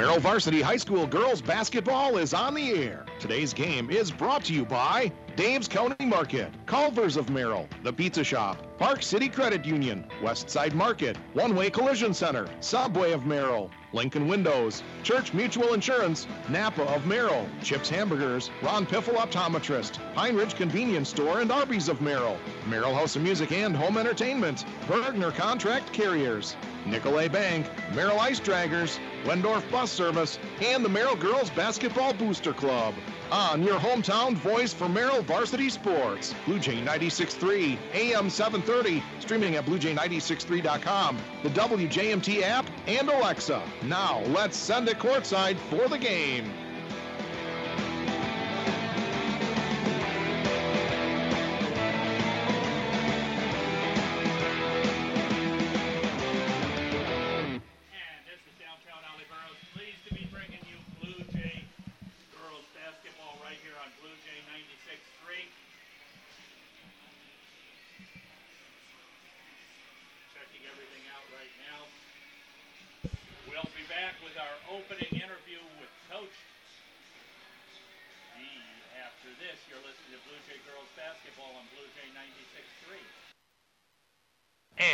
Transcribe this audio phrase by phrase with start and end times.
[0.00, 3.04] Merrill Varsity High School girls basketball is on the air.
[3.18, 8.22] Today's game is brought to you by Dave's County Market, Culver's of Merrill, The Pizza
[8.22, 14.28] Shop, Park City Credit Union, Westside Market, One Way Collision Center, Subway of Merrill, Lincoln
[14.28, 21.08] Windows, Church Mutual Insurance, Napa of Merrill, Chips Hamburgers, Ron Piffle Optometrist, Pine Ridge Convenience
[21.08, 22.36] Store, and Arby's of Merrill,
[22.68, 26.54] Merrill House of Music and Home Entertainment, Bergner Contract Carriers,
[26.84, 32.92] Nicolet Bank, Merrill Ice Draggers, Wendorf Bus Service, and the Merrill Girls Basketball Booster Club.
[33.32, 39.64] On your hometown voice for Merrill Varsity Sports, Blue Jay 96.3, AM 730, streaming at
[39.66, 43.62] bluejay963.com, the WJMT app, and Alexa.
[43.84, 46.52] Now, let's send it courtside for the game.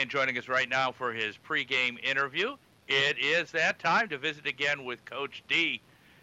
[0.07, 2.55] And joining us right now for his pregame interview,
[2.87, 5.81] it is that time to visit again with Coach D.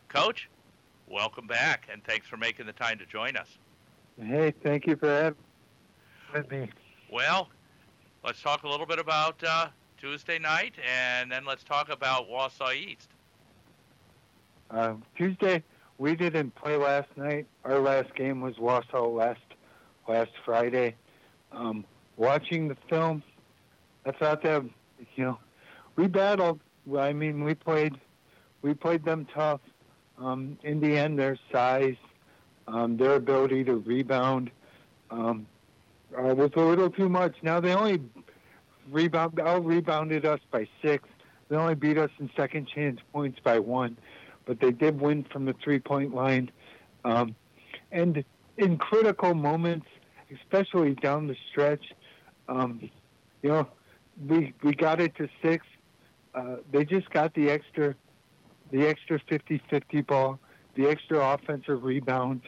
[0.07, 0.49] Coach,
[1.09, 3.57] welcome back, and thanks for making the time to join us.
[4.17, 5.35] Hey, thank you for
[6.31, 6.69] having me.
[7.11, 7.49] Well,
[8.23, 9.67] let's talk a little bit about uh,
[9.97, 13.09] Tuesday night, and then let's talk about Wausau East.
[14.71, 15.61] Uh, Tuesday,
[15.97, 17.47] we didn't play last night.
[17.65, 19.41] Our last game was Wausau last
[20.07, 20.95] last Friday.
[21.51, 21.83] Um,
[22.15, 23.21] watching the film,
[24.05, 24.63] I thought that
[25.15, 25.39] you know
[25.95, 26.59] we battled.
[26.97, 27.99] I mean, we played
[28.61, 29.61] we played them tough.
[30.17, 31.95] Um, in the end, their size,
[32.67, 34.51] um, their ability to rebound,
[35.09, 35.47] um,
[36.17, 37.35] uh, was a little too much.
[37.41, 38.01] Now they only
[38.91, 41.07] rebound out rebounded us by six.
[41.49, 43.97] They only beat us in second chance points by one,
[44.45, 46.51] but they did win from the three point line.
[47.05, 47.35] Um,
[47.91, 48.23] and
[48.57, 49.87] in critical moments,
[50.31, 51.93] especially down the stretch,
[52.47, 52.89] um,
[53.41, 53.67] you know,
[54.27, 55.65] we we got it to six.
[56.33, 57.93] Uh, they just got the extra,
[58.71, 60.39] the extra 50-50 ball,
[60.75, 62.41] the extra offensive rebound.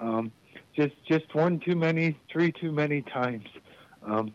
[0.00, 0.32] Um,
[0.74, 3.46] just just one too many, three too many times.
[4.02, 4.32] Um,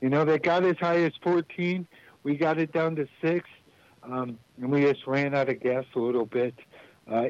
[0.00, 1.86] you know, they got as high as 14.
[2.22, 3.48] We got it down to six,
[4.02, 6.54] um, and we just ran out of gas a little bit.
[7.10, 7.28] Uh,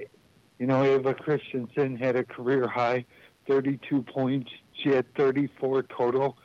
[0.59, 3.05] you know, Ava Christensen had a career high,
[3.47, 4.51] 32 points.
[4.73, 6.37] She had 34 total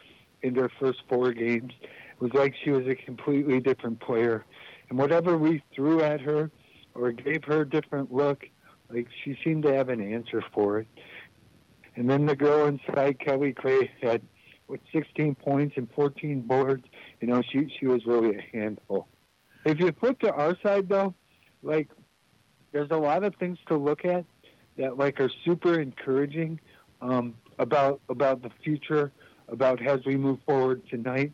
[0.42, 1.72] in their first four games.
[2.22, 4.46] Was like she was a completely different player.
[4.90, 6.52] And whatever we threw at her
[6.94, 8.46] or gave her a different look,
[8.90, 10.88] like she seemed to have an answer for it.
[11.96, 14.22] And then the girl inside, Kelly Clay, had
[14.68, 16.86] with 16 points and 14 boards.
[17.20, 19.08] You know, she she was really a handful.
[19.66, 21.14] If you flip to our side though,
[21.62, 21.90] like
[22.72, 24.26] there's a lot of things to look at
[24.78, 26.60] that like are super encouraging
[27.02, 29.12] um, about about the future,
[29.50, 31.34] about as we move forward tonight.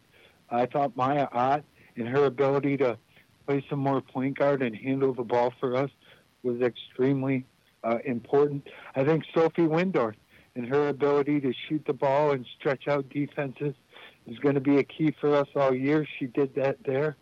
[0.50, 1.64] I thought Maya Ott
[1.96, 2.98] and her ability to
[3.46, 5.90] play some more point guard and handle the ball for us
[6.44, 7.46] was extremely
[7.84, 8.68] uh, important.
[8.96, 10.16] I think Sophie Wendorf
[10.56, 13.76] and her ability to shoot the ball and stretch out defenses
[14.26, 16.06] is going to be a key for us all year.
[16.20, 17.16] She did that there.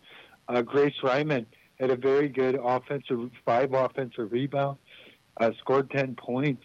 [0.48, 1.46] Uh, Grace Ryman
[1.78, 4.80] had a very good offensive, five offensive rebounds,
[5.38, 6.64] uh, scored 10 points.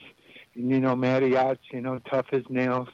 [0.56, 2.88] And, you know, Maddie Yachts, you know, tough as nails,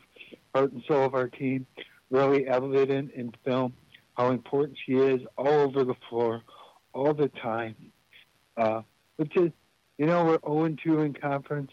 [0.54, 1.66] heart and soul of our team,
[2.10, 3.74] really evident in film
[4.18, 6.42] how important she is all over the floor,
[6.94, 7.76] all the time.
[8.58, 8.82] Uh,
[9.18, 9.52] which is,
[9.98, 11.72] you know, we're 0-2 in conference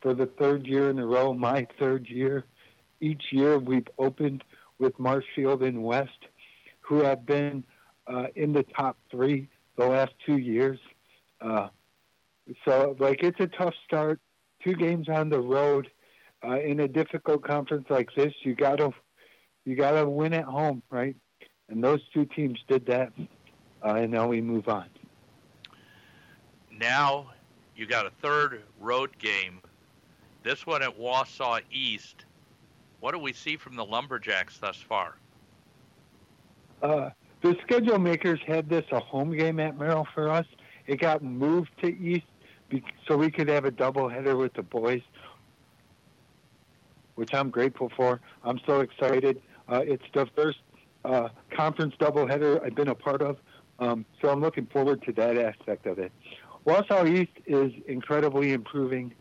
[0.00, 2.44] for the third year in a row, my third year.
[3.00, 4.44] Each year we've opened
[4.78, 6.10] with Marshfield and West,
[6.80, 7.64] who have been
[8.06, 10.78] uh, in the top three the last two years.
[11.40, 11.68] Uh,
[12.64, 14.20] so, like, it's a tough start.
[14.62, 15.90] Two games on the road
[16.46, 18.32] uh, in a difficult conference like this.
[18.42, 18.90] You gotta,
[19.64, 21.16] you gotta win at home, right?
[21.68, 23.12] And those two teams did that,
[23.84, 24.86] uh, and now we move on.
[26.78, 27.30] Now
[27.76, 29.60] you got a third road game.
[30.42, 32.24] This one at Wausau East.
[33.00, 35.16] What do we see from the Lumberjacks thus far?
[36.82, 40.46] Uh, the schedule makers had this a home game at Merrill for us.
[40.86, 42.26] It got moved to East
[42.68, 45.02] be- so we could have a doubleheader with the boys,
[47.14, 48.20] which I'm grateful for.
[48.42, 49.40] I'm so excited.
[49.68, 50.58] Uh, it's the first
[51.04, 53.38] uh, conference doubleheader I've been a part of,
[53.78, 56.12] um, so I'm looking forward to that aspect of it.
[56.66, 59.14] Wausau East is incredibly improving.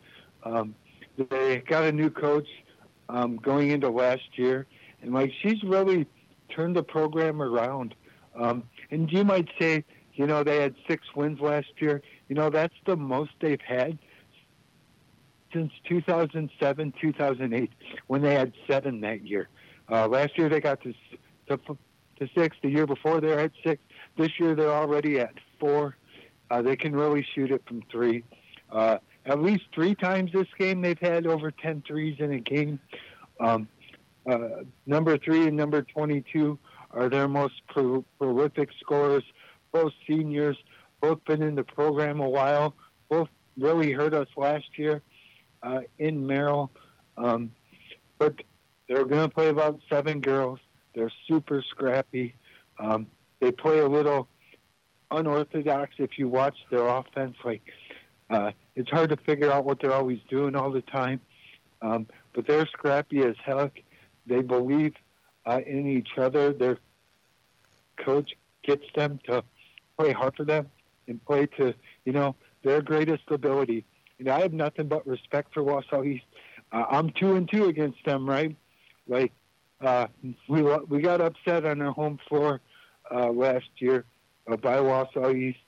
[0.44, 0.76] Um,
[1.18, 2.48] they got a new coach
[3.10, 4.66] um, going into last year,
[5.02, 6.08] and like she's really
[6.50, 7.96] turned the program around.
[8.36, 12.02] Um, and you might say, you know, they had six wins last year.
[12.30, 13.98] You know, that's the most they've had
[15.54, 17.72] since 2007, 2008,
[18.08, 19.50] when they had seven that year.
[19.90, 20.94] Uh, last year they got to,
[21.48, 21.58] to
[22.20, 22.56] to six.
[22.62, 23.82] The year before they're at six.
[24.18, 25.96] This year they're already at four.
[26.50, 28.24] Uh, they can really shoot it from three.
[28.72, 32.80] Uh, at least three times this game they've had over 10 threes in a game.
[33.40, 33.68] Um,
[34.30, 36.58] uh, number three and number 22
[36.92, 39.24] are their most pro- prolific scorers.
[39.72, 40.58] Both seniors,
[41.02, 42.76] both been in the program a while.
[43.10, 45.02] Both really hurt us last year
[45.64, 46.72] uh, in Merrill.
[47.18, 47.52] Um,
[48.20, 48.36] but
[48.94, 50.60] they're going to play about seven girls.
[50.94, 52.36] They're super scrappy.
[52.78, 53.08] Um,
[53.40, 54.28] they play a little
[55.10, 57.36] unorthodox if you watch their offense.
[57.44, 57.64] Like
[58.30, 61.22] uh, it's hard to figure out what they're always doing all the time.
[61.82, 63.84] Um, but they're scrappy as heck.
[64.28, 64.94] They believe
[65.46, 66.54] uh, in each other.
[66.54, 66.78] Their
[67.98, 69.44] coach gets them to
[69.98, 70.70] play hard for them
[71.08, 71.74] and play to
[72.06, 73.86] you know their greatest ability.
[74.20, 76.26] Know, I have nothing but respect for Wausau East.
[76.72, 78.56] Uh, I'm two and two against them, right?
[79.08, 79.34] Like
[79.82, 80.08] uh,
[80.48, 82.62] we we got upset on our home floor
[83.14, 84.06] uh, last year
[84.50, 85.60] uh, by Wausau East.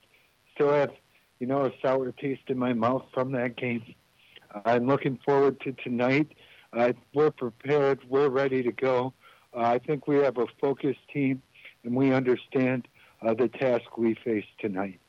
[0.53, 0.91] Still have
[1.39, 3.83] you know a sour taste in my mouth from that game.
[4.65, 6.29] I'm looking forward to tonight.
[6.71, 7.99] Uh, we're prepared.
[8.07, 9.13] We're ready to go.
[9.53, 11.41] Uh, I think we have a focused team,
[11.83, 12.87] and we understand
[13.21, 14.99] uh, the task we face tonight.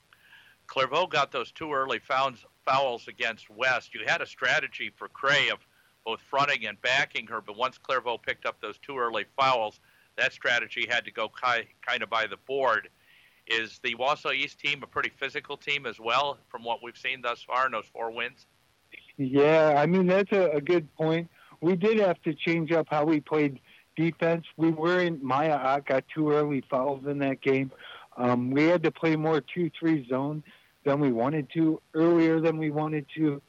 [0.66, 3.94] Clairvaux got those two early fouls, fouls against West.
[3.94, 5.58] You had a strategy for Cray of
[6.06, 9.80] both fronting and backing her, but once Clairvaux picked up those two early fouls,
[10.16, 12.88] that strategy had to go ki- kind of by the board.
[13.48, 17.20] Is the Wausau East team a pretty physical team as well, from what we've seen
[17.20, 18.46] thus far in those four wins?
[19.18, 21.28] Yeah, I mean that's a, a good point.
[21.60, 23.60] We did have to change up how we played
[23.96, 24.44] defense.
[24.56, 27.72] We were in Maya got two early fouls in that game.
[28.16, 30.42] Um, we had to play more two-three zone
[30.84, 33.42] than we wanted to earlier than we wanted to,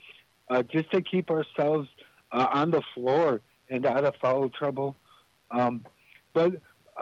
[0.50, 1.88] uh, just to keep ourselves
[2.32, 4.96] uh, on the floor and out of foul trouble.
[5.52, 5.86] Um,
[6.34, 6.54] but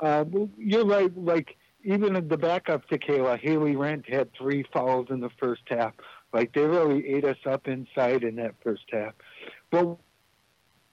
[0.02, 0.26] uh,
[0.58, 1.16] you're right.
[1.16, 5.94] Like even the backup to Kayla, Haley Rent had three fouls in the first half.
[6.34, 9.14] Like they really ate us up inside in that first half.
[9.72, 9.98] But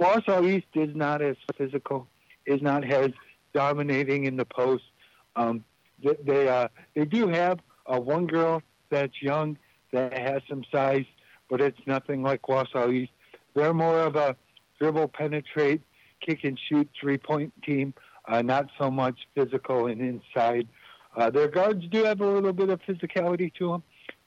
[0.01, 2.09] Wausau East is not as physical,
[2.47, 3.11] is not as
[3.53, 4.85] dominating in the post.
[5.37, 5.65] Um,
[6.03, 9.57] they they, uh, they do have uh, one girl that's young
[9.93, 11.05] that has some size,
[11.49, 13.13] but it's nothing like Wausau East.
[13.55, 14.37] They're more of a
[14.79, 15.83] dribble, penetrate,
[16.21, 17.95] kick and shoot three point team,
[18.27, 20.69] uh, not so much physical and inside.
[21.17, 23.83] Uh, their guards do have a little bit of physicality to them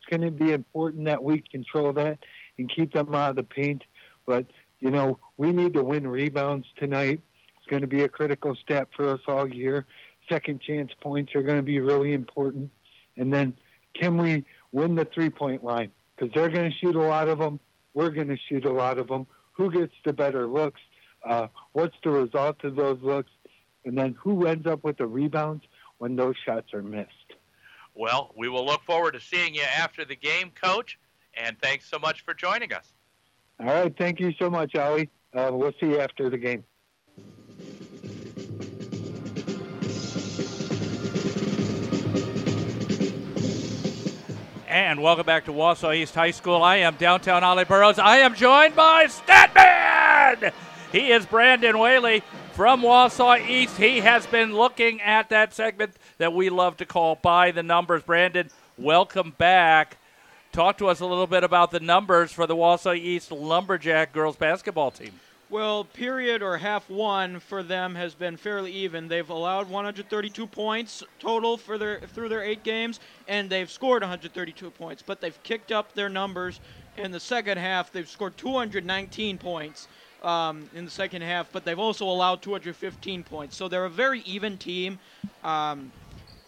[0.06, 2.19] it's going to be important that we control that
[2.57, 3.83] and keep them out of the paint.
[4.25, 4.45] But,
[4.80, 7.21] you know, we need to win rebounds tonight.
[7.57, 9.86] It's going to be a critical step for us all year.
[10.30, 12.71] Second chance points are going to be really important.
[13.18, 13.56] And then
[14.00, 15.92] can we win the three point line?
[16.16, 17.60] Because they're going to shoot a lot of them.
[17.95, 19.25] We're going to shoot a lot of them.
[19.53, 20.81] Who gets the better looks?
[21.27, 23.31] Uh, what's the result of those looks?
[23.86, 25.63] And then who ends up with the rebounds
[25.97, 27.09] when those shots are missed?
[27.95, 30.99] Well, we will look forward to seeing you after the game, Coach.
[31.35, 32.94] And thanks so much for joining us.
[33.59, 33.95] All right.
[33.97, 35.09] Thank you so much, Ali.
[35.33, 36.64] Uh, we'll see you after the game.
[44.75, 46.61] And welcome back to Wausau East High School.
[46.61, 47.97] I am downtown Ollie Burrows.
[47.97, 50.51] I am joined by Statman.
[50.91, 53.77] He is Brandon Whaley from Wausau East.
[53.77, 58.03] He has been looking at that segment that we love to call by the numbers.
[58.03, 59.95] Brandon, welcome back.
[60.51, 64.35] Talk to us a little bit about the numbers for the Wausau East Lumberjack girls
[64.35, 65.13] basketball team.
[65.47, 69.07] Well, period or half one for them has been fairly even.
[69.07, 74.71] They've allowed 132 points total for their through their eight games, and they've scored 132
[74.71, 75.04] points.
[75.06, 76.59] But they've kicked up their numbers
[76.97, 77.92] in the second half.
[77.92, 79.87] They've scored 219 points
[80.23, 83.56] um, in the second half, but they've also allowed 215 points.
[83.56, 84.97] So they're a very even team.
[85.44, 85.92] Um,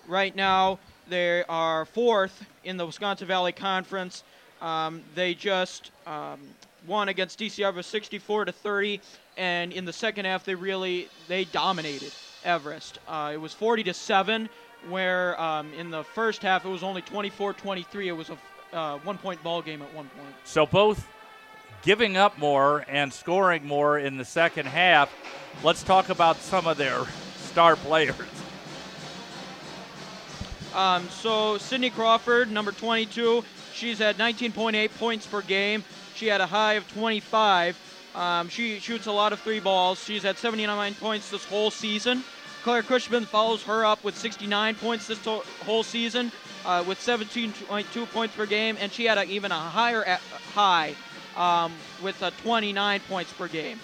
[0.08, 4.24] right now, they are fourth in the Wisconsin Valley Conference.
[4.60, 6.40] Um, they just um,
[6.86, 9.02] won against DC Everest 64 to 30,
[9.38, 13.00] and in the second half, they really they dominated Everest.
[13.08, 14.50] Uh, it was 40 to seven,
[14.90, 18.06] where um, in the first half it was only 24-23.
[18.06, 18.38] It was a
[18.76, 20.36] uh, one-point ball game at one point.
[20.44, 21.08] So both
[21.82, 25.14] giving up more and scoring more in the second half.
[25.64, 27.06] Let's talk about some of their
[27.38, 28.16] star players.
[30.76, 33.44] Um, so Sydney Crawford, number 22,
[33.74, 35.84] she's at 19.8 points per game.
[36.18, 37.78] She had a high of 25.
[38.16, 40.04] Um, she shoots a lot of three balls.
[40.04, 42.24] She's at 79 points this whole season.
[42.64, 45.24] Claire Cushman follows her up with 69 points this
[45.64, 46.32] whole season,
[46.66, 50.18] uh, with 17.2 points per game, and she had a, even a higher
[50.56, 50.96] high
[51.36, 51.72] um,
[52.02, 53.80] with uh, 29 points per game.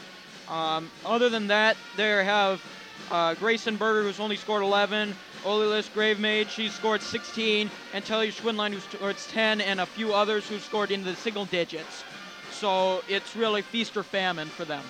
[0.50, 2.64] Um, other than that, there have
[3.12, 8.74] uh, Grayson Berger, who's only scored 11, Olilis Gravemaid, she's scored 16, and Telly Schwindline,
[8.74, 12.04] who scored 10, and a few others who scored into the single digits.
[12.54, 14.84] So it's really feast or famine for them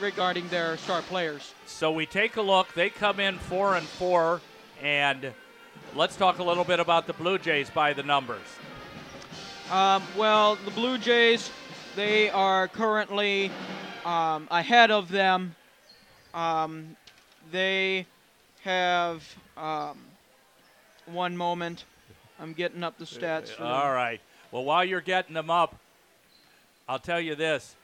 [0.00, 1.54] regarding their star players.
[1.66, 2.72] So we take a look.
[2.74, 4.40] They come in four and four,
[4.82, 5.32] and
[5.94, 8.46] let's talk a little bit about the Blue Jays by the numbers.
[9.70, 11.50] Um, well, the Blue Jays,
[11.96, 13.50] they are currently
[14.04, 15.54] um, ahead of them.
[16.34, 16.96] Um,
[17.50, 18.06] they
[18.62, 19.98] have um,
[21.06, 21.84] one moment.
[22.38, 23.48] I'm getting up the stats.
[23.48, 23.72] For them.
[23.72, 24.20] All right.
[24.50, 25.76] Well, while you're getting them up,
[26.88, 27.76] I'll tell you this.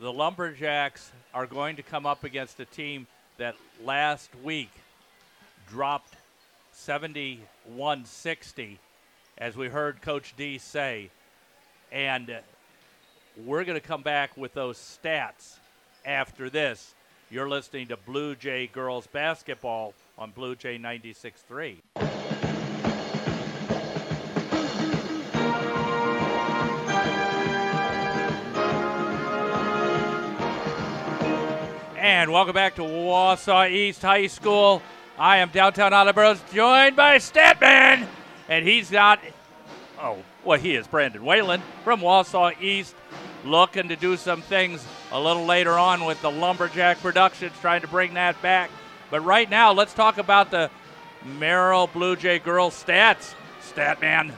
[0.00, 3.06] The Lumberjacks are going to come up against a team
[3.38, 4.70] that last week
[5.68, 6.14] dropped
[6.72, 8.78] 71 60,
[9.38, 11.10] as we heard Coach D say.
[11.92, 12.38] And
[13.44, 15.56] we're going to come back with those stats
[16.04, 16.94] after this.
[17.30, 22.15] You're listening to Blue Jay Girls Basketball on Blue Jay 96.3.
[32.26, 34.82] And welcome back to Wausau East High School.
[35.16, 38.04] I am downtown Attleboro, joined by Statman,
[38.48, 39.20] and he's got,
[40.00, 42.96] oh, well, he is Brandon Whaley from Wausau East,
[43.44, 47.86] looking to do some things a little later on with the Lumberjack Productions, trying to
[47.86, 48.72] bring that back.
[49.08, 50.68] But right now, let's talk about the
[51.38, 53.36] Merrill Blue Jay girls stats.
[53.62, 54.32] Statman.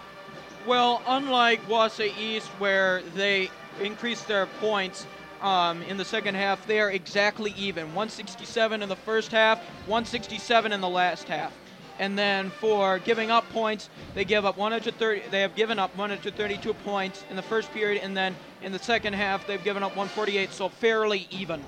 [0.67, 5.07] Well, unlike Wausau East, where they increased their points
[5.41, 7.87] um, in the second half, they are exactly even.
[7.87, 11.53] 167 in the first half, 167 in the last half.
[11.99, 15.23] And then for giving up points, they give up 130.
[15.31, 19.15] They have given up 132 points in the first period, and then in the second
[19.15, 20.53] half, they've given up 148.
[20.53, 21.65] So fairly even.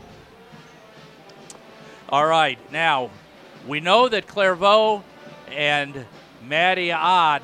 [2.08, 3.10] All right, now
[3.66, 5.02] we know that Clairvaux
[5.48, 6.06] and
[6.46, 7.42] Maddie Ott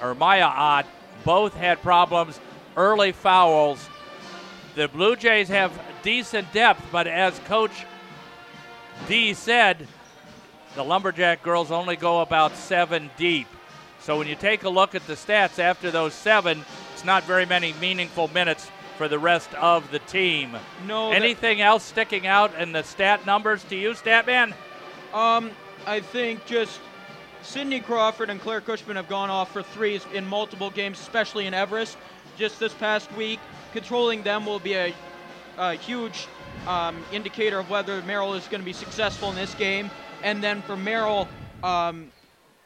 [0.00, 0.86] or Maya Ott
[1.24, 2.40] both had problems,
[2.76, 3.88] early fouls.
[4.78, 5.72] The Blue Jays have
[6.04, 7.84] decent depth, but as Coach
[9.08, 9.88] D said,
[10.76, 13.48] the Lumberjack girls only go about seven deep.
[13.98, 17.44] So when you take a look at the stats after those seven, it's not very
[17.44, 20.56] many meaningful minutes for the rest of the team.
[20.86, 21.10] No.
[21.10, 24.54] Anything else sticking out in the stat numbers to you, Statman?
[25.12, 25.50] Um,
[25.88, 26.78] I think just
[27.42, 31.52] Sydney Crawford and Claire Cushman have gone off for threes in multiple games, especially in
[31.54, 31.98] Everest.
[32.36, 33.40] Just this past week,
[33.72, 34.94] controlling them will be a,
[35.56, 36.26] a huge
[36.66, 39.90] um, indicator of whether Merrill is going to be successful in this game.
[40.22, 41.28] And then for Merrill,
[41.62, 42.10] um,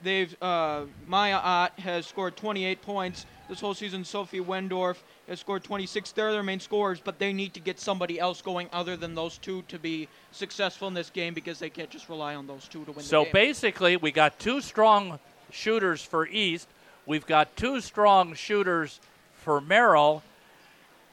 [0.02, 4.04] they've uh, Maya Ott has scored 28 points this whole season.
[4.04, 4.96] Sophie Wendorf
[5.28, 6.12] has scored 26.
[6.12, 9.38] They're their main scorers, but they need to get somebody else going other than those
[9.38, 12.84] two to be successful in this game because they can't just rely on those two
[12.86, 13.32] to win So the game.
[13.32, 15.18] basically, we got two strong
[15.50, 16.68] shooters for East.
[17.04, 19.00] We've got two strong shooters
[19.34, 20.22] for Merrill.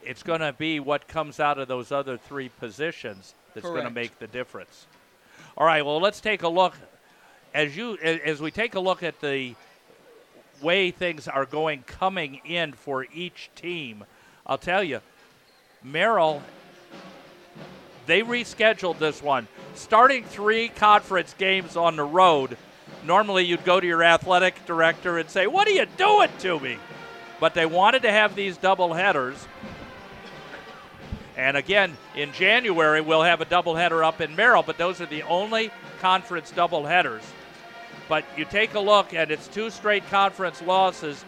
[0.04, 3.90] It's going to be what comes out of those other three positions that's going to
[3.90, 4.88] make the difference.
[5.58, 5.86] All right.
[5.86, 6.76] Well, let's take a look
[7.54, 9.56] as you as we take a look at the
[10.62, 14.04] way things are going coming in for each team.
[14.46, 15.02] I'll tell you,
[15.84, 16.42] Merrill
[18.10, 19.48] they rescheduled this one.
[19.76, 22.58] Starting three conference games on the road,
[23.06, 26.78] normally you'd go to your athletic director and say, What are you doing to me?
[27.40, 29.48] But they wanted to have these double headers.
[31.40, 35.24] And again, in January, we'll have a doubleheader up in Merrill, but those are the
[35.24, 37.22] only conference doubleheaders.
[38.10, 41.24] But you take a look, and it's two straight conference losses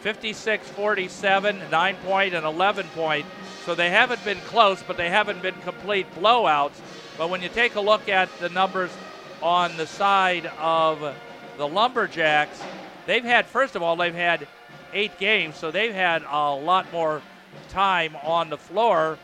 [0.00, 3.26] 56 47, 9 point, and 11 point.
[3.66, 6.80] So they haven't been close, but they haven't been complete blowouts.
[7.18, 8.90] But when you take a look at the numbers
[9.42, 11.14] on the side of
[11.58, 12.62] the Lumberjacks,
[13.04, 14.48] they've had, first of all, they've had
[14.94, 17.20] eight games, so they've had a lot more
[17.68, 19.18] time on the floor,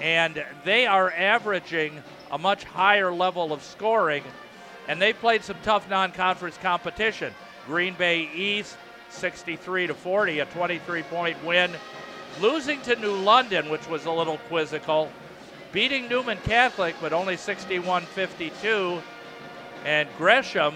[0.00, 4.22] and they are averaging a much higher level of scoring.
[4.88, 7.32] And they played some tough non-conference competition.
[7.66, 8.76] Green Bay East,
[9.10, 11.70] 63 to 40, a 23-point win.
[12.40, 15.10] Losing to New London, which was a little quizzical.
[15.72, 19.02] Beating Newman Catholic, but only 61-52.
[19.84, 20.74] And Gresham,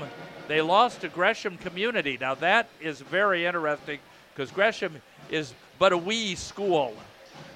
[0.49, 2.19] they lost to Gresham Community.
[2.21, 3.99] Now that is very interesting
[4.33, 5.01] because Gresham
[5.31, 6.95] is but a wee school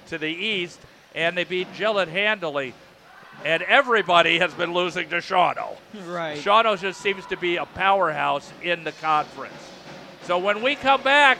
[0.07, 0.79] to the east,
[1.15, 2.73] and they beat Gillett handily.
[3.45, 5.77] And everybody has been losing to Shawano.
[6.05, 6.37] Right.
[6.37, 9.53] Shawano just seems to be a powerhouse in the conference.
[10.23, 11.37] So when we come back,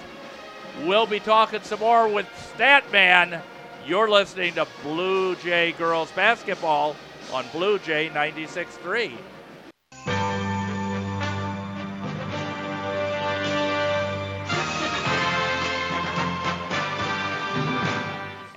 [0.85, 2.25] we'll be talking some more with
[2.57, 3.41] Statman.
[3.85, 6.95] You're listening to Blue Jay Girls Basketball
[7.33, 9.11] on Blue Jay 96.3.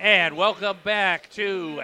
[0.02, 1.80] And welcome back to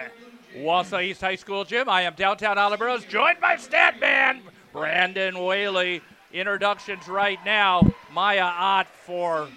[0.57, 1.87] Wausau East High School Gym.
[1.87, 4.41] I am downtown Olive Rose, joined by Statman
[4.73, 6.01] Brandon Whaley.
[6.33, 7.81] Introductions right now.
[8.11, 9.47] Maya Ott for.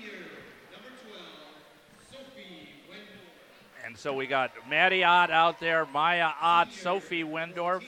[3.84, 7.82] And so we got Maddie Ott out there, Maya Ott, Sophie Wendorf.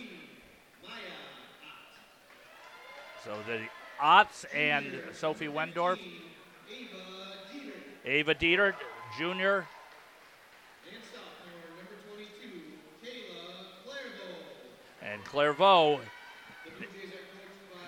[3.24, 3.60] So the
[4.02, 6.00] Otts and Sophie Wendorf.
[8.04, 8.74] Ava Dieter,
[9.16, 9.68] Jr.,
[15.14, 16.00] and Clairvaux.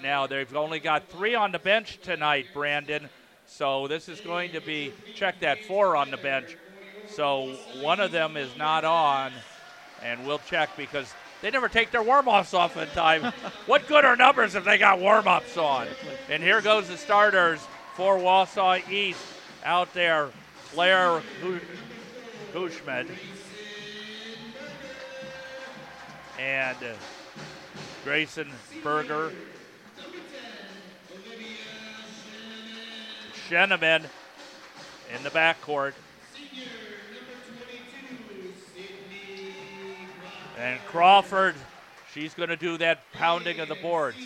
[0.02, 3.08] Now they've only got three on the bench tonight, Brandon.
[3.46, 6.56] So this is going to be check that four on the bench.
[7.08, 9.32] So one of them is not on,
[10.02, 13.32] and we'll check because they never take their warm-offs off in time.
[13.66, 15.86] what good are numbers if they got warm-ups on?
[16.28, 17.60] And here goes the starters
[17.94, 19.20] for Wausau East
[19.64, 20.30] out there.
[20.72, 21.22] Claire
[22.56, 23.06] Cushman
[26.38, 26.76] and
[28.02, 28.50] Grayson
[28.82, 29.30] Berger.
[33.46, 34.06] Sheneman
[35.14, 35.92] in the backcourt.
[40.58, 41.56] And Crawford,
[42.14, 44.16] she's going to do that pounding of the boards.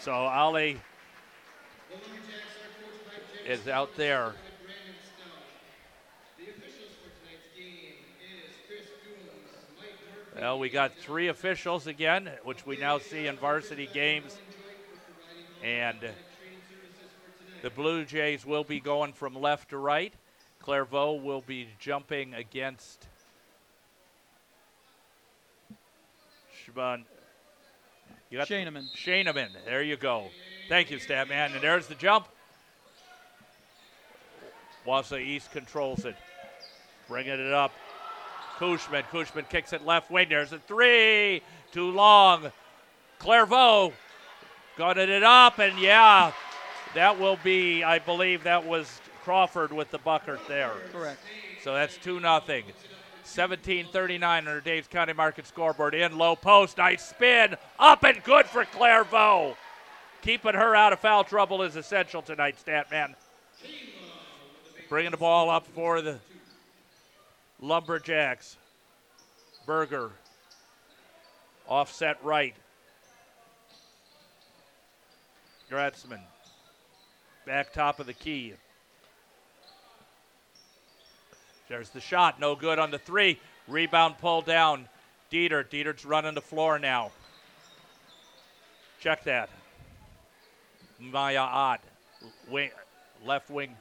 [0.00, 0.80] So Ali
[3.46, 4.34] is out there.
[10.38, 14.38] Well, we got three officials again, which we now see in varsity games.
[15.62, 15.98] And
[17.62, 20.14] the Blue Jays will be going from left to right.
[20.60, 23.06] Clairvaux will be jumping against
[26.64, 27.04] Shaban.
[28.30, 28.90] You got Shaneman.
[28.94, 29.48] Shaneman.
[29.64, 30.26] There you go.
[30.68, 31.52] Thank you, Statman.
[31.52, 32.28] And there's the jump.
[34.86, 36.16] Wausau East controls it.
[37.08, 37.72] Bringing it up.
[38.58, 39.04] Cushman.
[39.10, 40.28] Cushman kicks it left wing.
[40.28, 41.42] There's a three.
[41.72, 42.52] Too long.
[43.18, 43.92] Clairvaux
[44.76, 46.32] gunning it up, and yeah,
[46.94, 50.72] that will be, I believe that was Crawford with the bucket there.
[50.90, 51.20] Correct.
[51.62, 52.64] So that's 2 nothing.
[53.24, 55.94] 17:39 on our Dave's County Market scoreboard.
[55.94, 59.56] In low post, nice spin, up and good for Clairvaux.
[60.22, 63.14] Keeping her out of foul trouble is essential tonight, Statman.
[64.90, 66.18] Bringing the ball up for the
[67.60, 68.56] Lumberjacks.
[69.64, 70.10] Berger.
[71.68, 72.56] Offset right.
[75.70, 76.18] Gratzman.
[77.46, 78.54] Back top of the key.
[81.68, 82.40] There's the shot.
[82.40, 83.38] No good on the three.
[83.68, 84.88] Rebound pulled down.
[85.30, 85.64] Dieter.
[85.64, 87.12] Dieter's running the floor now.
[88.98, 89.50] Check that.
[90.98, 91.80] Maya Ott.
[92.50, 92.70] Wing,
[93.24, 93.76] left wing.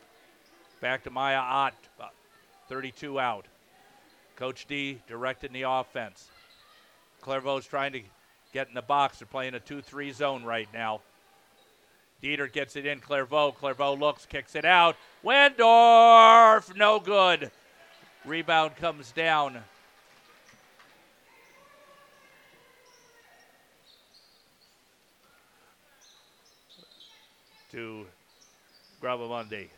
[0.82, 1.74] Back to Maya Ott.
[2.70, 3.46] 32 out.
[4.36, 6.30] Coach D directing the offense.
[7.22, 8.02] Clairvaux's trying to
[8.54, 9.20] get in the box.
[9.20, 11.02] They're playing a 2 3 zone right now.
[12.24, 13.00] Dieter gets it in.
[13.00, 13.52] Clairvaux.
[13.54, 14.96] Clairvaux looks, kicks it out.
[15.24, 17.52] Wendorf, no good.
[18.26, 19.58] Rebound comes down.
[27.72, 28.06] To
[29.02, 29.70] Gravamonde.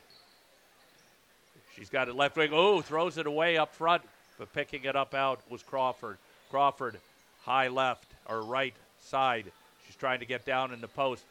[1.81, 2.51] She's got it left wing.
[2.53, 4.03] Oh, throws it away up front,
[4.37, 6.19] but picking it up out was Crawford.
[6.51, 6.99] Crawford,
[7.41, 9.51] high left or right side.
[9.87, 11.23] She's trying to get down in the post.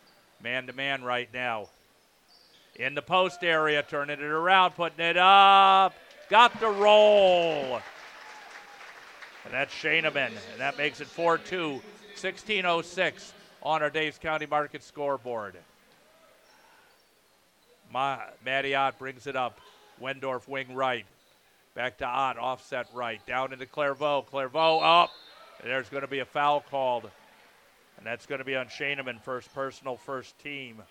[0.42, 1.68] Man to man right now.
[2.74, 5.94] In the post area, turning it around, putting it up.
[6.28, 7.80] Got the roll.
[9.44, 10.32] And that's Shaneman.
[10.50, 15.54] And that makes it 4 2, 1606 on our Dave's County Market scoreboard.
[17.92, 19.60] Ma- Maddie Ott brings it up.
[20.00, 21.06] Wendorf wing right.
[21.74, 23.24] Back to Ott, offset right.
[23.26, 24.22] Down into Clairvaux.
[24.22, 25.10] Clairvaux up.
[25.62, 27.10] There's going to be a foul called.
[27.96, 30.82] And that's going to be on Shaneman, first personal, first team.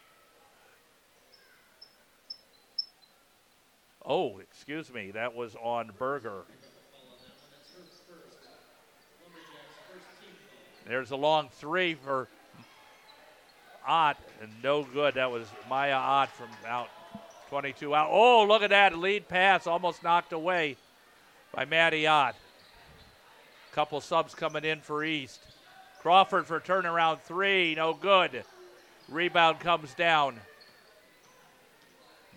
[4.06, 5.12] Oh, excuse me.
[5.12, 6.43] That was on Berger.
[10.88, 12.28] There's a long three for
[13.88, 15.15] Ott, and no good.
[15.15, 16.89] That was Maya Ott from out
[17.50, 18.10] 22 out.
[18.12, 20.78] Oh, look at that lead pass, almost knocked away
[21.54, 22.36] by Maddie Ott.
[23.72, 25.40] Couple subs coming in for East.
[26.02, 28.44] Crawford for turnaround three, no good.
[29.10, 30.40] Rebound comes down.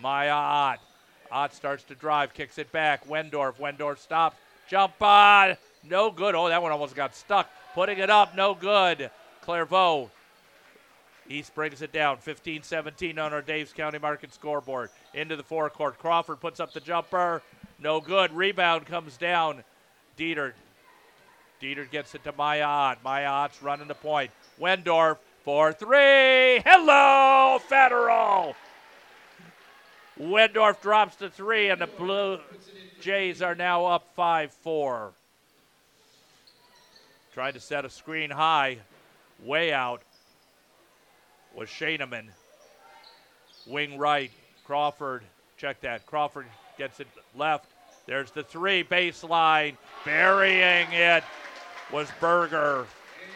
[0.01, 0.79] Maya Ott.
[1.31, 3.07] Ott starts to drive, kicks it back.
[3.07, 3.57] Wendorf.
[3.57, 4.37] Wendorf stops.
[4.67, 5.57] Jump on.
[5.83, 6.35] No good.
[6.35, 7.49] Oh, that one almost got stuck.
[7.73, 9.09] Putting it up, no good.
[9.41, 10.09] Clairvaux.
[11.29, 12.17] East brings it down.
[12.17, 14.89] 15 17 on our Daves County Market scoreboard.
[15.13, 15.99] Into the forecourt.
[15.99, 17.41] Crawford puts up the jumper.
[17.79, 18.33] No good.
[18.33, 19.63] Rebound comes down.
[20.17, 20.53] Dieter.
[21.61, 23.03] Dieter gets it to Maya Ott.
[23.03, 24.31] Maya Ott's running the point.
[24.59, 26.61] Wendorf for three.
[26.65, 28.55] Hello, Federal.
[30.19, 32.39] Wendorf drops the three, and the Blue
[33.01, 35.11] Jays are now up 5 4.
[37.33, 38.77] Tried to set a screen high,
[39.43, 40.03] way out
[41.55, 42.27] was Shaneman.
[43.65, 44.31] Wing right,
[44.65, 45.23] Crawford.
[45.57, 46.05] Check that.
[46.05, 46.45] Crawford
[46.77, 47.69] gets it left.
[48.05, 49.77] There's the three baseline.
[50.05, 51.23] Burying it
[51.91, 52.85] was Berger.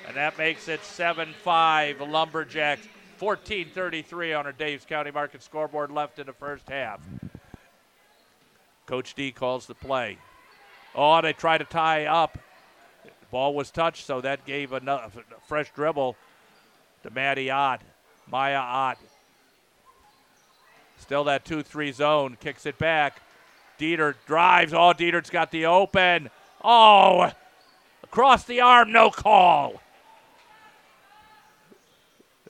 [0.07, 2.87] And that makes it 7 5 Lumberjacks.
[3.19, 6.99] 14:33 on our Daves County Market scoreboard left in the first half.
[8.85, 10.17] Coach D calls the play.
[10.95, 12.37] Oh, they try to tie up.
[13.31, 15.11] Ball was touched, so that gave a
[15.47, 16.15] fresh dribble
[17.03, 17.81] to Maddie Ott.
[18.27, 18.97] Maya Ott.
[20.97, 22.37] Still that 2 3 zone.
[22.39, 23.21] Kicks it back.
[23.79, 24.73] Dieter drives.
[24.73, 26.29] Oh, Dieter's got the open.
[26.63, 27.31] Oh,
[28.03, 29.81] across the arm, no call.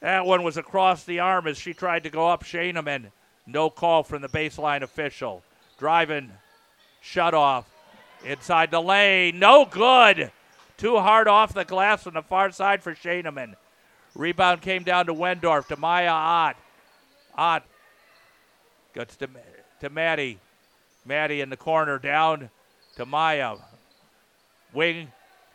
[0.01, 3.11] That one was across the arm as she tried to go up Shaneman.
[3.45, 5.43] No call from the baseline official.
[5.77, 6.31] Driving,
[7.01, 7.65] shut off.
[8.23, 10.31] Inside the lane, no good.
[10.77, 13.55] Too hard off the glass on the far side for Shaneman.
[14.15, 16.55] Rebound came down to Wendorf, to Maya Ott.
[17.35, 17.63] Ott
[18.97, 19.29] gets to,
[19.79, 20.39] to Maddie.
[21.05, 22.49] Maddie in the corner, down
[22.95, 23.57] to Maya.
[24.73, 25.11] Wing,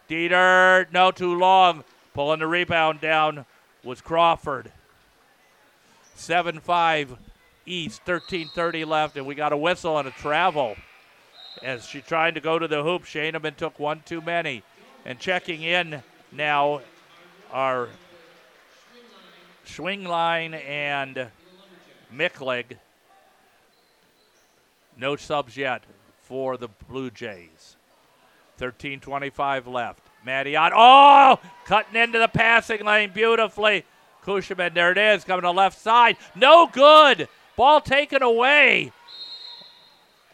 [0.09, 1.83] Dieter, no, too long.
[2.14, 3.44] Pulling the rebound down
[3.83, 4.70] was Crawford.
[6.14, 7.16] 7 5
[7.66, 10.76] East, 13.30 left, and we got a whistle and a travel.
[11.64, 14.62] As she tried to go to the hoop, Shaneman took one too many.
[15.05, 16.00] And checking in
[16.31, 16.81] now
[17.50, 17.88] are
[19.66, 21.26] Schwingline and
[22.14, 22.76] Micklig.
[25.03, 25.83] No subs yet
[26.21, 27.77] for the Blue Jays.
[28.61, 29.99] 13.25 left.
[30.25, 30.71] Maddie on.
[30.73, 33.85] Oh, cutting into the passing lane beautifully.
[34.25, 36.17] Cushman, there it is, coming to left side.
[36.37, 37.27] No good.
[37.57, 38.93] Ball taken away.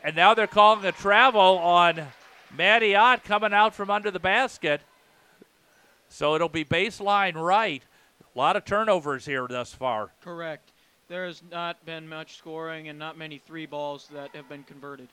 [0.05, 2.09] And now they're calling a travel on
[2.55, 4.83] Maddie Ott coming out from under the basket.
[6.11, 7.83] So it'll be baseline right.
[8.21, 10.13] A lot of turnovers here thus far.
[10.21, 10.73] Correct.
[11.09, 15.09] There has not been much scoring and not many three balls that have been converted.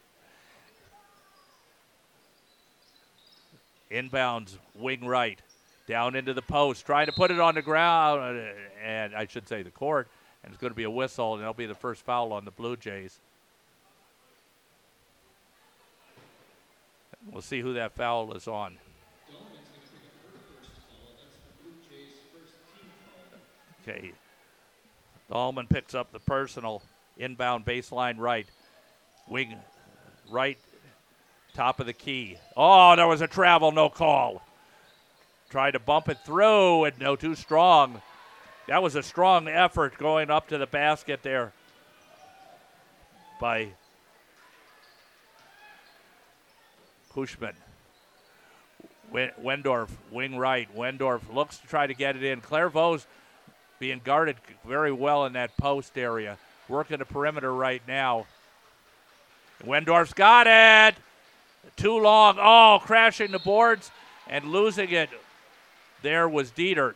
[3.89, 5.39] Inbounds, wing right,
[5.87, 8.45] down into the post, trying to put it on the ground,
[8.83, 10.09] and I should say the court,
[10.43, 12.51] and it's going to be a whistle, and it'll be the first foul on the
[12.51, 13.19] Blue Jays.
[17.31, 18.77] We'll see who that foul is on.
[23.87, 24.11] Okay.
[25.31, 26.83] Dahlman picks up the personal
[27.17, 28.47] inbound baseline right.
[29.27, 29.55] Wing
[30.29, 30.57] right,
[31.53, 32.37] top of the key.
[32.55, 34.43] Oh, there was a travel, no call.
[35.49, 38.01] Tried to bump it through and no too strong.
[38.67, 41.53] That was a strong effort going up to the basket there
[43.39, 43.69] by
[47.13, 47.55] Cushman.
[49.13, 50.67] Wendorf, wing right.
[50.75, 52.41] Wendorf looks to try to get it in.
[52.41, 53.05] Clairvaux
[53.79, 56.37] being guarded very well in that post area.
[56.67, 58.25] Working the perimeter right now.
[59.63, 60.95] Wendorf's got it.
[61.75, 62.37] Too long.
[62.39, 63.91] Oh, crashing the boards
[64.27, 65.09] and losing it.
[66.01, 66.95] There was Dietert.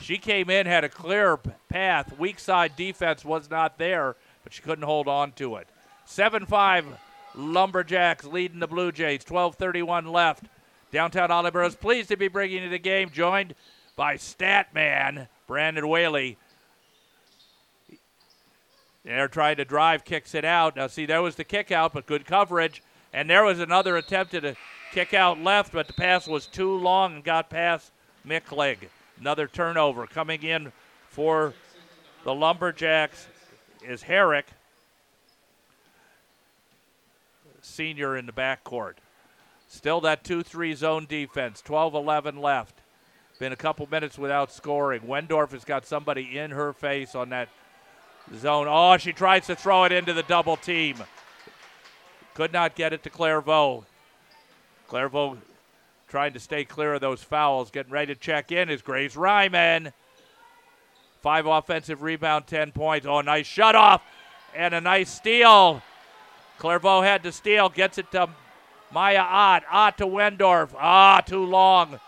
[0.00, 1.38] She came in, had a clear
[1.68, 2.18] path.
[2.18, 5.66] Weak side defense was not there, but she couldn't hold on to it.
[6.04, 6.86] 7 5
[7.34, 9.24] Lumberjacks leading the Blue Jays.
[9.24, 10.44] 12.31 left.
[10.90, 13.54] Downtown Oliver is pleased to be bringing you the game, joined
[13.96, 16.36] by Statman Brandon Whaley.
[19.04, 20.76] They're trying to drive, kicks it out.
[20.76, 22.82] Now, see, there was the kick out, but good coverage.
[23.14, 24.54] And there was another attempt at a
[24.92, 27.90] kick out left, but the pass was too long and got past
[28.26, 28.76] Micklig.
[29.18, 30.70] Another turnover coming in
[31.08, 31.54] for
[32.24, 33.26] the Lumberjacks
[33.82, 34.46] is Herrick,
[37.62, 38.94] senior in the backcourt.
[39.68, 41.62] Still that 2 3 zone defense.
[41.62, 42.77] 12 11 left.
[43.38, 45.02] Been a couple minutes without scoring.
[45.02, 47.48] Wendorf has got somebody in her face on that
[48.36, 48.66] zone.
[48.68, 50.96] Oh, she tries to throw it into the double team.
[52.34, 53.84] Could not get it to Clairvaux.
[54.88, 55.38] Clairvaux
[56.08, 57.70] trying to stay clear of those fouls.
[57.70, 59.92] Getting ready to check in is Grace Ryman.
[61.20, 63.06] Five offensive rebound, 10 points.
[63.06, 64.02] Oh, nice shut off
[64.54, 65.82] and a nice steal.
[66.58, 68.28] Clairvaux had to steal, gets it to
[68.92, 69.62] Maya Ott.
[69.70, 70.70] Ott to Wendorf.
[70.76, 72.00] Ah, too long.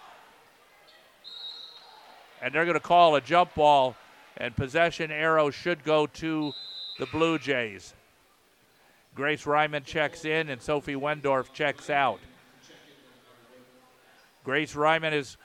[2.43, 3.97] And they're going to call a jump ball,
[4.37, 6.53] and possession arrow should go to
[6.99, 7.95] the Blue Jays.
[9.15, 12.21] Grace Ryman checks in, and Sophie Wendorf checks out.
[14.45, 15.37] Grace Ryman, is,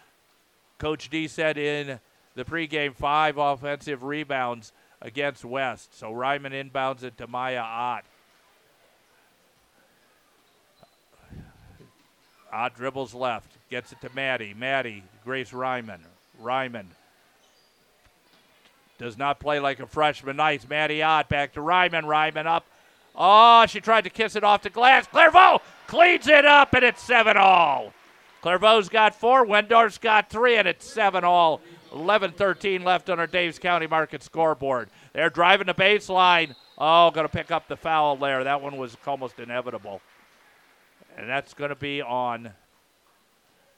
[0.77, 1.99] Coach D said in
[2.35, 5.97] the pregame, five offensive rebounds against West.
[5.97, 8.05] So Ryman inbounds it to Maya Ott.
[12.53, 14.53] Ott dribbles left, gets it to Maddie.
[14.53, 15.99] Maddie, Grace Ryman.
[16.39, 16.89] Ryman
[18.97, 20.37] does not play like a freshman.
[20.37, 20.67] Nice.
[20.67, 22.05] Maddie Ott back to Ryman.
[22.05, 22.65] Ryman up.
[23.15, 25.07] Oh, she tried to kiss it off the glass.
[25.07, 27.93] Clairvaux cleans it up, and it's 7 all.
[28.41, 29.45] Clairvaux's got four.
[29.45, 31.61] Wendorf's got three, and it's 7 all.
[31.93, 34.89] 11 13 left on our Daves County Market scoreboard.
[35.13, 36.55] They're driving the baseline.
[36.77, 38.43] Oh, going to pick up the foul there.
[38.43, 40.01] That one was almost inevitable.
[41.17, 42.51] And that's going to be on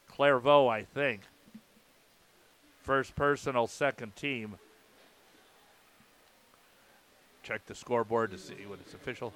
[0.10, 1.22] Clairvaux, I think.
[2.88, 4.56] First personal, second team.
[7.44, 9.34] Check the scoreboard to see what it's official.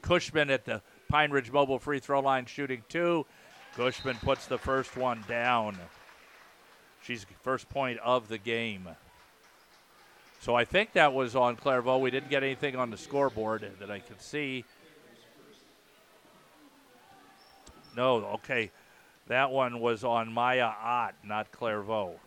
[0.00, 3.26] Cushman at the Pine Ridge Mobile free throw line shooting two.
[3.74, 5.76] Cushman puts the first one down.
[7.02, 8.88] She's first point of the game.
[10.38, 11.98] So I think that was on Clairvaux.
[11.98, 14.64] We didn't get anything on the scoreboard that I could see.
[17.96, 18.70] No, okay.
[19.28, 22.18] That one was on Maya Ott, not Clairvaux.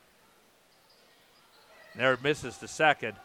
[1.95, 3.15] There it misses the second.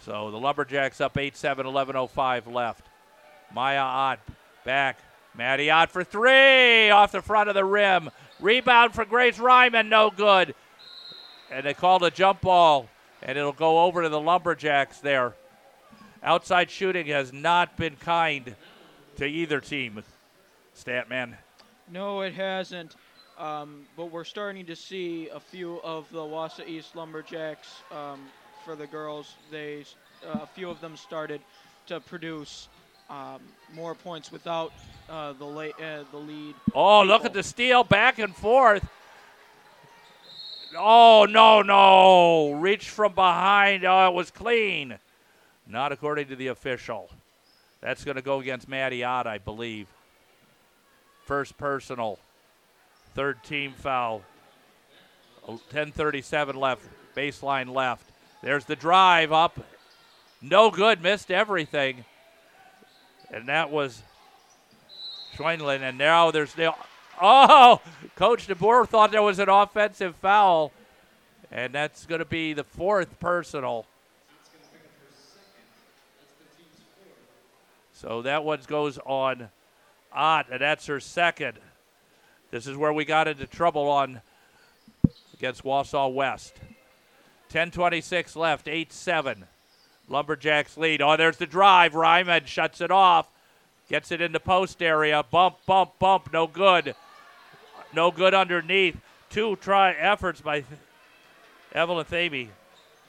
[0.00, 2.86] So the Lumberjacks up 8 7, 11.05 left.
[3.52, 4.18] Maya Ott
[4.64, 4.98] back.
[5.34, 8.10] Maddie Ott for three off the front of the rim.
[8.40, 10.54] Rebound for Grace Ryman, no good.
[11.50, 12.88] And they called a jump ball,
[13.22, 15.34] and it'll go over to the Lumberjacks there.
[16.22, 18.56] Outside shooting has not been kind
[19.16, 20.02] to either team.
[20.76, 21.34] Statman.
[21.90, 22.96] No, it hasn't.
[23.38, 28.20] Um, but we're starting to see a few of the Wausau East Lumberjacks um,
[28.64, 29.34] for the girls.
[29.50, 29.84] They,
[30.26, 31.40] uh, a few of them started
[31.86, 32.68] to produce
[33.08, 33.40] um,
[33.74, 34.72] more points without
[35.08, 36.54] uh, the la- uh, the lead.
[36.74, 38.86] Oh, look at the steal back and forth.
[40.76, 42.52] Oh no no!
[42.60, 43.84] Reach from behind.
[43.84, 44.98] Oh, it was clean.
[45.66, 47.08] Not according to the official.
[47.80, 49.86] That's going to go against Maddie Ott, I believe.
[51.28, 52.18] First personal.
[53.14, 54.22] Third team foul.
[55.46, 56.88] 10:37 left.
[57.14, 58.10] Baseline left.
[58.42, 59.60] There's the drive up.
[60.40, 61.02] No good.
[61.02, 62.06] Missed everything.
[63.30, 64.02] And that was
[65.36, 65.82] Schweinlin.
[65.82, 66.72] And now there's the.
[67.20, 67.82] Oh!
[68.16, 70.72] Coach DeBoer thought there was an offensive foul.
[71.52, 73.84] And that's going to be the fourth personal.
[77.92, 79.50] So that one goes on
[80.12, 81.58] Ott, and that's her second.
[82.50, 84.20] This is where we got into trouble on
[85.34, 86.54] against Wausau West.
[87.50, 89.44] 10:26 left, 8-7.
[90.08, 91.02] Lumberjacks lead.
[91.02, 91.94] Oh, there's the drive.
[91.94, 93.28] Ryman shuts it off.
[93.88, 95.24] Gets it in the post area.
[95.30, 96.32] Bump, bump, bump.
[96.32, 96.94] No good.
[97.92, 98.96] No good underneath.
[99.30, 100.64] Two try efforts by
[101.72, 102.50] Evelyn Thaby.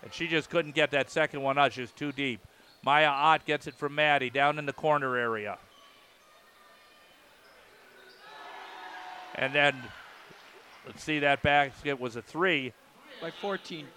[0.04, 1.74] And she just couldn't get that second one out.
[1.74, 2.42] She was too deep.
[2.84, 5.58] Maya Ott gets it from Maddie down in the corner area.
[9.40, 9.74] And then,
[10.86, 12.74] let's see, that basket was a three.
[13.22, 13.88] By 14,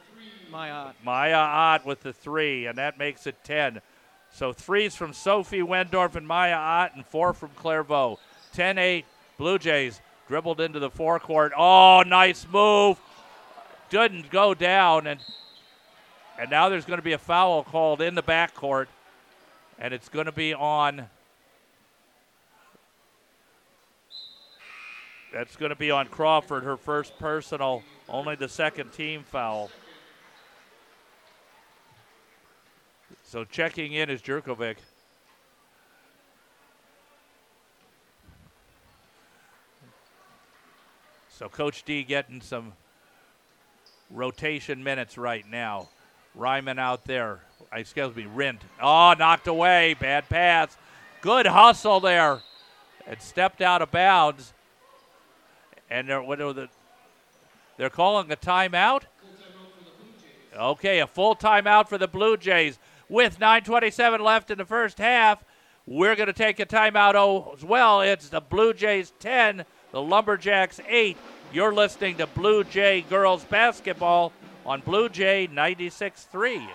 [0.52, 0.96] Maya Ott.
[1.04, 3.80] Maya Ott with the three, and that makes it 10.
[4.30, 8.20] So threes from Sophie Wendorf and Maya Ott, and four from Clairvaux.
[8.52, 9.04] 10 8,
[9.36, 11.52] Blue Jays dribbled into the forecourt.
[11.58, 12.98] Oh, nice move.
[13.90, 15.20] Didn't go down, and
[16.38, 18.86] and now there's going to be a foul called in the backcourt,
[19.78, 21.08] and it's going to be on.
[25.32, 29.70] That's going to be on Crawford, her first personal, only the second team foul.
[33.24, 34.76] So checking in is Jerkovic.
[41.30, 42.74] So Coach D getting some
[44.10, 45.88] rotation minutes right now.
[46.34, 47.40] Ryman out there.
[47.72, 48.60] Excuse me, Rint.
[48.78, 49.94] Oh, ah, knocked away.
[49.98, 50.76] Bad pass.
[51.22, 52.40] Good hustle there.
[53.06, 54.52] And stepped out of bounds.
[55.92, 56.68] And they're, what are the,
[57.76, 59.02] they're calling a timeout?
[60.56, 62.78] Okay, a full timeout for the Blue Jays.
[63.10, 65.44] With 9.27 left in the first half,
[65.86, 68.00] we're going to take a timeout as well.
[68.00, 71.18] It's the Blue Jays 10, the Lumberjacks 8.
[71.52, 74.32] You're listening to Blue Jay Girls Basketball
[74.64, 76.66] on Blue Jay 96.3.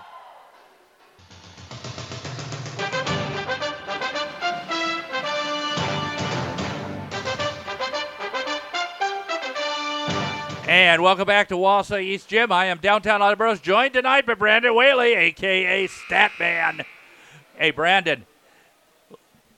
[10.78, 12.52] And welcome back to Wausau East Gym.
[12.52, 16.86] I am downtown Attleboro, joined tonight by Brandon Whaley, aka Statman.
[17.56, 18.28] Hey, Brandon,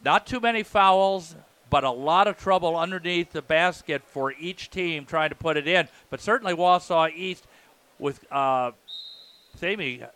[0.02, 1.36] not too many fouls,
[1.70, 5.68] but a lot of trouble underneath the basket for each team trying to put it
[5.68, 5.90] in.
[6.10, 7.46] But certainly Wausau East
[8.00, 8.72] with uh,
[9.58, 10.12] Sammy, a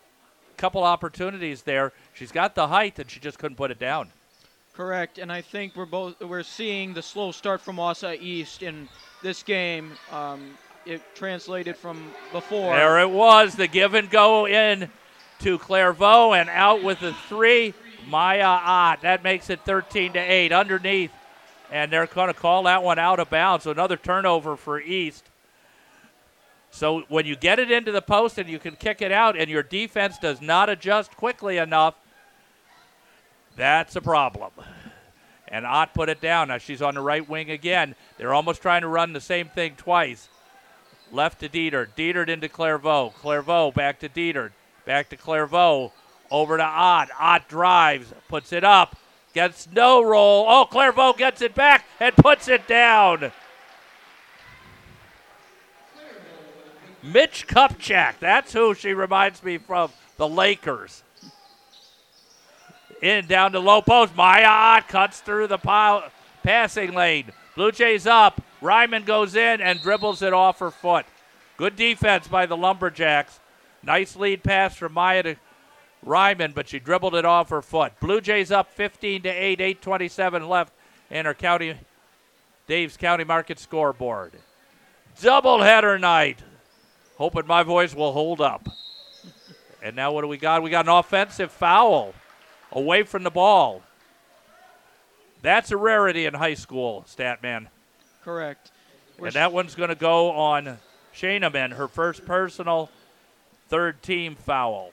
[0.56, 1.92] couple opportunities there.
[2.14, 4.10] She's got the height, and she just couldn't put it down.
[4.72, 8.88] Correct, and I think we're both we're seeing the slow start from Wausau East in
[9.22, 9.92] this game.
[10.10, 12.74] Um, it translated from before.
[12.74, 14.90] There it was, the give and go in
[15.40, 17.74] to Clairvaux and out with the three.
[18.06, 19.02] Maya Ott.
[19.02, 21.12] That makes it 13 to 8 underneath.
[21.70, 23.64] And they're going to call that one out of bounds.
[23.64, 25.24] So another turnover for East.
[26.70, 29.48] So when you get it into the post and you can kick it out and
[29.48, 31.94] your defense does not adjust quickly enough,
[33.56, 34.50] that's a problem.
[35.48, 36.48] And Ott put it down.
[36.48, 37.94] Now she's on the right wing again.
[38.18, 40.28] They're almost trying to run the same thing twice.
[41.12, 41.88] Left to Dieter.
[41.96, 43.12] Dieter into Clairvaux.
[43.20, 44.50] Clairvaux back to Dieter.
[44.84, 45.92] Back to Clairvaux.
[46.30, 47.08] Over to Ott.
[47.18, 48.12] Ott drives.
[48.28, 48.96] Puts it up.
[49.34, 50.46] Gets no roll.
[50.48, 53.32] Oh, Clairvaux gets it back and puts it down.
[57.02, 58.18] Mitch Kupchak.
[58.18, 59.90] That's who she reminds me from.
[60.16, 61.02] The Lakers.
[63.02, 64.16] In down to low post.
[64.16, 66.04] Maya Ott cuts through the pile,
[66.42, 67.30] passing lane.
[67.56, 68.40] Blue Jays up.
[68.64, 71.04] Ryman goes in and dribbles it off her foot.
[71.58, 73.38] Good defense by the Lumberjacks.
[73.82, 75.36] Nice lead pass from Maya to
[76.02, 77.92] Ryman, but she dribbled it off her foot.
[78.00, 80.72] Blue Jays up 15 to 8, 8:27 left
[81.10, 81.76] in our county
[82.66, 84.32] Dave's County Market scoreboard.
[85.20, 86.38] Doubleheader night.
[87.18, 88.66] Hoping my voice will hold up.
[89.82, 90.62] And now what do we got?
[90.62, 92.14] We got an offensive foul
[92.72, 93.82] away from the ball.
[95.42, 97.66] That's a rarity in high school, Statman.
[98.24, 98.70] Correct.
[99.18, 100.78] We're And that one's going to go on
[101.14, 102.90] Shanaman, her first personal
[103.68, 104.92] third team foul.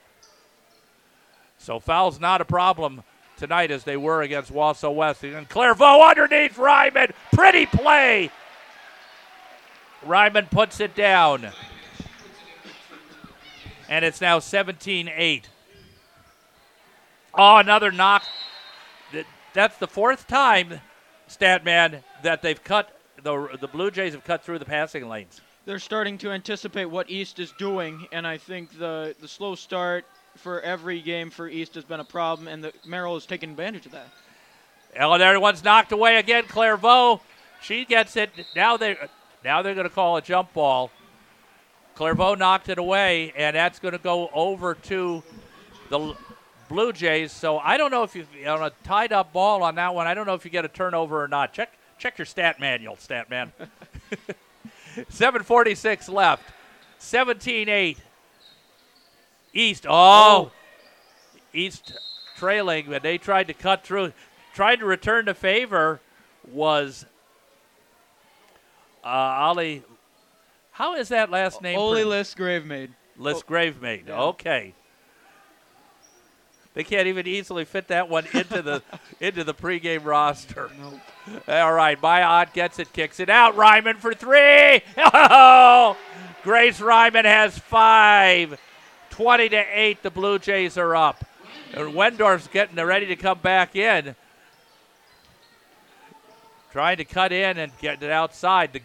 [1.57, 3.03] So fouls not a problem
[3.37, 5.23] tonight as they were against Wausau West.
[5.23, 7.13] And Clairvaux underneath Ryman.
[7.31, 8.31] Pretty play.
[10.03, 11.47] Ryman puts it down.
[13.89, 15.49] And it's now 17 8.
[17.33, 18.23] Oh, another knock.
[19.53, 20.79] That's the fourth time,
[21.29, 25.41] Statman, that they've cut, the, the Blue Jays have cut through the passing lanes.
[25.65, 30.05] they're starting to anticipate what East is doing, and I think the the slow start
[30.37, 33.85] for every game for East has been a problem, and the Merrill has taken advantage
[33.85, 34.07] of that.
[34.99, 36.43] Oh, there one's knocked away again.
[36.47, 37.21] Clairvaux,
[37.61, 38.29] she gets it.
[38.55, 38.97] Now they
[39.43, 40.91] now they're going to call a jump ball.
[41.95, 45.23] Clairvaux knocked it away, and that's going to go over to
[45.89, 46.15] the
[46.69, 47.31] Blue Jays.
[47.31, 50.07] So I don't know if you on a tied up ball on that one.
[50.07, 51.53] I don't know if you get a turnover or not.
[51.53, 51.71] Check
[52.01, 53.51] check your stat manual, stat man.
[55.09, 56.43] 746 left.
[56.99, 57.97] 17-8.
[59.53, 59.85] East.
[59.87, 60.51] Oh,
[61.53, 61.93] East
[62.37, 64.13] trailing, but they tried to cut through.
[64.53, 65.99] Tried to return the favor
[66.51, 67.05] was
[69.03, 69.83] uh, Ali.
[70.71, 71.77] How is that last name?
[71.77, 72.03] Oli?
[72.03, 72.89] List Gravemaid.
[73.17, 74.07] List Oh, Gravemaid.
[74.07, 74.21] yeah.
[74.21, 74.73] Okay.
[76.73, 78.81] They can't even easily fit that one into the
[79.19, 80.69] into the pregame roster.
[81.47, 83.55] All right, Maya Ott gets it, kicks it out.
[83.55, 84.81] Ryman for three.
[84.97, 85.97] Oh,
[86.43, 88.59] Grace Ryman has five.
[89.11, 91.23] 20 to 8, the Blue Jays are up.
[91.73, 94.15] And Wendorf's getting ready to come back in.
[96.71, 98.73] Trying to cut in and get it outside.
[98.73, 98.81] The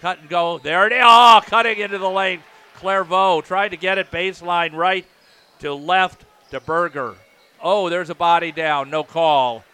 [0.00, 0.58] cut and go.
[0.58, 1.02] There it is.
[1.04, 2.40] Oh, cutting into the lane.
[2.74, 5.06] Clairvaux trying to get it baseline right
[5.60, 7.14] to left to Berger.
[7.62, 8.90] Oh, there's a body down.
[8.90, 9.64] No call.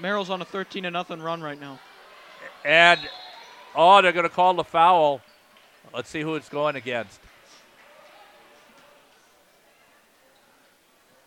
[0.00, 1.78] Merrill's on a 13 to nothing run right now.
[2.64, 3.00] And
[3.74, 5.20] oh, they're going to call the foul.
[5.92, 7.20] Let's see who it's going against.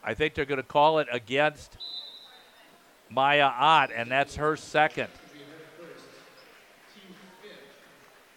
[0.04, 1.78] I think they're going to call it against
[3.10, 5.10] Maya Ott, and that's her second.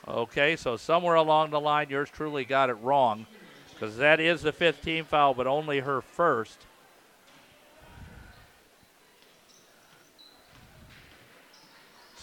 [0.06, 3.26] Okay, so somewhere along the line, yours truly got it wrong
[3.72, 6.66] because that is the fifth team foul, but only her first.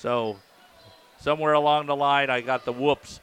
[0.02, 0.38] So
[1.20, 3.20] somewhere along the line, I got the whoops.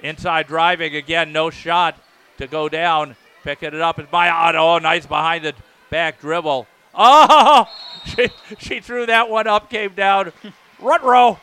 [0.00, 1.98] Inside driving again, no shot
[2.36, 3.16] to go down.
[3.44, 5.54] Picking it up is my oh, nice behind the
[5.88, 6.66] back dribble.
[6.94, 7.66] Oh,
[8.04, 10.34] she, she threw that one up, came down.
[10.78, 11.38] Rut row.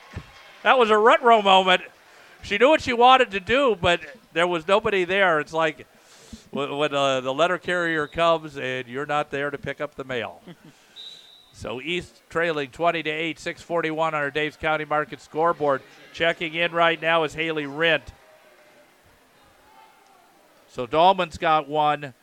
[0.61, 1.81] That was a rut row moment.
[2.43, 4.01] She knew what she wanted to do, but
[4.33, 5.39] there was nobody there.
[5.39, 5.87] It's like
[6.51, 10.03] when, when uh, the letter carrier comes and you're not there to pick up the
[10.03, 10.43] mail.
[11.59, 15.81] so East trailing 20 to 8, 641 on our Daves County Market scoreboard.
[16.13, 18.13] Checking in right now is Haley Rent.
[20.69, 22.13] So Dahlman's got one,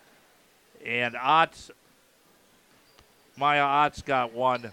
[0.82, 1.70] and Otts,
[3.36, 4.72] Maya Otts got one,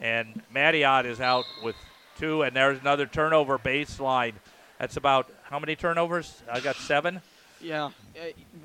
[0.00, 1.76] and Maddie Ott is out with
[2.18, 4.32] two, and there's another turnover baseline.
[4.78, 6.42] That's about how many turnovers?
[6.50, 7.20] I got seven.
[7.62, 7.90] Yeah,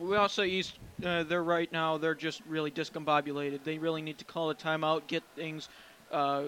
[0.02, 1.98] Wausau East, uh, they're right now.
[1.98, 3.64] They're just really discombobulated.
[3.64, 5.70] They really need to call a timeout, get things
[6.12, 6.44] uh,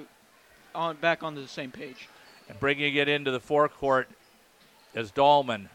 [0.74, 2.10] on back onto the same page.
[2.50, 4.10] And bringing it into the forecourt
[4.96, 5.68] is Dahlman.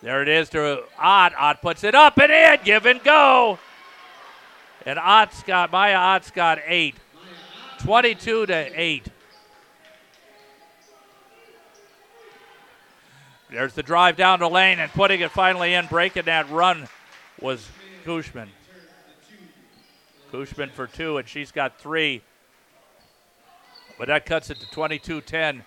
[0.00, 1.32] There it is to Ott.
[1.36, 2.58] Ott puts it up and in.
[2.64, 3.58] Give and go.
[4.86, 6.96] And Ott's got Maya Ott's got eight.
[7.78, 9.06] 22 to 8.
[13.52, 16.88] There's the drive down the lane and putting it finally in, breaking that run
[17.38, 17.68] was
[18.02, 18.48] Cushman.
[20.30, 22.22] Cushman for two, and she's got three.
[23.98, 25.64] But that cuts it to 22 10.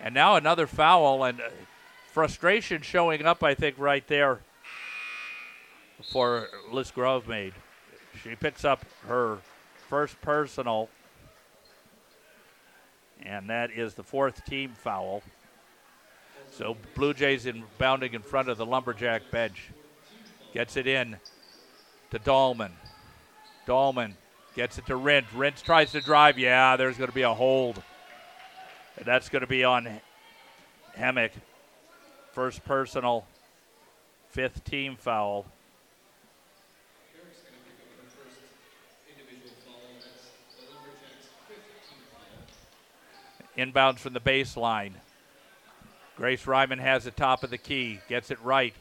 [0.00, 1.50] And now another foul, and uh,
[2.12, 4.40] frustration showing up, I think, right there
[6.10, 7.52] for Liz Grovemaid.
[8.22, 9.38] She picks up her
[9.88, 10.88] first personal,
[13.20, 15.22] and that is the fourth team foul.
[16.58, 19.70] So Blue Jays in bounding in front of the Lumberjack bench.
[20.52, 21.16] Gets it in
[22.10, 22.72] to Dahlman.
[23.64, 24.14] Dahlman
[24.56, 25.26] gets it to Rint.
[25.32, 26.36] Rint tries to drive.
[26.36, 27.80] Yeah, there's going to be a hold.
[28.96, 30.00] And that's going to be on
[30.96, 31.30] Hemick.
[32.32, 33.24] First personal,
[34.30, 35.46] fifth team foul.
[43.56, 44.94] Inbounds from the baseline.
[46.18, 48.74] Grace Ryman has the top of the key, gets it right.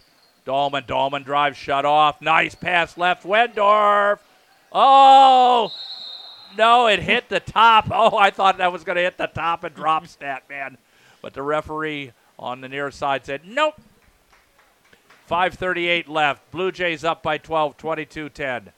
[0.47, 2.19] Dahlman, Dahlman drives, shut off.
[2.19, 4.17] Nice pass left, Wendorf.
[4.71, 5.71] Oh,
[6.57, 7.89] no, it hit the top.
[7.93, 10.79] Oh, I thought that was going to hit the top and drop stat, man.
[11.21, 13.79] But the referee on the near side said, nope.
[15.29, 16.49] 5.38 left.
[16.49, 18.71] Blue Jays up by 12, 22 10.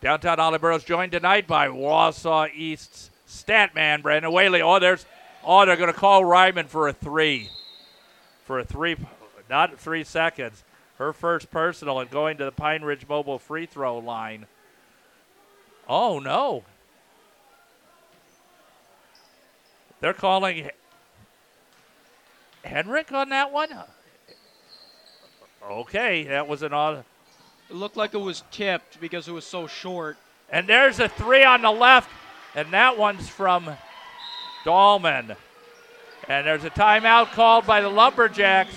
[0.00, 4.62] Downtown Ollie Burroughs joined tonight by Wausau East's stat man, Brandon Whaley.
[4.62, 5.06] Oh, there's,
[5.44, 7.50] oh, they're going to call Ryman for a three
[8.44, 8.96] for a three,
[9.50, 10.62] not three seconds.
[10.98, 14.46] Her first personal and going to the Pine Ridge Mobile free throw line.
[15.88, 16.62] Oh no.
[20.00, 20.70] They're calling
[22.62, 23.70] Henrik on that one.
[25.68, 27.04] Okay, that was an odd.
[27.70, 30.18] It looked like it was tipped because it was so short.
[30.50, 32.10] And there's a three on the left,
[32.54, 33.70] and that one's from
[34.64, 35.36] Dahlman.
[36.28, 38.74] And there's a timeout called by the Lumberjacks.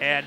[0.00, 0.26] And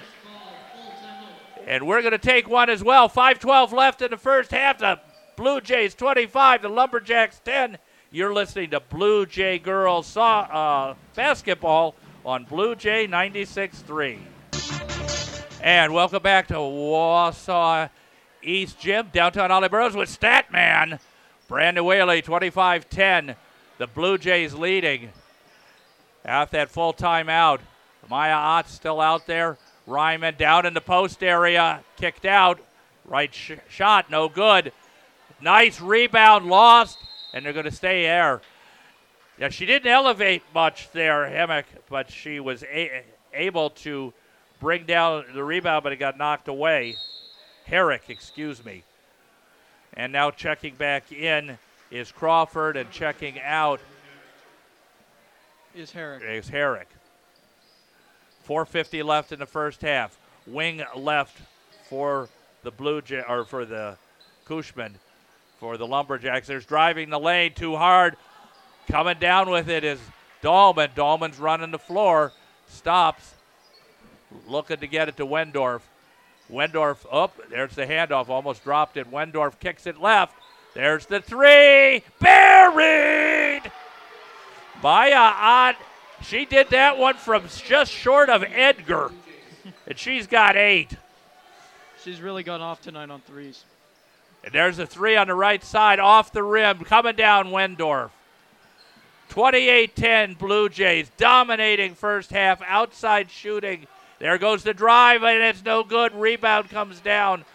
[1.68, 3.08] and we're going to take one as well.
[3.08, 4.80] 5:12 left in the first half.
[4.80, 5.00] The
[5.36, 7.78] Blue Jays 25, the Lumberjacks 10.
[8.12, 14.20] You're listening to Blue Jay Girls saw, uh, basketball on Blue Jay 96.3.
[15.62, 17.89] And welcome back to Wausau
[18.44, 21.00] East Gym, downtown Ollie Burroughs with Statman.
[21.48, 23.36] Brandon Whaley, 25 10.
[23.78, 25.12] The Blue Jays leading.
[26.24, 27.59] At that full timeout,
[28.09, 29.57] Maya Ott still out there.
[29.88, 32.59] Ryman down in the post area, kicked out.
[33.05, 34.72] Right sh- shot, no good.
[35.41, 36.99] Nice rebound, lost,
[37.34, 38.41] and they're going to stay there.
[39.39, 43.03] Yeah, she didn't elevate much there, Hemick, but she was a-
[43.34, 44.13] able to
[44.59, 46.95] bring down the rebound, but it got knocked away.
[47.65, 48.84] Herrick, excuse me.
[49.95, 51.57] And now checking back in
[51.89, 53.82] is Crawford, and checking out
[55.76, 56.24] is Herrick.
[56.24, 56.88] Is Herrick.
[58.43, 60.17] 450 left in the first half.
[60.47, 61.38] Wing left
[61.89, 62.30] for
[62.63, 63.97] the Blue Jay or for the
[64.45, 64.95] Cushman
[65.59, 66.47] for the Lumberjacks.
[66.47, 68.17] There's driving the lane too hard.
[68.89, 69.99] Coming down with it is
[70.41, 70.93] Dahlman.
[70.95, 72.34] Dahlman's running the floor.
[72.67, 73.36] Stops.
[74.47, 75.82] Looking to get it to Wendorf.
[76.51, 77.39] Wendorf up.
[77.49, 78.28] There's the handoff.
[78.28, 79.09] Almost dropped it.
[79.11, 80.34] Wendorf kicks it left.
[80.74, 82.03] There's the three.
[82.19, 83.72] Buried.
[84.82, 85.76] Maya Ott,
[86.24, 89.12] she did that one from just short of Edgar,
[89.88, 90.96] and she's got eight.
[92.04, 93.64] She's really gone off tonight on threes.
[94.44, 98.10] And there's a three on the right side off the rim, coming down Wendorf.
[99.30, 103.88] 28-10 Blue Jays dominating first half outside shooting.
[104.20, 106.14] There goes the drive and it's no good.
[106.14, 107.46] Rebound comes down.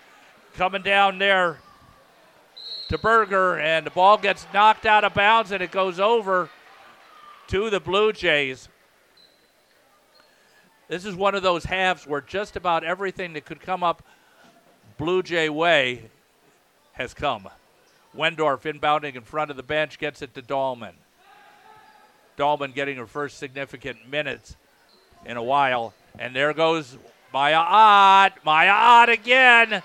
[0.54, 1.58] Coming down there
[2.88, 6.48] to Berger and the ball gets knocked out of bounds and it goes over
[7.48, 8.68] to the Blue Jays.
[10.88, 14.02] This is one of those halves where just about everything that could come up
[14.98, 16.10] Blue Jay way
[16.92, 17.48] has come.
[18.16, 20.94] Wendorf inbounding in front of the bench gets it to Dahlman.
[22.38, 24.56] Dahlman getting her first significant minutes
[25.24, 25.92] in a while.
[26.18, 26.96] And there goes
[27.32, 28.32] Maya Ott.
[28.44, 29.82] Maya Ott again.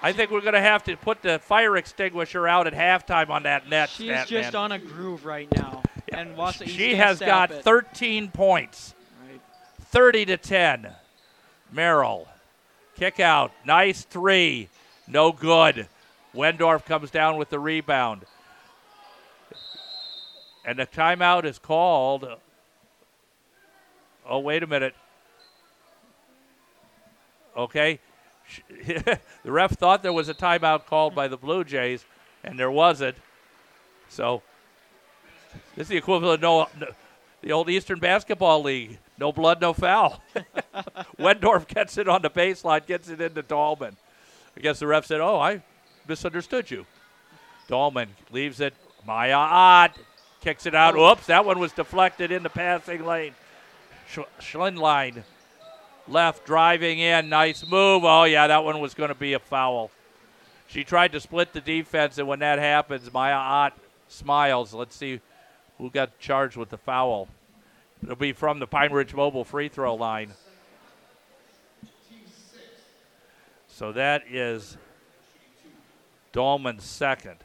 [0.00, 3.44] I think we're going to have to put the fire extinguisher out at halftime on
[3.44, 3.88] that net.
[3.88, 4.56] She's just man.
[4.56, 5.82] on a groove right now.
[6.18, 7.62] And East she has got it.
[7.62, 8.94] 13 points.
[9.30, 9.40] Right.
[9.82, 10.88] 30 to 10.
[11.70, 12.26] Merrill.
[12.96, 13.52] Kick out.
[13.64, 14.68] Nice three.
[15.06, 15.86] No good.
[16.34, 18.24] Wendorf comes down with the rebound.
[20.64, 22.28] And the timeout is called.
[24.28, 24.96] Oh, wait a minute.
[27.56, 28.00] Okay.
[28.86, 32.04] the ref thought there was a timeout called by the Blue Jays,
[32.42, 33.16] and there wasn't.
[34.08, 34.42] So
[35.78, 36.92] this is the equivalent of no, no,
[37.40, 38.98] the old Eastern Basketball League.
[39.16, 40.20] No blood, no foul.
[41.20, 43.94] Wendorf gets it on the baseline, gets it into Dahlman.
[44.56, 45.62] I guess the ref said, "Oh, I
[46.08, 46.84] misunderstood you."
[47.68, 48.74] Dahlman leaves it.
[49.06, 49.96] Maya Ott
[50.40, 50.96] kicks it out.
[50.96, 53.34] Oops, that one was deflected in the passing lane.
[54.10, 55.22] Sch- Schlindline
[56.08, 57.28] left driving in.
[57.28, 58.02] Nice move.
[58.04, 59.92] Oh yeah, that one was going to be a foul.
[60.66, 63.74] She tried to split the defense, and when that happens, Maya Ott
[64.08, 64.74] smiles.
[64.74, 65.20] Let's see
[65.78, 67.28] who got charged with the foul.
[68.02, 70.32] It'll be from the Pine Ridge Mobile free throw line.
[73.68, 74.76] So that is
[76.32, 77.36] Dolman's second.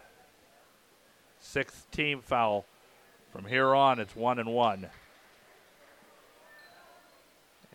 [1.39, 2.65] Sixth team foul.
[3.31, 4.87] From here on, it's one and one.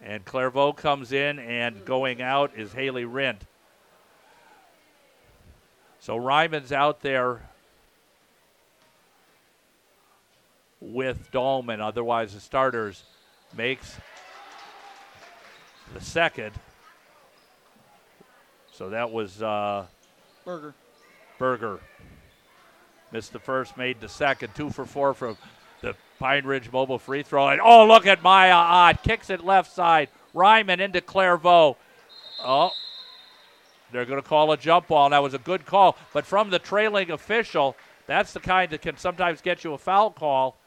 [0.01, 3.45] And Clairvaux comes in, and going out is Haley Rint.
[6.01, 7.43] So Ryman's out there
[10.81, 11.81] with Dahlman.
[11.81, 13.03] Otherwise, the starters
[13.57, 13.97] makes
[15.95, 16.53] the second.
[18.73, 19.87] So that was uh,
[20.45, 20.75] Burger.
[21.39, 21.81] Berger.
[23.11, 24.55] Missed the first, made the second.
[24.55, 25.37] Two for four from
[25.81, 27.49] the Pine Ridge mobile free throw.
[27.49, 29.03] And oh, look at Maya Ott.
[29.03, 30.09] Kicks it left side.
[30.35, 31.77] Ryman into Clairvaux.
[32.45, 32.71] Oh,
[33.91, 35.09] they're going to call a jump ball.
[35.11, 35.97] That was a good call.
[36.13, 37.77] But from the trailing official,
[38.07, 40.58] that's the kind that can sometimes get you a foul call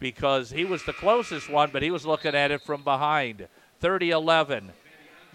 [0.00, 3.46] because he was the closest one, but he was looking at it from behind.
[3.78, 4.72] 30 11.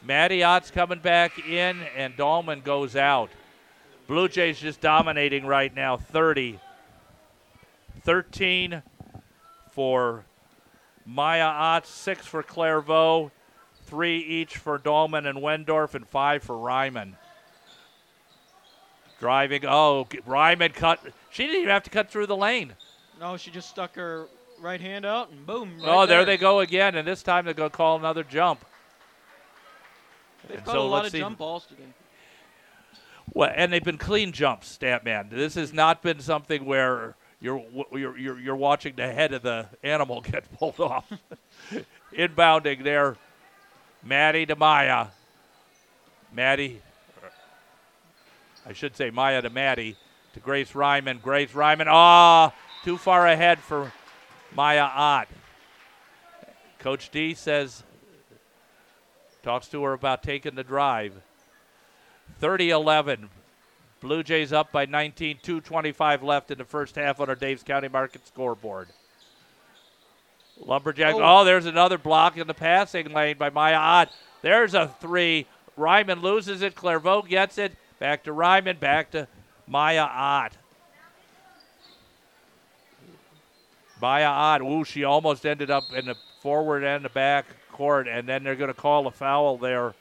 [0.03, 3.29] Maddie Ott's coming back in, and Dahlman goes out.
[4.07, 6.59] Blue Jays just dominating right now 30
[8.03, 8.83] 13
[9.71, 10.25] for
[11.07, 13.31] Maya Ott, 6 for Clairvaux,
[13.85, 17.15] 3 each for Dahlman and Wendorf, and 5 for Ryman.
[19.19, 20.99] Driving, oh, Ryman cut.
[21.31, 22.73] She didn't even have to cut through the lane.
[23.19, 24.27] No, she just stuck her
[24.59, 25.77] right hand out and boom.
[25.83, 26.25] oh, right there.
[26.25, 28.63] they go again, and this time they're going to call another jump.
[30.47, 31.83] They've And got so a lot of see- jump balls today.
[33.33, 35.29] Well, and they've been clean jumps, Statman.
[35.31, 39.67] This has not been something where you're you're you're, you're watching the head of the
[39.83, 41.11] animal get pulled off.
[42.13, 43.17] Inbounding there,
[44.03, 45.07] Maddie to Maya.
[46.31, 46.81] Maddie,
[48.65, 49.95] I should say Maya to Maddie
[50.33, 51.19] to Grace Ryman.
[51.21, 52.53] Grace Ryman, ah,
[52.83, 53.91] too far ahead for
[54.55, 55.27] Maya Ott.
[56.79, 57.83] Coach D says,
[59.43, 61.13] talks to her about taking the drive.
[62.39, 63.29] 30 11.
[64.01, 67.87] Blue Jays up by 19, 225 left in the first half on our Daves County
[67.87, 68.87] Market scoreboard.
[70.59, 71.21] Lumberjack, oh.
[71.23, 71.43] Oh.
[71.43, 74.11] there's another block in the passing lane by Maya Ott.
[74.41, 75.47] There's a three.
[75.75, 76.75] Ryman loses it.
[76.75, 77.73] Clairvaux gets it.
[77.99, 79.27] Back to Ryman, back to
[79.67, 80.53] Maya Ott.
[84.05, 88.29] Maya Ott, ooh, she almost ended up in the forward and the back court, and
[88.29, 89.95] then they're going to call a foul there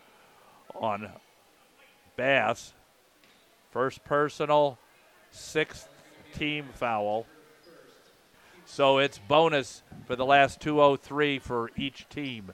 [0.75, 1.09] on
[2.15, 2.75] Bass.
[3.71, 4.79] First personal,
[5.31, 5.89] sixth
[6.35, 7.25] team foul.
[8.67, 12.53] So it's bonus for the last 203 for each team.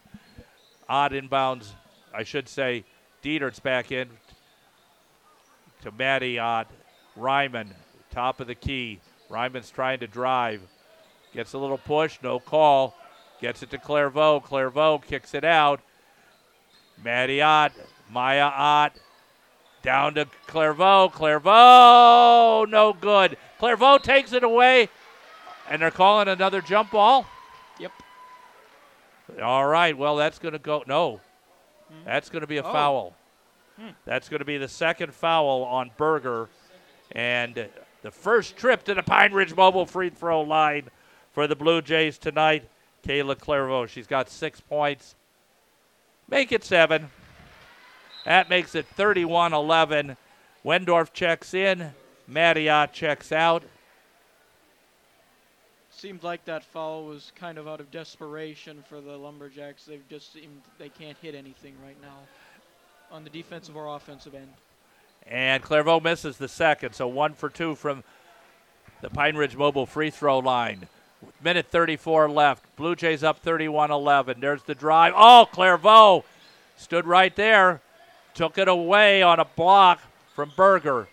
[0.88, 1.72] Ott inbounds,
[2.14, 2.84] I should say,
[3.22, 4.08] Dietert's back in
[5.82, 6.70] to Maddie Ott.
[7.16, 7.74] Ryman,
[8.12, 9.00] top of the key.
[9.28, 10.60] Ryman's trying to drive.
[11.32, 12.96] Gets a little push, no call.
[13.40, 14.40] Gets it to Clairvaux.
[14.40, 15.80] Clairvaux kicks it out.
[17.02, 17.72] Maddie Ott,
[18.10, 18.92] Maya Ott,
[19.82, 21.08] down to Clairvaux.
[21.08, 23.38] Clairvaux, no good.
[23.58, 24.88] Clairvaux takes it away,
[25.68, 27.26] And they're calling another jump ball.
[27.78, 27.92] Yep.
[29.42, 29.96] All right.
[29.96, 30.82] Well, that's going to go.
[30.86, 31.20] No,
[31.88, 32.04] hmm.
[32.04, 32.72] that's going to be a Oh.
[32.72, 33.16] foul.
[33.78, 33.90] Hmm.
[34.04, 36.48] That's going to be the second foul on Berger,
[37.12, 37.68] and
[38.02, 40.90] the first trip to the Pine Ridge Mobile free throw line
[41.40, 42.68] for the Blue Jays tonight.
[43.02, 43.86] Kayla Clairvaux.
[43.86, 45.14] She's got six points.
[46.28, 47.08] Make it seven.
[48.26, 50.18] That makes it 31 11.
[50.66, 51.92] Wendorf checks in.
[52.28, 53.62] Maddie Ott checks out.
[55.88, 59.86] Seemed like that foul was kind of out of desperation for the Lumberjacks.
[59.86, 62.18] They've just seemed they can't hit anything right now
[63.10, 64.52] on the defensive or offensive end.
[65.26, 68.04] And Clairvaux misses the second, so one for two from
[69.00, 70.86] the Pine Ridge Mobile free throw line.
[71.42, 72.64] Minute 34 left.
[72.76, 74.40] Blue Jays up 31 11.
[74.40, 75.12] There's the drive.
[75.16, 76.24] Oh, Clairvaux
[76.76, 77.80] stood right there,
[78.34, 80.00] took it away on a block
[80.34, 81.08] from Berger.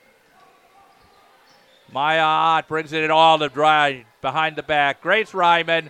[1.92, 5.02] Maya Ott brings it in all the drive behind the back.
[5.02, 5.90] Grace Ryman.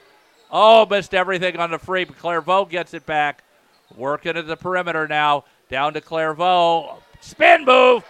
[0.52, 3.44] Oh, missed everything on the free, but Clairvaux gets it back.
[3.96, 5.46] Working at the perimeter now.
[5.70, 7.02] Down to Clairvaux.
[7.20, 8.04] Spin move.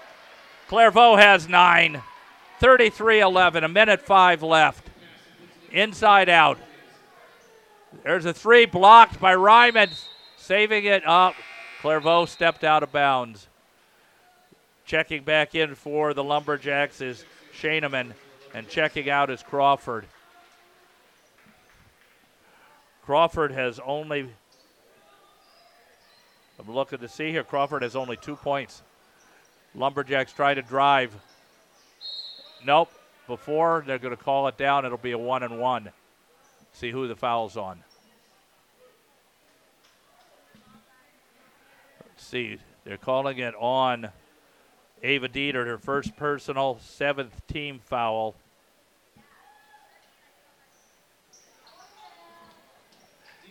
[0.67, 2.01] Clairvaux has nine.
[2.59, 3.63] 33 11.
[3.63, 4.86] A minute five left.
[5.71, 6.57] Inside out.
[8.03, 9.89] There's a three blocked by Ryman.
[10.37, 11.35] Saving it up.
[11.81, 13.47] Clairvaux stepped out of bounds.
[14.85, 17.25] Checking back in for the Lumberjacks is
[17.59, 18.13] Shaneman,
[18.53, 20.05] and checking out is Crawford.
[23.03, 24.29] Crawford has only.
[26.59, 27.43] I'm looking to see here.
[27.43, 28.81] Crawford has only two points.
[29.75, 31.13] Lumberjacks try to drive.
[32.65, 32.91] Nope.
[33.27, 35.89] Before they're going to call it down, it'll be a one and one.
[36.71, 37.83] See who the foul's on.
[42.01, 42.57] Let's see.
[42.85, 44.09] They're calling it on
[45.03, 48.35] Ava Dieter, her first personal, seventh team foul.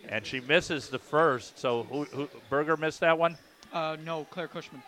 [0.09, 1.59] And she misses the first.
[1.59, 3.37] So who, who, Berger missed that one?
[3.72, 4.83] Uh, no, Claire Cushman.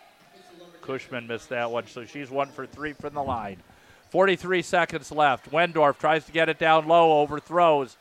[0.80, 3.62] Cushman missed that one, so she's one for three from the line.
[4.10, 5.50] 43 seconds left.
[5.50, 7.96] Wendorf tries to get it down low, overthrows.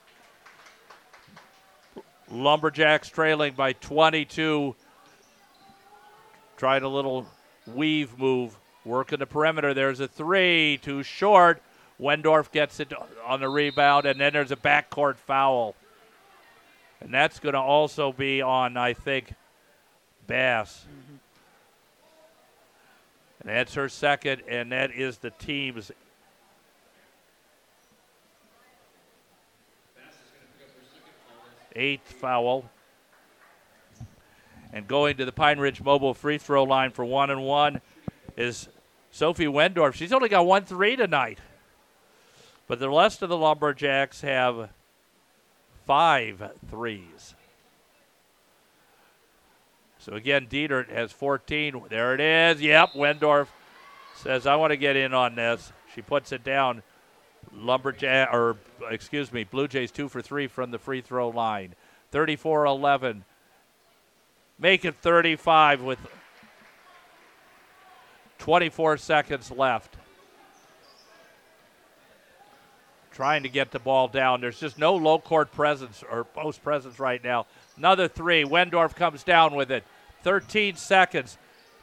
[2.29, 4.75] Lumberjacks trailing by 22.
[6.57, 7.25] Tried a little
[7.67, 9.73] weave move, working the perimeter.
[9.73, 11.61] There's a three, too short.
[11.99, 12.93] Wendorf gets it
[13.25, 15.75] on the rebound, and then there's a backcourt foul.
[17.01, 19.33] And that's going to also be on, I think,
[20.25, 20.85] Bass.
[20.85, 21.16] Mm-hmm.
[23.41, 25.91] And that's her second, and that is the team's.
[31.75, 32.69] Eighth foul.
[34.73, 37.81] And going to the Pine Ridge Mobile free throw line for one and one
[38.35, 38.67] is
[39.11, 39.93] Sophie Wendorf.
[39.93, 41.39] She's only got one three tonight.
[42.67, 44.69] But the rest of the Lumberjacks have
[45.85, 47.33] five threes.
[50.07, 51.83] So again, Dieter has 14.
[51.89, 52.61] There it is.
[52.61, 53.47] Yep, Wendorf
[54.15, 55.73] says, I want to get in on this.
[55.93, 56.81] She puts it down.
[57.53, 58.55] Lumberjack, or
[58.89, 61.75] excuse me, Blue Jays two for three from the free throw line.
[62.11, 63.25] 34 11.
[64.57, 65.99] Make it 35 with
[68.39, 69.97] 24 seconds left.
[73.11, 74.39] Trying to get the ball down.
[74.39, 77.45] There's just no low court presence or post presence right now.
[77.75, 78.45] Another three.
[78.45, 79.83] Wendorf comes down with it.
[80.23, 81.37] 13 seconds.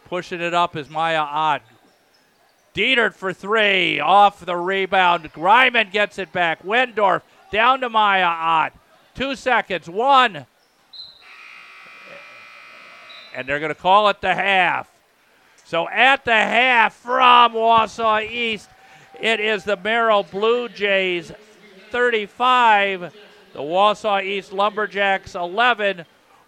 [0.06, 1.62] Pushing it up is Maya Ott.
[2.74, 4.00] Dietert for three.
[4.00, 5.30] Off the rebound.
[5.36, 6.62] Ryman gets it back.
[6.62, 8.72] Wendorf down to Maya Ott.
[9.14, 9.88] Two seconds.
[9.88, 10.46] One.
[13.34, 14.90] And they're going to call it the half.
[15.64, 18.68] So at the half from Wausau East,
[19.20, 21.32] it is the Merrill Blue Jays
[21.90, 23.14] 35,
[23.52, 26.04] the Wausau East Lumberjacks 11.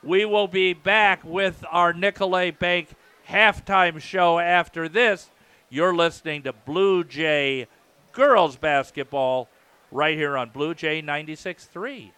[0.06, 2.90] We will be back with our Nicolet Bank
[3.28, 5.28] halftime show after this.
[5.68, 7.66] You're listening to Blue Jay
[8.12, 9.48] girls basketball
[9.90, 12.12] right here on Blue Jay 96.3.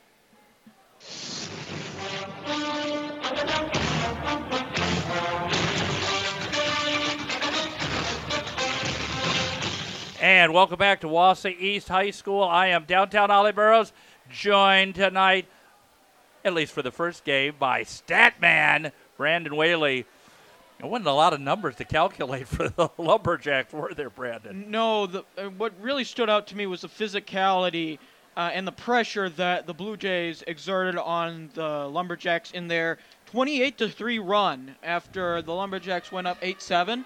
[10.20, 12.42] And welcome back to Wausau East High School.
[12.42, 13.94] I am downtown Ollie Burrows,
[14.30, 15.46] joined tonight,
[16.44, 20.06] at least for the first game, by Statman Brandon Whaley.
[20.80, 24.70] It wasn't a lot of numbers to calculate for the Lumberjacks, were there, Brandon?
[24.70, 27.98] No, the, uh, what really stood out to me was the physicality
[28.36, 33.76] uh, and the pressure that the Blue Jays exerted on the Lumberjacks in their 28
[33.78, 37.04] to 3 run after the Lumberjacks went up 8 7.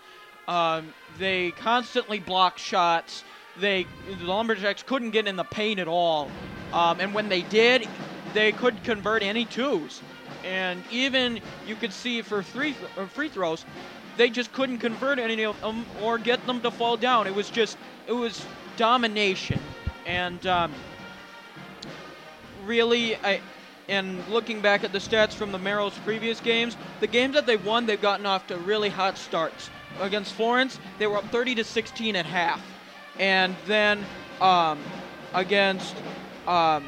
[0.49, 3.25] Um, they constantly blocked shots.
[3.59, 3.87] They
[4.19, 6.31] the Lumberjacks couldn't get in the paint at all,
[6.73, 7.89] Um, and when they did,
[8.35, 10.01] they could convert any twos.
[10.45, 12.75] And even you could see for three
[13.13, 13.65] free throws,
[14.17, 17.27] they just couldn't convert any of them or get them to fall down.
[17.27, 18.45] It was just, it was
[18.77, 19.61] domination.
[20.07, 20.73] And um,
[22.65, 23.41] really, I,
[23.89, 27.65] and looking back at the stats from the Merrill's previous games, the games that they've
[27.65, 29.71] won, they've gotten off to really hot starts.
[30.01, 32.61] Against Florence, they were up 30 to 16 at half,
[33.19, 34.05] and then
[34.41, 34.79] um,
[35.35, 35.95] against
[36.47, 36.85] um,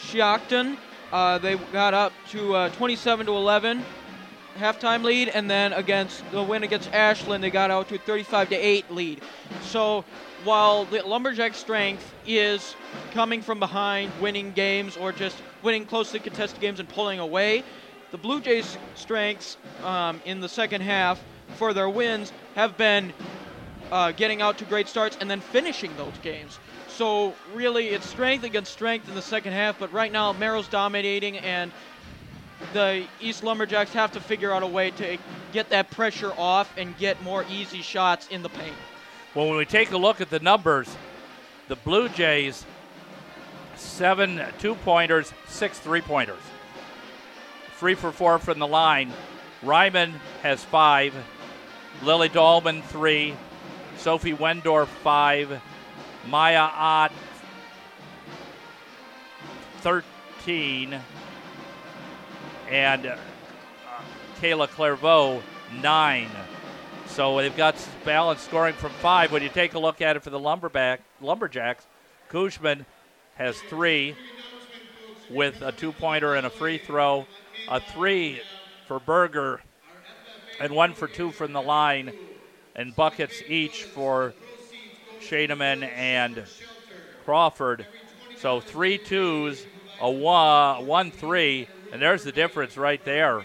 [0.00, 0.76] Shiocton,
[1.12, 3.84] uh, they got up to uh, 27 to 11
[4.58, 8.50] halftime lead, and then against the win against Ashland, they got out to a 35
[8.50, 9.20] to 8 lead.
[9.62, 10.04] So
[10.44, 12.74] while the Lumberjack strength is
[13.12, 17.64] coming from behind, winning games, or just winning closely contested games and pulling away,
[18.10, 21.22] the Blue Jays' strengths um, in the second half
[21.56, 23.12] for their wins have been
[23.92, 26.58] uh, getting out to great starts and then finishing those games.
[27.00, 29.78] So really, it's strength against strength in the second half.
[29.78, 31.72] But right now, Merrill's dominating, and
[32.74, 35.16] the East Lumberjacks have to figure out a way to
[35.50, 38.74] get that pressure off and get more easy shots in the paint.
[39.34, 40.94] Well, when we take a look at the numbers,
[41.68, 42.66] the Blue Jays
[43.76, 46.42] seven two pointers, six three pointers.
[47.78, 49.10] Three for four from the line.
[49.62, 51.14] Ryman has five.
[52.02, 53.34] Lily Dahlman three.
[53.96, 55.62] Sophie Wendorf five.
[56.26, 57.12] Maya Ott
[59.78, 61.00] 13.
[62.70, 63.16] And uh,
[64.40, 65.42] Kayla Clairvaux
[65.80, 66.28] nine.
[67.06, 69.32] So they've got balanced scoring from five.
[69.32, 71.84] When you take a look at it for the Lumberback Lumberjacks,
[72.28, 72.86] Cushman
[73.34, 74.14] has three
[75.30, 77.26] with a two-pointer and a free throw,
[77.68, 78.40] a three
[78.86, 79.60] for Berger,
[80.60, 82.12] and one for two from the line,
[82.76, 84.34] and buckets each for
[85.20, 86.44] Scheidemann and
[87.24, 87.86] Crawford.
[88.38, 89.66] So three twos,
[90.00, 93.44] a one, one three, and there's the difference right there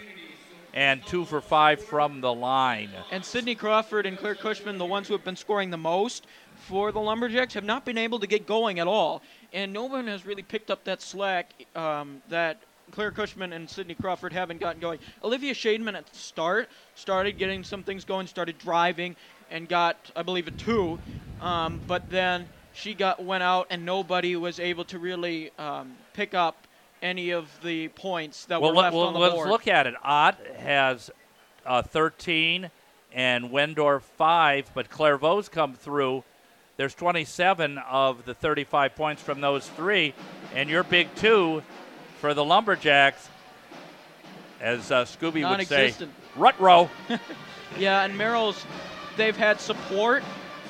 [0.76, 2.90] and two for five from the line.
[3.10, 6.92] And Sydney Crawford and Claire Cushman, the ones who have been scoring the most for
[6.92, 9.22] the Lumberjacks, have not been able to get going at all.
[9.54, 12.58] And no one has really picked up that slack um, that
[12.90, 14.98] Claire Cushman and Sydney Crawford haven't gotten going.
[15.24, 19.16] Olivia Shademan at the start started getting some things going, started driving,
[19.50, 20.98] and got, I believe, a two.
[21.40, 26.34] Um, but then she got went out, and nobody was able to really um, pick
[26.34, 26.66] up
[27.02, 29.48] any of the points that well, were left well, on the let's board.
[29.48, 29.94] look at it.
[30.02, 31.10] Ott has
[31.64, 32.70] uh, 13
[33.12, 36.24] and Wendorf 5, but Clairvaux's come through.
[36.76, 40.14] There's 27 of the 35 points from those three,
[40.54, 41.62] and your big two
[42.20, 43.28] for the Lumberjacks,
[44.60, 45.94] as uh, Scooby would say,
[46.36, 46.90] rut row.
[47.78, 48.64] Yeah, and Merrill's,
[49.16, 50.22] they've had support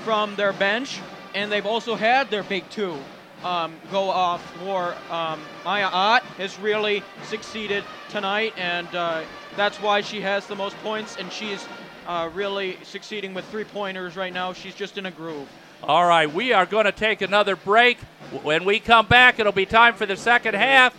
[0.05, 1.01] from their bench,
[1.35, 2.97] and they've also had their big two
[3.45, 9.23] um, go off for um, Maya Ott has really succeeded tonight, and uh,
[9.57, 11.67] that's why she has the most points, and she's
[12.07, 14.53] uh, really succeeding with three pointers right now.
[14.53, 15.49] She's just in a groove.
[15.83, 17.99] All right, we are going to take another break.
[18.43, 20.95] When we come back, it'll be time for the second half.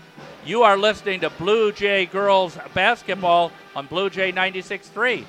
[0.46, 5.26] You are listening to Blue Jay Girls Basketball on Blue Jay 96.3.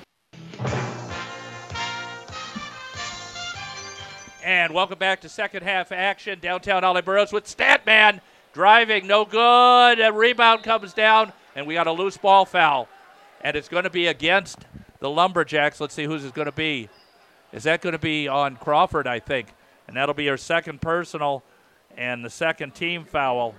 [4.49, 6.39] And welcome back to second half action.
[6.41, 8.23] Downtown Ollie Burrows with Statman
[8.55, 10.01] driving, no good.
[10.01, 12.89] A rebound comes down, and we got a loose ball foul.
[13.43, 14.61] And it's going to be against
[15.01, 15.83] the Lumberjacks.
[15.83, 16.89] Let's see whose it's going to be.
[17.53, 19.49] Is that going to be on Crawford, I think?
[19.87, 21.43] And that'll be her second personal
[21.99, 23.55] and the second team foul.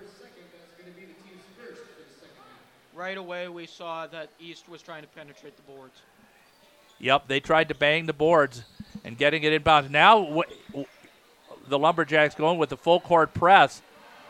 [2.95, 6.01] Right away, we saw that East was trying to penetrate the boards.
[6.97, 8.63] Yep, they tried to bang the boards
[9.09, 9.89] and getting it inbounds.
[9.89, 10.43] Now
[11.67, 13.81] the Lumberjacks going with the full court press.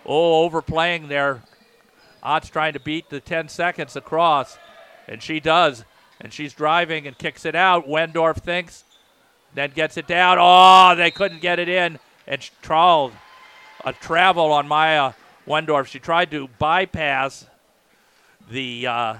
[0.06, 1.42] Oh, overplaying there.
[2.24, 4.58] Ott's trying to beat the 10 seconds across,
[5.06, 5.84] and she does.
[6.22, 7.90] And she's driving and kicks it out.
[7.90, 8.86] Wendorf thinks,
[9.54, 10.38] then gets it down.
[10.40, 12.00] Oh, they couldn't get it in.
[12.26, 13.12] And Charles,
[13.84, 15.12] a travel on Maya
[15.46, 15.88] Wendorf.
[15.88, 17.48] She tried to bypass
[18.50, 19.18] the uh,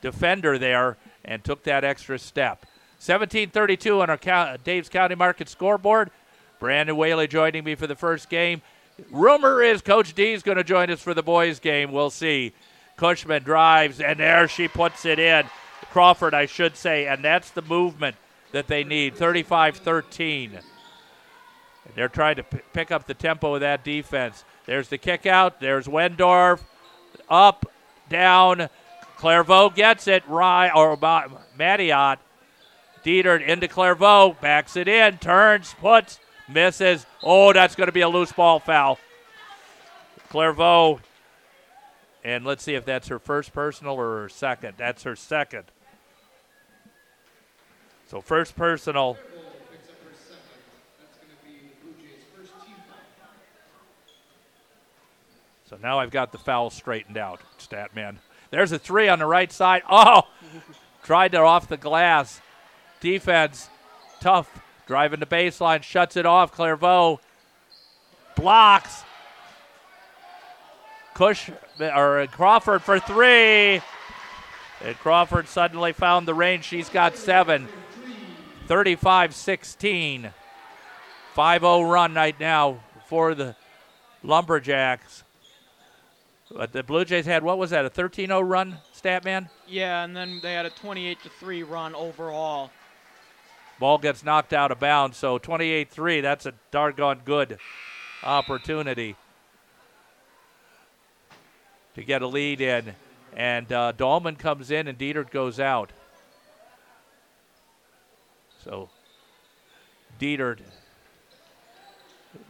[0.00, 2.64] defender there and took that extra step.
[3.06, 6.10] 1732 on our Co- uh, Dave's County Market scoreboard.
[6.58, 8.62] Brandon Whaley joining me for the first game.
[9.10, 11.92] Rumor is Coach D is going to join us for the boys' game.
[11.92, 12.52] We'll see.
[12.96, 15.44] Cushman drives, and there she puts it in.
[15.90, 18.16] Crawford, I should say, and that's the movement
[18.52, 20.58] that they need 35 13.
[21.94, 24.44] They're trying to p- pick up the tempo of that defense.
[24.64, 25.60] There's the kick out.
[25.60, 26.60] There's Wendorf.
[27.28, 27.66] Up,
[28.08, 28.68] down.
[29.16, 30.26] Clairvaux gets it.
[30.28, 31.26] Rye, or Ma-
[31.58, 32.20] Maddie Ott.
[33.04, 34.36] Dieter into Clairvaux.
[34.40, 35.18] Backs it in.
[35.18, 37.06] Turns, puts, misses.
[37.22, 38.98] Oh, that's going to be a loose ball foul.
[40.30, 41.00] Clairvaux,
[42.24, 44.74] and let's see if that's her first personal or her second.
[44.78, 45.64] That's her second.
[48.08, 49.18] So first personal.
[55.66, 58.16] So now I've got the foul straightened out, Statman.
[58.50, 59.82] There's a three on the right side.
[59.90, 60.22] Oh,
[61.02, 62.40] tried to off the glass.
[63.00, 63.68] Defense,
[64.20, 64.50] tough.
[64.86, 66.52] Driving the baseline, shuts it off.
[66.52, 67.20] Clairvaux
[68.36, 69.02] blocks.
[71.14, 73.80] Cush or uh, Crawford for three.
[74.84, 76.64] And Crawford suddenly found the range.
[76.64, 77.68] She's got seven.
[78.66, 80.30] 35 16.
[81.34, 83.56] 5 0 run right now for the
[84.22, 85.24] Lumberjacks.
[86.50, 89.48] But the Blue Jays had, what was that, a 13 0 run, Statman?
[89.66, 92.70] Yeah, and then they had a 28 to 3 run overall.
[93.78, 96.20] Ball gets knocked out of bounds, so 28 3.
[96.20, 97.58] That's a doggone good
[98.22, 99.16] opportunity
[101.94, 102.94] to get a lead in.
[103.36, 105.90] And uh, Dahlman comes in and Dietert goes out.
[108.62, 108.88] So
[110.20, 110.60] Dietert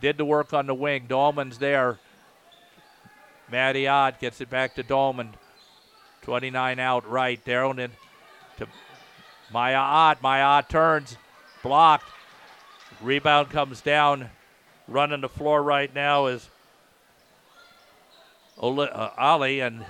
[0.01, 1.07] did the work on the wing.
[1.09, 1.99] Dahlman's there.
[3.51, 5.31] Maddie Ott gets it back to Dahlman.
[6.23, 7.41] 29 out right.
[7.47, 7.91] In
[8.57, 8.67] to
[9.55, 10.21] Maya Ott.
[10.21, 11.17] Maya Ott turns.
[11.63, 12.09] Blocked.
[13.01, 14.29] Rebound comes down.
[14.89, 16.51] Running the floor right now is
[18.59, 19.85] Oli, uh, Ali, and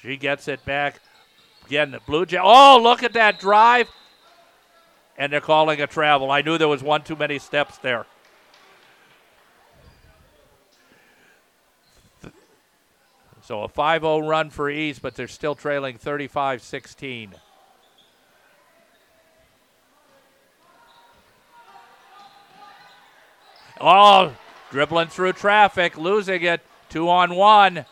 [0.00, 1.00] she gets it back.
[1.66, 2.38] Again, the Blue Jay.
[2.42, 3.90] Oh, look at that drive.
[5.18, 6.30] And they're calling a travel.
[6.30, 8.06] I knew there was one too many steps there.
[13.42, 17.34] So a 5 0 run for East, but they're still trailing 35 16.
[23.80, 24.34] Oh,
[24.70, 26.60] dribbling through traffic, losing it.
[26.88, 27.84] Two on one.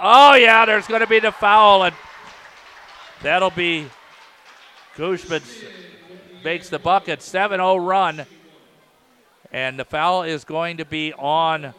[0.00, 1.94] Oh, yeah, there's going to be the foul, and
[3.22, 3.88] that'll be
[4.96, 5.42] Cushman
[6.44, 7.22] makes the bucket.
[7.22, 8.26] 7 0 run.
[9.50, 11.74] And the foul is going to be on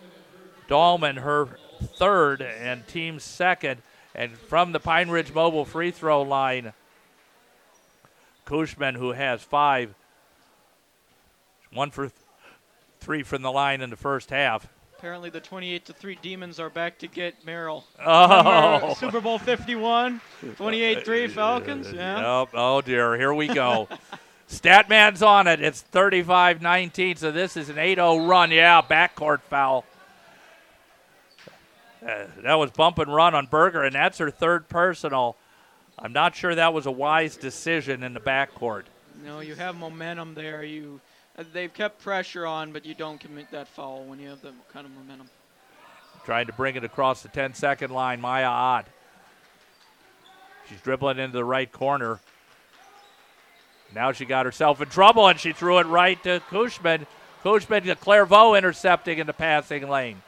[0.68, 1.58] Dahlman, her
[1.98, 3.82] third and team second.
[4.14, 6.74] And from the Pine Ridge Mobile free throw line,
[8.46, 9.94] Cushman, who has five,
[11.74, 12.10] one for
[13.06, 14.68] three from the line in the first half.
[14.98, 17.86] Apparently, the 28 to 3 Demons are back to get Merrill.
[18.04, 18.96] Oh.
[18.96, 20.20] Super Bowl 51,
[20.58, 21.92] 28 3 Falcons.
[21.94, 22.40] Yeah.
[22.40, 22.50] Yep.
[22.56, 23.16] Oh, dear.
[23.16, 23.88] Here we go.
[24.50, 25.62] Statman's on it.
[25.62, 28.50] It's 35 19, so this is an 8 0 run.
[28.50, 29.86] Yeah, backcourt foul.
[32.02, 35.36] Uh, that was bump and run on Berger, and that's her third personal.
[36.00, 38.84] I'm not sure that was a wise decision in the backcourt.
[39.24, 40.64] No, you have momentum there.
[40.64, 41.00] You,
[41.38, 44.54] Uh, they've kept pressure on, but you don't commit that foul when you have the
[44.72, 45.30] kind of momentum.
[46.24, 48.88] Trying to bring it across the 10 second line, Maya Ott.
[50.70, 52.20] She's dribbling into the right corner.
[53.94, 57.06] Now she got herself in trouble and she threw it right to Cushman.
[57.44, 60.22] Cushman to Clairvaux intercepting in the passing lane.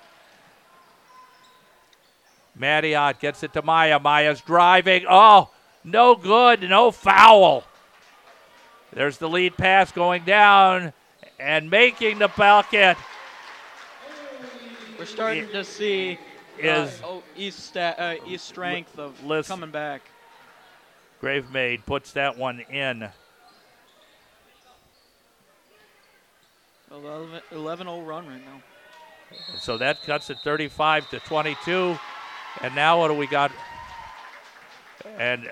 [2.56, 4.00] Maddie Ott gets it to Maya.
[4.00, 5.06] Maya's driving.
[5.10, 5.50] Oh,
[5.84, 6.62] no good.
[6.62, 7.64] No foul.
[8.94, 10.94] There's the lead pass going down
[11.40, 12.98] and making the bucket.
[14.98, 16.18] We're starting to see
[16.58, 19.54] Is uh, oh, East sta- uh, East strength of listen.
[19.54, 20.02] coming back.
[21.22, 23.10] Gravemaid puts that one in.
[26.92, 28.62] 11 0 run right now.
[29.60, 31.98] So that cuts it 35 to 22.
[32.62, 33.52] And now what do we got?
[35.18, 35.52] And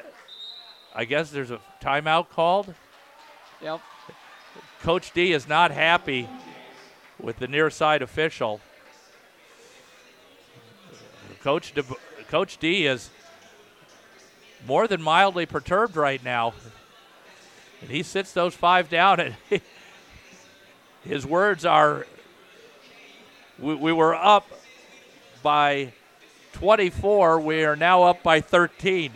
[0.96, 2.74] I guess there's a timeout called.
[3.62, 3.82] Yep.
[4.82, 6.30] Coach D is not happy
[7.20, 8.62] with the near side official.
[11.42, 11.82] Coach D,
[12.30, 13.10] Coach D is
[14.68, 16.54] more than mildly perturbed right now.
[17.82, 19.36] And he sits those five down, and
[21.04, 22.08] his words are
[23.60, 24.48] we, we were up
[25.44, 25.94] by
[26.54, 27.40] 24.
[27.40, 29.12] We are now up by 13.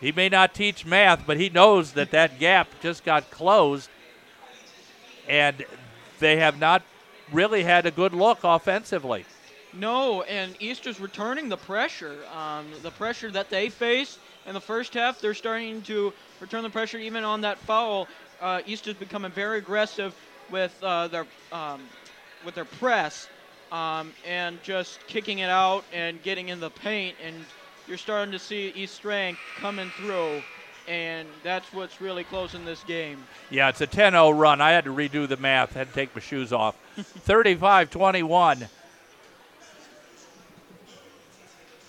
[0.00, 3.88] He may not teach math, but he knows that that gap just got closed,
[5.28, 5.64] and
[6.18, 6.82] they have not
[7.32, 9.24] really had a good look offensively.
[9.72, 12.18] No, and Easter's returning the pressure.
[12.36, 16.70] Um, the pressure that they faced in the first half, they're starting to return the
[16.70, 18.06] pressure even on that foul.
[18.40, 20.14] Uh, Easter's becoming very aggressive
[20.50, 21.80] with uh, their um,
[22.44, 23.28] with their press
[23.72, 27.16] um, and just kicking it out and getting in the paint.
[27.24, 27.34] And
[27.88, 30.42] you're starting to see East strength coming through,
[30.88, 33.22] and that's what's really closing this game.
[33.50, 34.60] Yeah, it's a 10 0 run.
[34.60, 36.76] I had to redo the math, had to take my shoes off.
[36.96, 38.66] 35 21.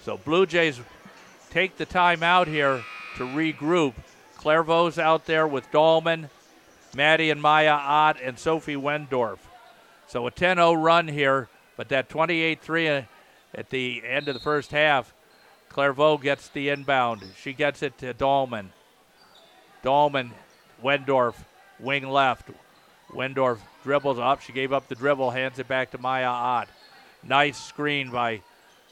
[0.04, 0.80] So Blue Jays
[1.50, 2.84] take the time out here
[3.18, 3.94] to regroup.
[4.38, 6.30] Clairvaux's out there with Dahlman,
[6.96, 9.40] Maddie and Maya Ott, and Sophie Wendorf.
[10.08, 13.02] So a 10 0 run here, but that 28 3 uh,
[13.56, 15.14] at the end of the first half,
[15.70, 17.24] Clairvaux gets the inbound.
[17.42, 18.68] She gets it to Dahlman.
[19.86, 20.32] Dahlman,
[20.84, 21.36] Wendorf,
[21.80, 22.50] wing left.
[23.12, 24.42] Wendorf dribbles up.
[24.42, 26.68] She gave up the dribble, hands it back to Maya Ott.
[27.24, 28.42] Nice screen by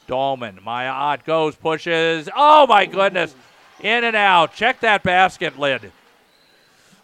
[0.08, 0.62] Dahlman.
[0.62, 2.28] Maya Ott goes, pushes.
[2.34, 3.34] Oh my goodness.
[3.80, 4.54] In and out.
[4.54, 5.90] Check that basket lid.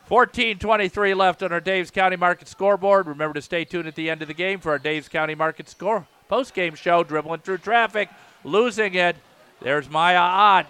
[0.09, 3.07] 14:23 left on our Daves County Market scoreboard.
[3.07, 5.69] Remember to stay tuned at the end of the game for our Daves County Market
[5.69, 7.03] score post-game show.
[7.03, 8.09] Dribbling through traffic,
[8.45, 9.17] losing it.
[9.61, 10.67] There's Maya Ott.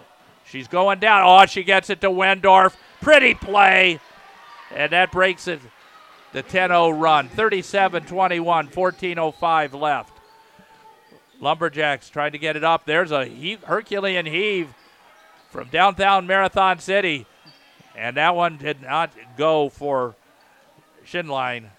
[0.46, 1.22] She's going down.
[1.24, 2.74] Oh, she gets it to Wendorf.
[3.00, 4.00] Pretty play,
[4.74, 5.60] and that breaks it.
[6.32, 7.28] The 10-0 run.
[7.30, 8.70] 37-21.
[8.70, 10.12] 14:05 left.
[11.40, 12.84] Lumberjacks trying to get it up.
[12.84, 14.74] There's a heave, Herculean heave
[15.50, 17.26] from downtown Marathon City.
[17.96, 20.14] And that one did not go for
[21.04, 21.70] Shinline.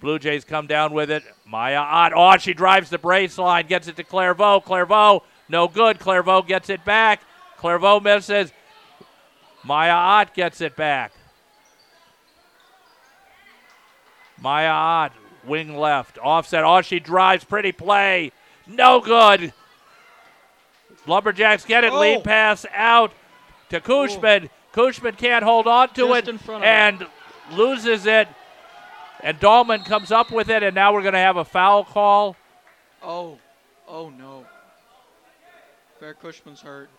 [0.00, 1.24] Blue Jays come down with it.
[1.46, 2.12] Maya Ott.
[2.14, 4.60] Oh, she drives the brace line, gets it to Clairvaux.
[4.60, 5.98] Clairvaux, no good.
[5.98, 7.22] Clairvaux gets it back.
[7.56, 8.52] Clairvaux misses.
[9.64, 11.12] Maya Ott gets it back.
[14.40, 15.12] Maya Ott,
[15.46, 16.64] wing left, offset.
[16.64, 17.44] Oh, she drives.
[17.44, 18.32] Pretty play.
[18.66, 19.52] No good.
[21.06, 21.92] Lumberjacks get it.
[21.92, 22.00] Oh.
[22.00, 23.12] Lead pass out
[23.70, 24.50] to Cushman.
[24.72, 25.20] Cushman oh.
[25.20, 27.06] can't hold on to Just it in front of and
[27.52, 28.28] loses it.
[29.22, 32.36] And Dahlman comes up with it, and now we're going to have a foul call.
[33.02, 33.38] Oh,
[33.88, 34.44] oh no.
[36.00, 36.90] Bear Cushman's hurt.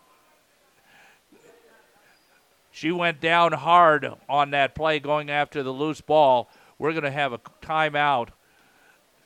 [2.75, 6.49] She went down hard on that play going after the loose ball.
[6.77, 8.31] We're going to have a timeout,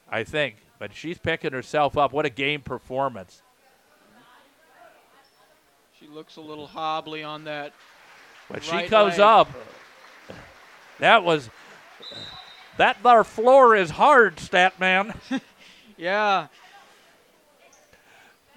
[0.08, 0.58] I think.
[0.78, 2.14] But she's picking herself up.
[2.14, 3.42] What a game performance.
[6.00, 7.74] She looks a little hobbly on that.
[8.50, 9.20] When she comes leg.
[9.20, 9.50] up,
[11.00, 11.50] that was.
[12.78, 15.16] That our floor is hard, stat man.
[15.98, 16.48] Yeah.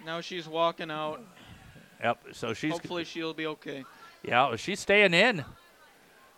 [0.06, 1.20] Now she's walking out.
[2.00, 2.22] yep.
[2.30, 3.84] So she's Hopefully she'll be okay.
[4.22, 5.44] Yeah, she's staying in.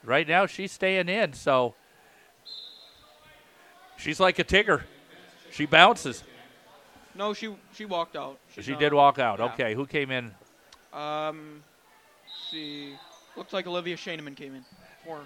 [0.03, 1.33] Right now, she's staying in.
[1.33, 1.75] So
[3.97, 4.83] she's like a Tigger.
[5.51, 6.25] She bounces.
[7.15, 8.39] No, she she walked out.
[8.55, 9.39] She's she not- did walk out.
[9.39, 9.45] yeah.
[9.47, 10.33] Okay, who came in?
[10.93, 11.63] Um,
[12.25, 12.95] let's see.
[13.37, 14.65] Looks like Olivia Shaneman came in.
[15.05, 15.21] For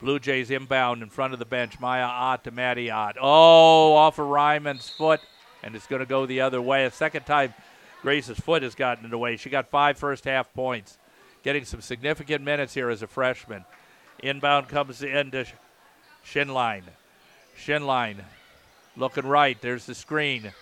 [0.00, 1.78] Blue Jays inbound in front of the bench.
[1.80, 3.16] Maya Ott to Maddie Ott.
[3.20, 5.20] Oh, off of Ryman's foot,
[5.62, 6.84] and it's going to go the other way.
[6.86, 7.52] A second time,
[8.02, 9.36] Grace's foot has gotten in the way.
[9.36, 10.96] She got five first half points,
[11.42, 13.64] getting some significant minutes here as a freshman.
[14.22, 15.52] Inbound comes in to Sh-
[16.24, 16.82] Shinline.
[17.58, 18.16] Shinline
[18.96, 19.60] looking right.
[19.60, 20.52] There's the screen.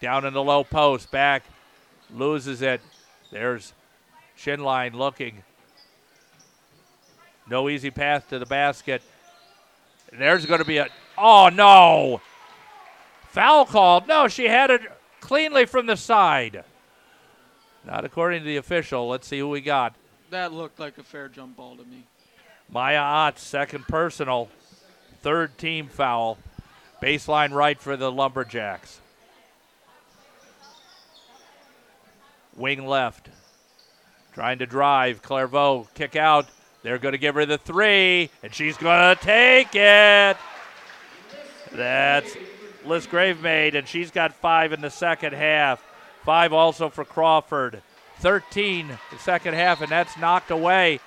[0.00, 1.10] Down in the low post.
[1.10, 1.44] Back.
[2.12, 2.80] Loses it.
[3.30, 3.72] There's
[4.36, 5.42] Shinline looking.
[7.48, 9.02] No easy path to the basket.
[10.12, 10.88] There's going to be a.
[11.16, 12.20] Oh, no.
[13.28, 14.08] Foul called.
[14.08, 14.82] No, she had it
[15.20, 16.64] cleanly from the side.
[17.88, 19.08] Not according to the official.
[19.08, 19.94] Let's see who we got.
[20.28, 22.04] that looked like a fair jump ball to me.
[22.70, 24.50] Maya Ott, second personal.
[25.22, 26.36] Third team foul.
[27.02, 29.00] Baseline right for the Lumberjacks.
[32.56, 33.30] Wing left.
[34.34, 35.22] Trying to drive.
[35.22, 36.46] Clairvaux kick out.
[36.82, 40.36] They're going to give her the three, and she's going to take it.
[41.72, 42.36] That's
[42.84, 45.82] Liz Grave made, and she's got five in the second half.
[46.28, 47.80] Five also for Crawford.
[48.18, 51.00] 13 the second half, and that's knocked away.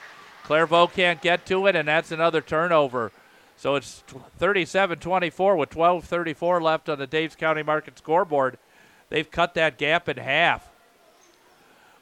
[0.46, 3.12] Clairvaux can't get to it, and that's another turnover.
[3.56, 4.04] So it's
[4.40, 8.58] 37 24 with 12 34 left on the Daves County Market scoreboard.
[9.10, 10.68] They've cut that gap in half.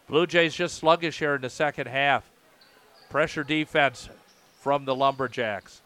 [0.08, 2.24] Blue Jays just sluggish here in the second half.
[3.10, 4.08] Pressure defense
[4.62, 5.82] from the Lumberjacks.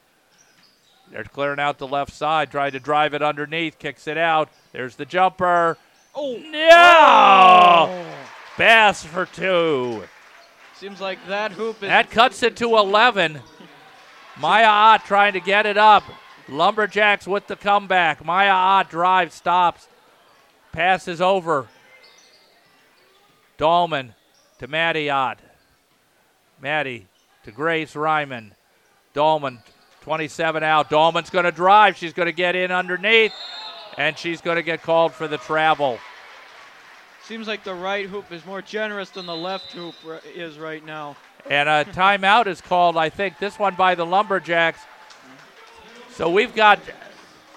[1.10, 4.50] They're clearing out the left side, trying to drive it underneath, kicks it out.
[4.72, 5.80] There's the jumper.
[6.16, 8.06] Oh, No!
[8.58, 10.04] Bass for two.
[10.76, 11.90] seems like that hoop is.
[11.90, 13.42] That cuts it to 11.
[14.40, 16.04] Maya Ott trying to get it up.
[16.48, 18.24] Lumberjacks with the comeback.
[18.24, 19.88] Maya ah Ott drives, stops,
[20.72, 21.68] passes over.
[23.58, 24.14] Dahlman
[24.60, 25.40] to Maddie Ott.
[26.62, 27.08] Maddie
[27.44, 28.54] to Grace Ryman.
[29.16, 29.60] Dahlman,
[30.02, 30.90] 27 out.
[30.90, 31.98] Dahlman's going to drive.
[31.98, 33.34] She's going to get in underneath,
[33.98, 36.00] and she's going to get called for the travel.
[37.24, 40.86] Seems like the right hoop is more generous than the left hoop r- is right
[40.86, 41.16] now.
[41.50, 44.80] And a timeout is called, I think, this one by the Lumberjacks.
[46.12, 46.80] So we've got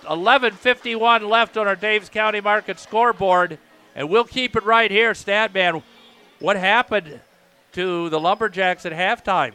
[0.05, 3.59] 11.51 left on our Daves County Market scoreboard
[3.95, 5.82] And we'll keep it right here, Statman.
[6.39, 7.20] What happened
[7.72, 9.53] to the Lumberjacks at halftime?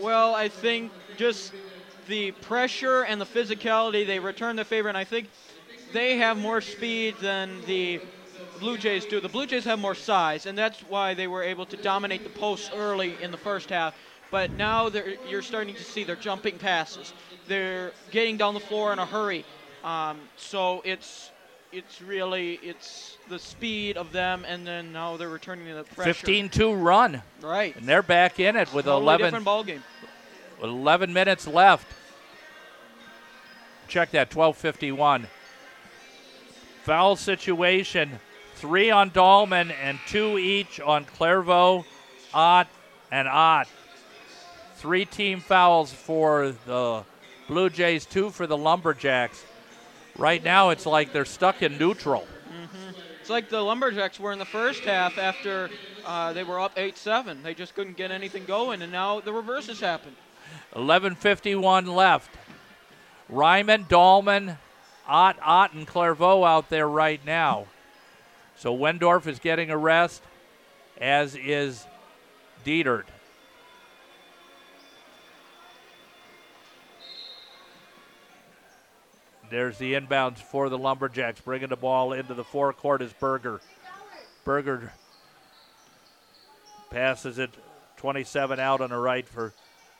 [0.00, 1.52] Well, I think just
[2.06, 5.28] the pressure and the physicality, they returned the favor, and I think
[5.92, 8.00] they have more speed than the
[8.60, 9.20] Blue Jays do.
[9.20, 12.30] The Blue Jays have more size, and that's why they were able to dominate the
[12.30, 13.94] posts early in the first half.
[14.30, 17.12] But now they're, you're starting to see they're jumping passes.
[17.46, 19.44] They're getting down the floor in a hurry.
[19.84, 21.30] Um, so it's
[21.70, 26.26] it's really it's the speed of them, and then now they're returning to the pressure.
[26.26, 27.76] 15-2 run, Right.
[27.76, 29.82] and they're back in it with Totally 11, different ball game.
[30.60, 31.86] with 11 minutes left.
[33.86, 35.26] Check that, 12:51.
[36.88, 38.18] Foul situation,
[38.54, 41.84] three on Dahlman and two each on Clairvaux,
[42.32, 42.66] Ott,
[43.12, 43.68] and Ott.
[44.76, 47.04] Three team fouls for the
[47.46, 49.44] Blue Jays, two for the Lumberjacks.
[50.16, 52.26] Right now, it's like they're stuck in neutral.
[53.20, 55.68] It's like the Lumberjacks were in the first half after
[56.06, 57.42] uh, they were up 8-7.
[57.42, 60.16] They just couldn't get anything going, and now the reverse has happened.
[60.74, 62.30] 11:51 left.
[63.28, 64.56] Ryman, Dahlman,
[65.08, 67.66] Ott, Ott, and Clairvaux out there right now.
[68.56, 70.22] So Wendorf is getting a rest,
[71.00, 71.86] as is
[72.64, 73.04] Dietert.
[79.50, 81.40] There's the inbounds for the Lumberjacks.
[81.40, 83.60] Bringing the ball into the forecourt is Berger.
[84.44, 84.92] Berger
[86.90, 87.50] passes it
[87.96, 89.52] 27 out on the right for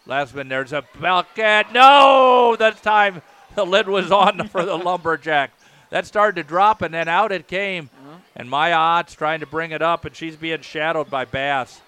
[0.07, 0.49] Lasman.
[0.49, 1.73] There's a bucket.
[1.73, 2.57] No!
[2.59, 3.23] That time
[3.59, 5.51] the lid was on for the Lumberjack.
[5.91, 7.91] That started to drop, and then out it came.
[8.37, 11.81] And Maya Ott's trying to bring it up, and she's being shadowed by Bass.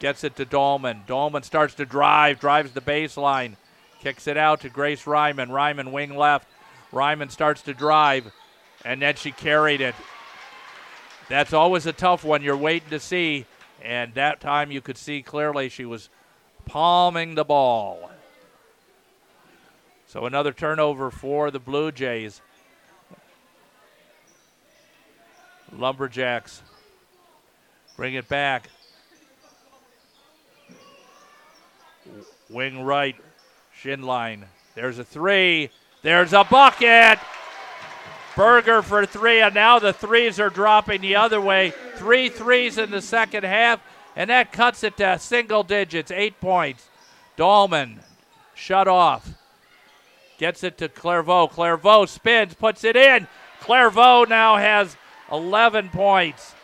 [0.00, 1.06] Gets it to Dahlman.
[1.06, 3.54] Dahlman starts to drive, drives the baseline,
[4.00, 5.52] kicks it out to Grace Ryman.
[5.52, 6.48] Ryman wing left.
[6.90, 8.32] Ryman starts to drive,
[8.84, 9.94] and then she carried it.
[11.28, 12.42] That's always a tough one.
[12.42, 13.46] You're waiting to see,
[13.80, 16.08] and that time you could see clearly she was
[16.66, 18.10] palming the ball.
[20.14, 22.40] So another turnover for the Blue Jays.
[25.76, 26.62] Lumberjacks
[27.96, 28.68] bring it back.
[32.48, 33.16] Wing right,
[33.76, 34.44] shin line.
[34.76, 35.70] There's a three.
[36.02, 37.18] There's a bucket.
[38.36, 41.72] Berger for three, and now the threes are dropping the other way.
[41.96, 43.80] Three threes in the second half,
[44.14, 46.88] and that cuts it to single digits, eight points.
[47.36, 47.98] Dahlman
[48.54, 49.34] shut off.
[50.38, 51.48] Gets it to Clairvaux.
[51.48, 53.28] Clairvaux spins, puts it in.
[53.60, 54.96] Clairvaux now has
[55.30, 56.54] 11 points.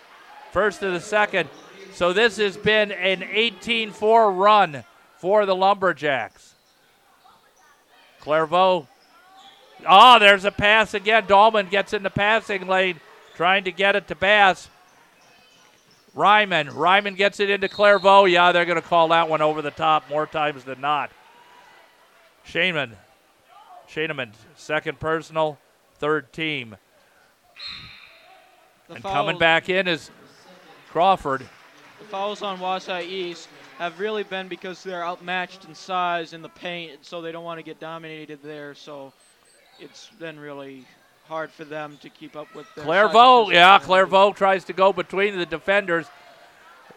[0.53, 1.49] First of the second.
[1.93, 4.85] So this has been an 18 4 run
[5.19, 6.55] for the Lumberjacks.
[8.21, 8.87] Clairvaux.
[9.89, 11.27] Oh, there's a pass again.
[11.27, 13.01] Dahlman gets in the passing lane,
[13.35, 14.69] trying to get it to Bass.
[16.15, 16.71] Ryman.
[16.71, 18.25] Ryman gets it into Clairvaux.
[18.27, 21.11] Yeah, they're going to call that one over the top more times than not.
[22.47, 22.93] Shaneman.
[23.93, 25.59] Shaneman, second personal,
[25.95, 26.77] third team.
[28.89, 30.11] The and foul- coming back in is
[30.91, 31.41] Crawford.
[31.99, 33.49] The fouls on Wausau East
[33.79, 37.59] have really been because they're outmatched in size in the paint, so they don't want
[37.59, 38.75] to get dominated there.
[38.75, 39.13] So
[39.79, 40.85] it's been really
[41.27, 43.83] hard for them to keep up with and Clairvaux, yeah, physicality.
[43.83, 46.07] Clairvaux tries to go between the defenders.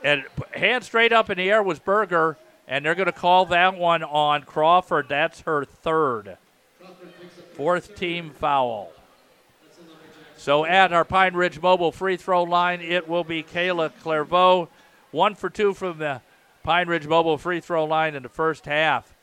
[0.03, 2.38] And hand straight up in the air was Berger,
[2.68, 5.07] and they're going to call that one on Crawford.
[5.07, 6.38] That's her third.
[7.53, 8.91] Fourth team foul.
[10.38, 14.67] So at our Pine Ridge Mobile free throw line, it will be Kayla Clairvaux.
[15.11, 16.21] One for two from the
[16.63, 19.15] Pine Ridge Mobile free throw line in the first half.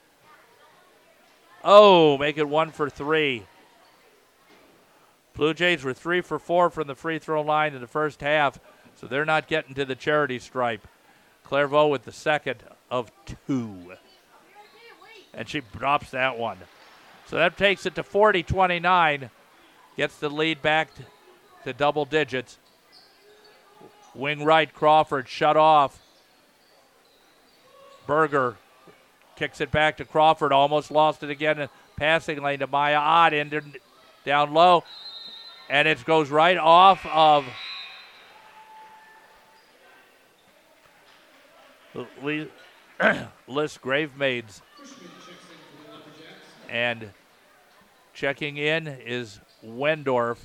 [1.62, 3.44] Oh, make it one for three.
[5.34, 8.58] Blue Jays were three for four from the free throw line in the first half,
[8.94, 10.86] so they're not getting to the charity stripe.
[11.44, 13.94] Clairvaux with the second of two.
[15.34, 16.58] And she drops that one.
[17.30, 19.30] So that takes it to 40 29.
[19.96, 20.90] Gets the lead back
[21.62, 22.58] to, double digits.
[24.16, 26.00] Wing right, Crawford shut off.
[28.04, 28.56] Berger
[29.36, 30.52] kicks it back to Crawford.
[30.52, 33.32] Almost lost it again in passing lane to Maya Ott.
[33.32, 33.74] In
[34.24, 34.82] down low.
[35.68, 37.44] And it goes right off of
[43.46, 44.62] Liz Gravemaids.
[46.68, 47.10] And
[48.20, 50.36] checking in is Wendorf.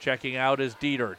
[0.00, 1.16] Checking out is Dietert.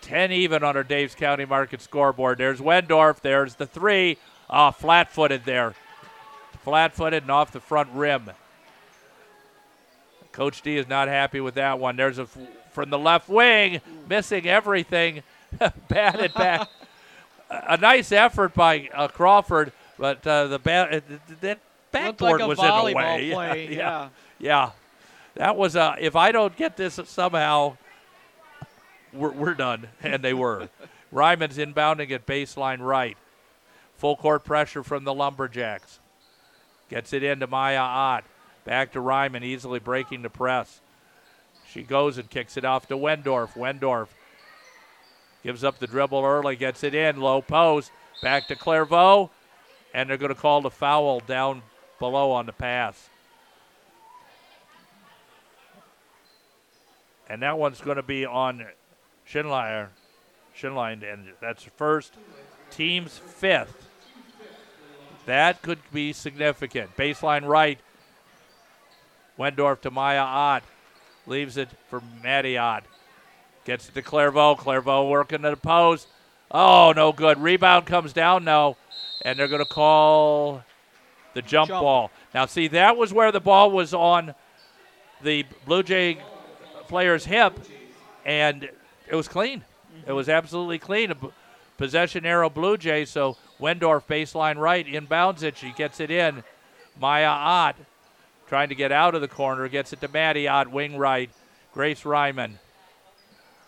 [0.00, 2.38] 10 even on our Daves County Market scoreboard.
[2.38, 3.20] There's Wendorf.
[3.20, 4.16] There's the three.
[4.48, 5.74] Ah, flat footed there.
[6.62, 8.30] Flat footed and off the front rim.
[10.32, 11.96] Coach D is not happy with that one.
[11.96, 12.38] There's a f-
[12.72, 15.22] from the left wing, missing everything,
[15.88, 16.66] batted back.
[17.50, 21.58] a nice effort by uh, Crawford, but uh, the bat uh, th- th- that
[21.90, 23.30] backboard like was in the way.
[23.34, 23.68] play.
[23.70, 24.08] yeah, yeah.
[24.38, 24.70] yeah.
[25.38, 27.76] That was a, if I don't get this somehow,
[29.12, 30.68] we're, we're done, and they were.
[31.12, 33.16] Ryman's inbounding at baseline right.
[33.96, 36.00] Full court pressure from the Lumberjacks.
[36.90, 38.24] Gets it into Maya Ott.
[38.64, 40.80] Back to Ryman, easily breaking the press.
[41.70, 43.52] She goes and kicks it off to Wendorf.
[43.54, 44.08] Wendorf
[45.44, 47.92] gives up the dribble early, gets it in, low post.
[48.22, 49.30] Back to Clairvaux,
[49.94, 51.62] and they're going to call the foul down
[52.00, 53.08] below on the pass.
[57.28, 58.66] And that one's going to be on
[59.30, 59.88] Schinleier.
[60.56, 62.14] Schinlein, and that's first,
[62.70, 63.86] team's fifth.
[65.26, 66.96] That could be significant.
[66.96, 67.78] Baseline right.
[69.38, 70.62] Wendorf to Maya Ott.
[71.26, 72.84] Leaves it for Maddie Ott.
[73.64, 74.56] Gets it to Clairvaux.
[74.56, 76.08] Clairvaux working at the post.
[76.50, 77.38] Oh, no good.
[77.38, 78.76] Rebound comes down now,
[79.22, 80.64] and they're going to call
[81.34, 81.82] the jump, Jump.
[81.82, 82.10] ball.
[82.34, 84.34] Now, see, that was where the ball was on
[85.22, 86.18] the Blue Jay
[86.88, 87.58] player's hip,
[88.24, 88.68] and
[89.06, 89.64] it was clean.
[90.06, 91.12] It was absolutely clean.
[91.76, 93.04] Possession arrow Blue Jay.
[93.04, 95.56] So Wendorf baseline right inbounds it.
[95.56, 96.42] She gets it in.
[97.00, 97.76] Maya Ott
[98.48, 101.30] trying to get out of the corner gets it to Maddie Ott wing right.
[101.72, 102.58] Grace Ryman.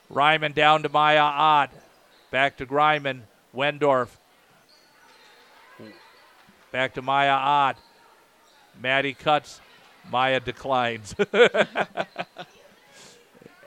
[0.09, 1.71] Ryman down to Maya Ott.
[2.31, 3.25] Back to Ryman.
[3.55, 4.09] Wendorf.
[6.73, 7.77] Back to Maya Ott.
[8.81, 9.61] Maddie cuts.
[10.11, 11.15] Maya declines.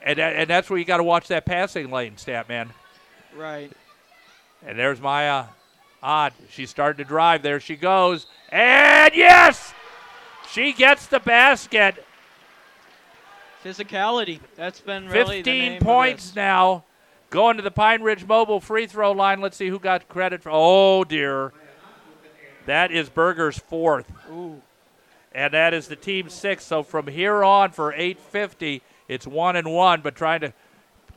[0.04, 2.70] and, and that's where you got to watch that passing lane, stat man.
[3.36, 3.72] Right.
[4.66, 5.46] And there's Maya
[6.02, 6.34] Ott.
[6.50, 7.42] She's starting to drive.
[7.42, 8.28] There she goes.
[8.50, 9.74] And yes!
[10.52, 12.06] She gets the basket.
[13.64, 14.40] Physicality.
[14.56, 16.84] That's been really the 15 name of points now.
[17.30, 19.42] Going to the Pine Ridge Mobile free throw line.
[19.42, 20.52] Let's see who got credit for.
[20.54, 21.54] Oh, dear.
[22.66, 24.12] That is Berger's fourth.
[24.32, 24.62] Ooh.
[25.32, 26.68] And that is the team sixth.
[26.68, 30.54] So from here on for 850, it's one and one, but trying to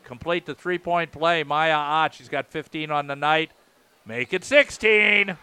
[0.05, 1.43] complete the three point play.
[1.43, 3.51] Maya Ott, she's got 15 on the night.
[4.05, 5.36] Make it 16.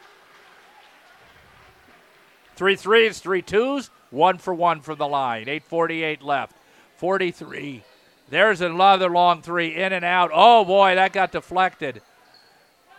[2.56, 5.50] Three threes, three twos, one for one from the line.
[5.50, 6.56] 848 left.
[6.98, 7.84] 43.
[8.30, 10.32] There's another long three in and out.
[10.34, 12.02] Oh boy, that got deflected.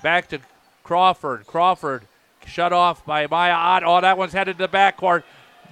[0.02, 0.40] Back to
[0.82, 1.46] Crawford.
[1.46, 2.06] Crawford
[2.46, 3.84] shut off by Maya Ott.
[3.84, 5.22] Oh, that one's headed to the backcourt.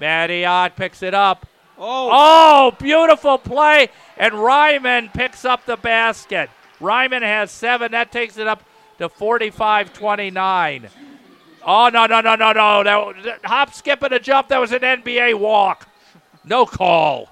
[0.00, 1.46] Maddie Ott picks it up.
[1.84, 2.10] Oh.
[2.12, 3.88] Oh, beautiful play.
[4.16, 6.48] And Ryman picks up the basket.
[6.78, 7.90] Ryman has seven.
[7.90, 8.62] That takes it up
[8.98, 10.88] to 45 29.
[11.64, 13.12] Oh, no, no, no, no, no.
[13.24, 14.46] That, hop, skip, and a jump.
[14.48, 15.88] That was an NBA walk.
[16.44, 17.28] No call.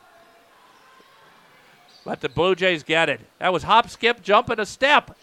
[2.04, 3.20] But the Blue Jays get it.
[3.38, 5.16] That was hop, skip, jump, and a step.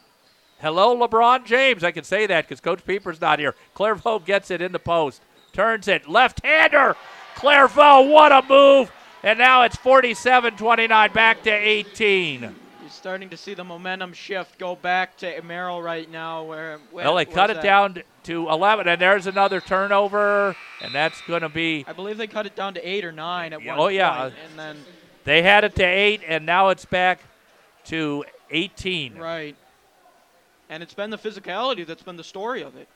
[0.60, 1.82] Hello, LeBron James.
[1.82, 3.54] I can say that because Coach Pieper's not here.
[3.72, 5.22] Clairvaux gets it in the post.
[5.54, 6.08] Turns it.
[6.08, 6.94] Left hander.
[7.36, 8.90] Clairvaux, what a move.
[9.22, 12.40] And now it's 47 29, back to 18.
[12.42, 12.52] You're
[12.90, 16.44] starting to see the momentum shift go back to Merrill right now.
[16.44, 17.62] Where, where Well, they cut it that?
[17.62, 21.84] down to 11, and there's another turnover, and that's going to be.
[21.88, 24.20] I believe they cut it down to eight or nine at Yeah, one oh, yeah.
[24.22, 24.76] point, and then
[25.24, 27.20] They had it to 8, and now it's back
[27.86, 29.18] to 18.
[29.18, 29.56] right.
[30.68, 32.88] And it's been the physicality that's been the story of it.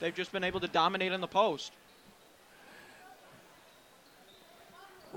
[0.00, 1.72] They've just been able to dominate in the post.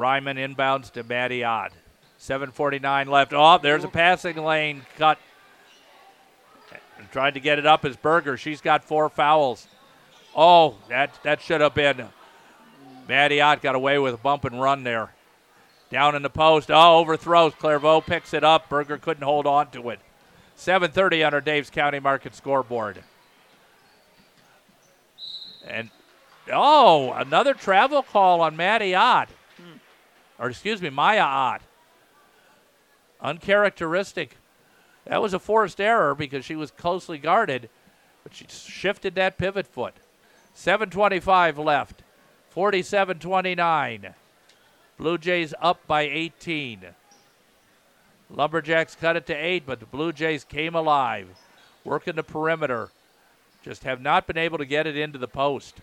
[0.02, 1.72] Ryman inbounds to Maddie Ott.
[2.20, 3.34] 7.49 left.
[3.34, 5.20] Oh, there's a passing lane cut.
[6.98, 8.36] And trying to get it up is Berger.
[8.36, 9.68] She's got four fouls.
[10.36, 12.08] Oh, that, that should have been.
[13.08, 15.14] Maddie Ott got away with a bump and run there.
[15.92, 16.72] Down in the post.
[16.72, 17.54] Oh, overthrows.
[17.54, 18.70] Clairvaux picks it up.
[18.70, 20.00] Berger couldn't hold on to it.
[20.58, 23.04] 7.30 on our Dave's County Market scoreboard.
[25.68, 25.92] And,
[26.52, 29.30] oh, another travel call on Maddie Ott
[30.42, 31.62] or excuse me, Maya Ott.
[33.22, 34.38] Uncharacteristic.
[35.06, 37.70] That was a forced error because she was closely guarded,
[38.24, 39.94] but she shifted that pivot foot.
[40.56, 42.02] 7.25 left.
[42.50, 44.16] 47 29.
[44.98, 46.88] Blue Jays up by 18.
[48.32, 51.28] Lumberjacks cut it to 8, but the Blue Jays came alive,
[51.84, 52.90] working the perimeter.
[53.64, 55.82] Just have not been able to get it into the post.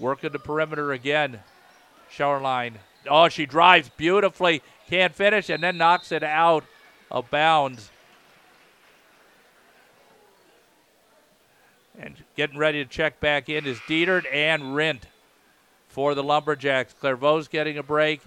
[0.00, 1.40] Working the perimeter again.
[2.12, 2.74] Showerline.
[3.08, 4.62] Oh, she drives beautifully.
[4.88, 6.64] Can't finish and then knocks it out
[7.10, 7.90] of bounds.
[11.98, 15.06] And getting ready to check back in is Dietert and Rint.
[15.88, 16.92] for the Lumberjacks.
[16.92, 18.20] Clairvaux's getting a break,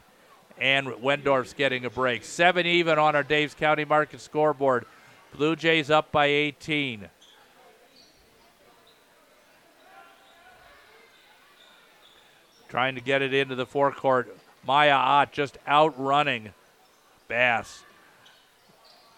[0.57, 2.26] and Wendorf's getting a break.
[2.26, 4.85] Seven even on our Daves County Market scoreboard.
[5.34, 7.07] Blue Jays up by 18.
[12.72, 14.34] Trying to get it into the forecourt.
[14.65, 16.53] Maya Ott just outrunning
[17.27, 17.84] Bass.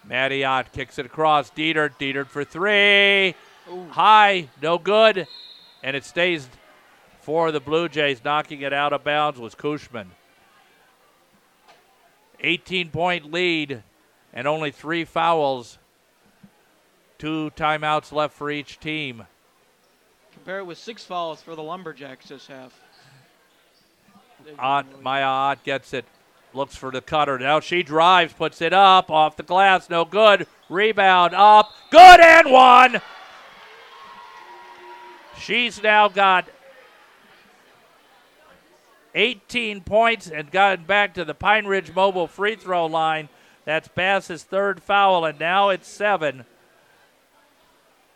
[0.04, 1.52] Maddie Ott kicks it across.
[1.52, 3.36] Dietert, Dietert for three.
[3.90, 5.28] High, no good.
[5.84, 6.48] And it stays
[7.20, 8.24] for the Blue Jays.
[8.24, 10.10] Knocking it out of bounds was Cushman.
[12.40, 13.84] 18 point lead
[14.32, 15.78] and only three fouls.
[17.18, 19.24] Two timeouts left for each team.
[20.32, 22.83] Compare it with six fouls for the Lumberjacks this half.
[24.58, 26.04] Ott, Maya gets it,
[26.52, 27.38] looks for the cutter.
[27.38, 30.46] Now she drives, puts it up, off the glass, no good.
[30.68, 33.00] Rebound up, good and one.
[35.38, 36.46] She's now got
[39.14, 43.28] 18 points and gotten back to the Pine Ridge Mobile free throw line.
[43.64, 46.44] That's Bass's third foul, and now it's seven.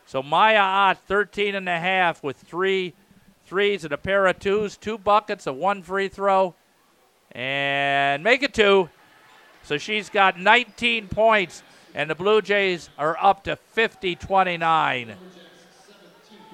[0.07, 2.95] So Maya Ott, 13 and a half with three
[3.49, 6.55] threes and a pair of twos, two buckets, a one free throw,
[7.33, 8.89] and make it two.
[9.62, 11.62] So she's got 19 points,
[11.95, 15.15] and the Blue Jays are up to 50 29.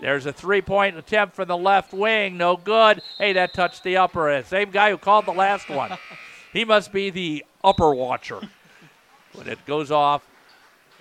[0.00, 3.00] There's a three point attempt from the left wing, no good.
[3.18, 4.46] Hey, that touched the upper end.
[4.46, 5.96] Same guy who called the last one.
[6.52, 8.40] he must be the upper watcher.
[9.32, 10.24] When it goes off,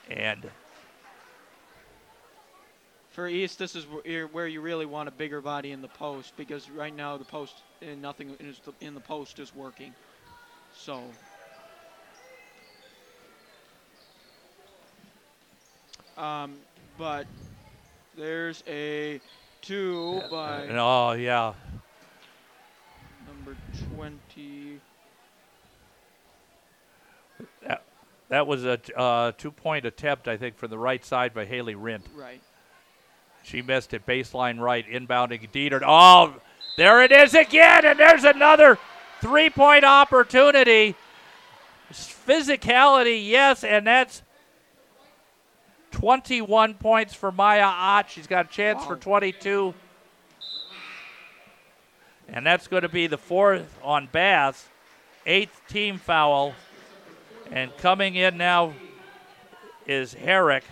[0.09, 0.49] and
[3.13, 3.85] For East, this is
[4.31, 7.53] where you really want a bigger body in the post because right now the post
[7.79, 8.35] and nothing
[8.81, 9.93] in the post is working.
[10.75, 11.03] So
[16.17, 16.55] um,
[16.97, 17.27] but
[18.17, 19.21] there's a
[19.61, 21.53] two by oh yeah,
[23.27, 23.55] number
[23.95, 24.79] 20.
[28.29, 31.75] that was a uh, two point attempt, I think, from the right side by Haley
[31.75, 32.07] Rint.
[32.15, 32.41] Right.
[33.43, 34.05] She missed it.
[34.05, 34.87] Baseline right.
[34.89, 35.83] Inbounding Dietert.
[35.85, 36.35] Oh,
[36.77, 37.85] there it is again.
[37.85, 38.79] And there's another
[39.21, 40.95] three point opportunity.
[41.91, 43.63] Physicality, yes.
[43.63, 44.23] And that's
[45.91, 48.09] 21 points for Maya Ott.
[48.09, 49.73] She's got a chance for 22.
[52.29, 54.67] And that's going to be the fourth on Bass.
[55.25, 56.53] Eighth team foul.
[57.51, 58.73] And coming in now
[59.85, 60.63] is Herrick.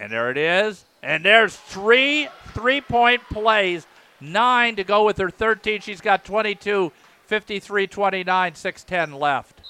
[0.00, 0.84] And there it is.
[1.02, 3.86] And there's three three point plays,
[4.20, 5.80] nine to go with her 13.
[5.80, 6.92] She's got 22,
[7.26, 9.60] 53 29, 6'10 left.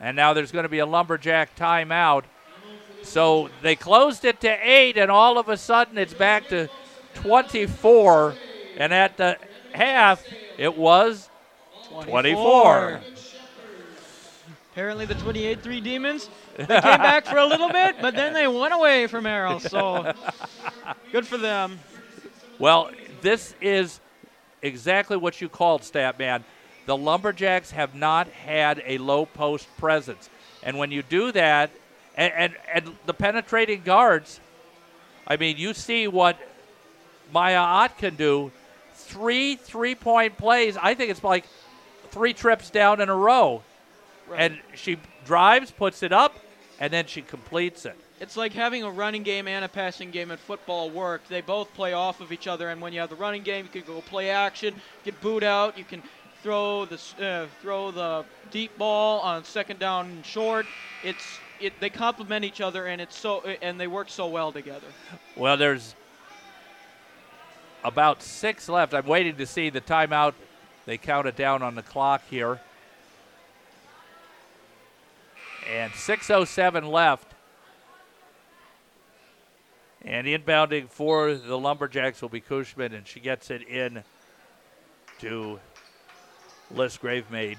[0.00, 2.24] And now there's going to be a Lumberjack timeout.
[3.02, 6.68] So they closed it to eight, and all of a sudden it's back to
[7.14, 8.34] 24.
[8.76, 9.38] And at the
[9.72, 10.24] half,
[10.58, 11.28] it was
[12.04, 13.00] 24.
[14.72, 18.74] Apparently, the 28-3 Demons they came back for a little bit, but then they went
[18.74, 19.58] away from Arrow.
[19.58, 20.12] So
[21.10, 21.78] good for them.
[22.58, 24.00] Well, this is
[24.60, 26.42] exactly what you called, Statman.
[26.86, 30.28] The Lumberjacks have not had a low post presence.
[30.62, 31.70] And when you do that,
[32.16, 34.40] and, and, and the penetrating guards,
[35.26, 36.36] I mean, you see what
[37.32, 38.52] Maya Ott can do.
[38.94, 40.76] Three three point plays.
[40.76, 41.44] I think it's like
[42.10, 43.62] three trips down in a row.
[44.34, 46.38] And she drives, puts it up,
[46.80, 47.96] and then she completes it.
[48.20, 51.26] It's like having a running game and a passing game in football work.
[51.28, 53.82] They both play off of each other, and when you have the running game, you
[53.82, 54.74] can go play action,
[55.04, 56.02] get boot out, you can
[56.42, 60.66] throw the uh, throw the deep ball on second down and short.
[61.02, 61.24] It's
[61.60, 64.86] it they complement each other, and it's so and they work so well together.
[65.36, 65.94] Well, there's
[67.84, 68.94] about six left.
[68.94, 70.34] I'm waiting to see the timeout.
[70.84, 72.60] They count it down on the clock here.
[75.70, 77.32] And 6.07 left.
[80.04, 84.02] And inbounding for the Lumberjacks will be Cushman, and she gets it in
[85.20, 85.60] to
[86.72, 87.58] Liz Gravemaid.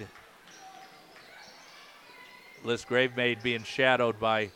[2.65, 4.49] Liz Gravemaid being shadowed by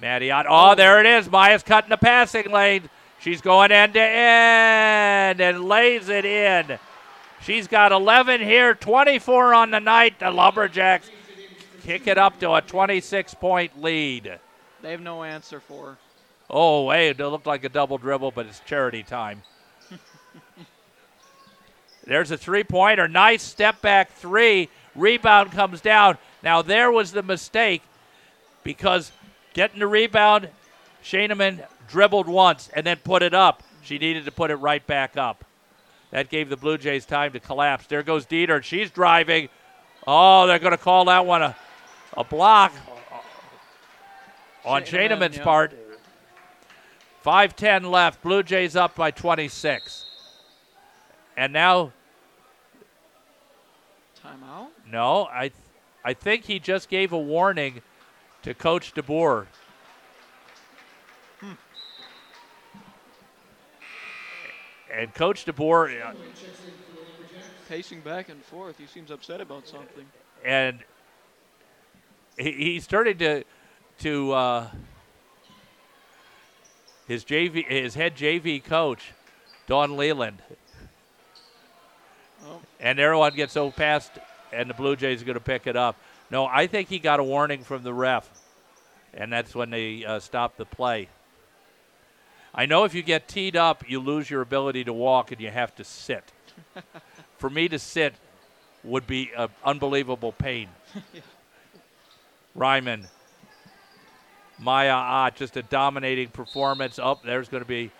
[0.00, 1.30] Maddie Oh, there it is.
[1.30, 2.88] Maya's cutting the passing lane.
[3.20, 6.78] She's going end to end and lays it in.
[7.42, 10.18] She's got 11 here, 24 on the night.
[10.18, 11.10] The Lumberjacks
[11.84, 14.38] kick it up to a 26 point lead.
[14.82, 15.98] They have no answer for.
[16.50, 19.42] Oh, hey, it looked like a double dribble, but it's charity time.
[22.04, 23.08] There's a three pointer.
[23.08, 24.68] Nice step back three.
[24.94, 26.18] Rebound comes down.
[26.42, 27.82] Now there was the mistake
[28.62, 29.12] because
[29.54, 30.48] getting the rebound,
[31.02, 33.62] Shaineman dribbled once and then put it up.
[33.82, 35.44] She needed to put it right back up.
[36.10, 37.86] That gave the Blue Jays time to collapse.
[37.86, 38.62] There goes Dietert.
[38.62, 39.48] She's driving.
[40.06, 41.56] Oh, they're going to call that one a,
[42.16, 42.72] a block
[44.64, 44.82] on
[45.36, 45.44] yeah.
[45.44, 45.74] part.
[47.24, 48.22] 5-10 left.
[48.22, 50.04] Blue Jays up by 26.
[51.36, 51.92] And now,
[54.22, 54.68] Timeout.
[54.90, 55.50] no, I,
[56.04, 57.82] I think he just gave a warning
[58.42, 59.46] to Coach DeBoer.
[64.94, 66.12] And Coach DeBoer, uh,
[67.68, 68.78] Pacing back and forth.
[68.78, 70.04] He seems upset about something.
[70.44, 70.84] and
[72.38, 73.44] he, he started to
[74.00, 74.66] to uh,
[77.06, 79.12] his JV his head JV coach
[79.66, 80.42] Don Leland,
[82.46, 82.60] Oh.
[82.78, 84.10] and everyone gets so past,
[84.52, 85.96] and the Blue Jays are going to pick it up.
[86.30, 88.28] No, I think he got a warning from the ref,
[89.14, 91.08] and that's when they uh, stopped the play.
[92.54, 95.50] I know if you get teed up, you lose your ability to walk and you
[95.50, 96.22] have to sit.
[97.38, 98.14] For me to sit
[98.84, 100.68] would be an unbelievable pain.
[102.54, 103.06] Ryman.
[104.58, 106.98] Maya Ott, just a dominating performance.
[106.98, 107.90] Up there's going to be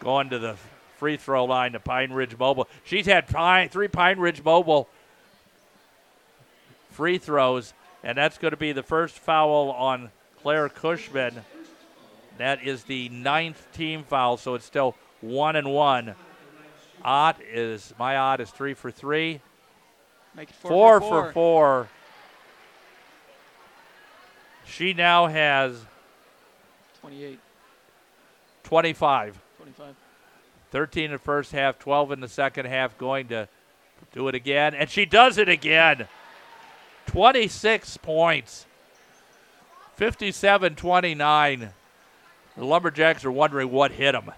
[0.00, 0.56] going to the
[0.98, 2.68] free throw line to Pine Ridge Mobile.
[2.84, 4.88] She's had pine, three Pine Ridge Mobile
[6.90, 7.72] free throws,
[8.02, 10.10] and that's going to be the first foul on
[10.42, 11.44] Claire Cushman.
[12.38, 16.14] That is the ninth team foul, so it's still one and one.
[17.04, 19.40] Ott is my Ott is three for three,
[20.60, 21.88] four, four, for four.
[24.70, 25.84] She now has
[27.00, 27.40] 28,
[28.62, 29.40] 25.
[29.56, 29.94] 25.
[30.70, 33.48] 13 in the first half, 12 in the second half, going to
[34.12, 34.74] do it again.
[34.74, 36.06] And she does it again.
[37.06, 38.66] 26 points.
[39.96, 41.70] 57 29.
[42.56, 44.30] The Lumberjacks are wondering what hit them.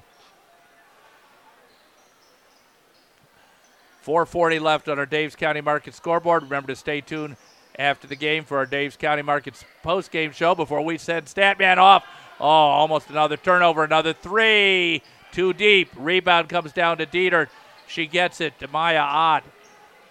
[4.00, 6.44] 440 left on our Daves County Market scoreboard.
[6.44, 7.36] Remember to stay tuned
[7.78, 12.04] after the game for our Daves County Markets post-game show before we send Statman off.
[12.40, 15.02] Oh, almost another turnover, another three.
[15.32, 15.90] Too deep.
[15.96, 17.48] Rebound comes down to Dietert.
[17.86, 19.44] She gets it to Maya Ott.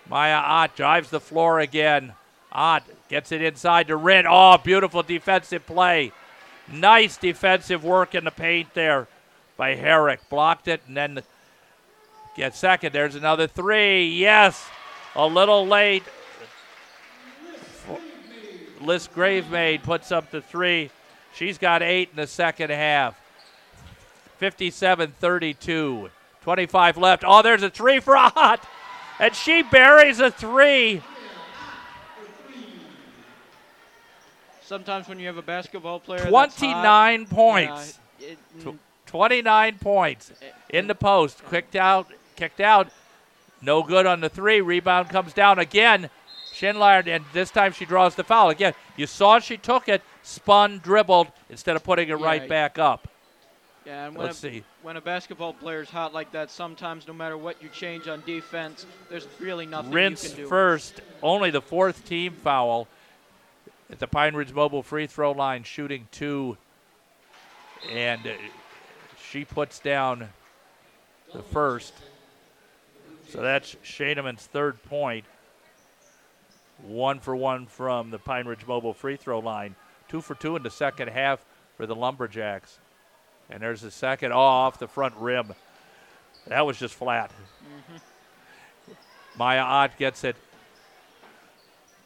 [0.10, 2.14] Maya Ott drives the floor again.
[2.52, 4.26] Ott gets it inside to Rin.
[4.28, 6.12] Oh, beautiful defensive play.
[6.72, 9.08] Nice defensive work in the paint there
[9.58, 10.28] by Herrick.
[10.30, 11.22] Blocked it and then
[12.36, 12.94] gets second.
[12.94, 14.08] There's another three.
[14.08, 14.66] Yes.
[15.16, 16.04] A little late.
[18.82, 20.90] Liz Gravemaid puts up the three.
[21.34, 23.20] She's got eight in the second half.
[24.38, 26.10] 57 32.
[26.44, 27.24] 25 left.
[27.26, 28.66] Oh, there's a three for Ott.
[29.20, 31.02] And she buries a three.
[34.64, 38.00] Sometimes when you have a basketball player, that's hot, 29 points.
[38.20, 38.78] it- Tw- mm.
[39.06, 40.32] 29 points
[40.70, 41.42] in the post.
[41.50, 42.08] Kicked out.
[42.38, 42.88] Kicked out.
[43.62, 44.62] No good on the three.
[44.62, 46.10] Rebound comes down again.
[46.62, 48.50] Schindler, and this time she draws the foul.
[48.50, 52.78] Again, you saw she took it, spun, dribbled, instead of putting it Yeah, right back
[52.78, 53.08] up.
[53.84, 54.64] Yeah, and when Let's a, see.
[54.84, 58.86] when a basketball player's hot like that, sometimes no matter what you change on defense,
[59.10, 60.48] there's really nothing Rinse you can do.
[60.48, 61.02] first.
[61.24, 62.88] Only the fourth team foul
[63.90, 66.58] at the Pine Ridge Mobile free throw line, shooting two.
[67.92, 68.34] And uh,
[69.32, 70.30] she puts down
[71.34, 71.96] the first.
[73.30, 75.26] So that's Shaneman's third point.
[76.84, 79.76] One for one from the Pine Ridge Mobile free throw line.
[80.08, 81.44] Two for two in the second half
[81.78, 82.80] for the Lumberjacks.
[83.50, 85.54] And there's the second off the front rim.
[86.48, 87.32] That was just flat.
[87.32, 87.98] Mm-hmm.
[89.38, 90.36] Maya Ott gets it.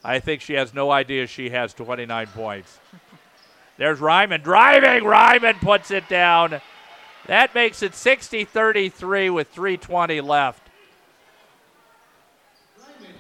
[0.04, 2.80] I think she has no idea she has 29 points.
[3.78, 5.04] There's Ryman driving.
[5.04, 6.62] Ryman puts it down.
[7.26, 10.65] That makes it 60 33 with 320 left.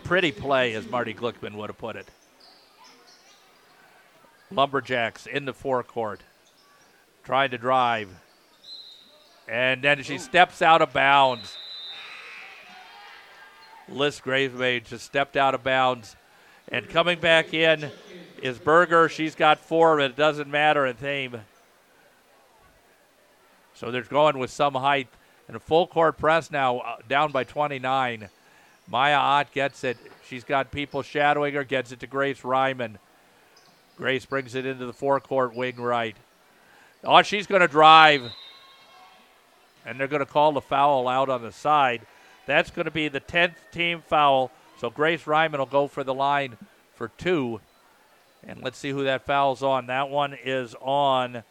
[0.05, 2.07] Pretty play, as Marty Glickman would have put it.
[4.51, 6.21] Lumberjacks in the forecourt,
[7.23, 8.09] trying to drive.
[9.47, 11.57] And then she steps out of bounds.
[13.89, 16.15] Liz Gravemaid just stepped out of bounds.
[16.67, 17.91] And coming back in
[18.43, 19.09] is Berger.
[19.09, 21.41] She's got four, but it doesn't matter at Thame.
[23.73, 25.07] So they're going with some height.
[25.47, 28.29] And a full court press now, uh, down by 29.
[28.87, 29.97] Maya Ott gets it.
[30.27, 32.99] She's got people shadowing her, gets it to Grace Ryman.
[33.97, 36.15] Grace brings it into the forecourt wing right.
[37.03, 38.31] Oh, she's going to drive.
[39.85, 42.01] And they're going to call the foul out on the side.
[42.45, 44.51] That's going to be the 10th team foul.
[44.79, 46.57] So Grace Ryman will go for the line
[46.95, 47.61] for two.
[48.43, 49.87] And let's see who that foul's on.
[49.87, 51.43] That one is on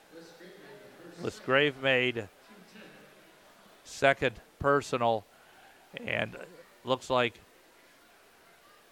[1.44, 2.28] Grave made
[3.84, 5.24] second personal.
[6.04, 6.36] And
[6.84, 7.40] looks like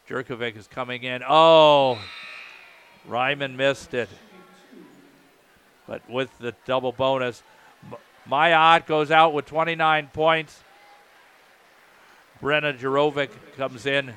[0.08, 1.22] Jerkovic is coming in.
[1.28, 1.98] Oh,
[3.06, 4.08] Ryman missed it.
[5.86, 7.42] But with the double bonus,
[8.26, 10.62] Maya Ott goes out with 29 points.
[12.40, 14.12] Brenna Jurovic comes in.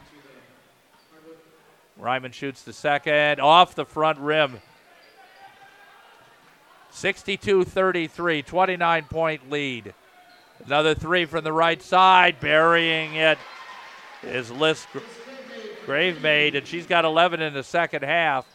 [1.97, 4.59] Ryman shoots the second off the front rim.
[6.91, 9.93] 62 33, 29 point lead.
[10.65, 13.37] Another three from the right side, burying it
[14.25, 14.85] is Liz
[15.85, 18.45] Gravemaid, and she's got 11 in the second half.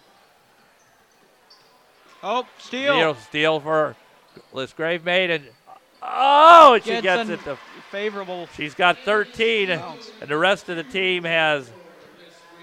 [2.23, 2.95] Oh, steal.
[2.95, 3.97] Steal, steal for
[4.53, 5.45] Liz Gravemaid, and
[6.03, 7.57] oh, and she gets, gets it to
[7.91, 8.49] favorable.
[8.57, 9.83] She's got 13, and
[10.27, 11.71] the rest of the team has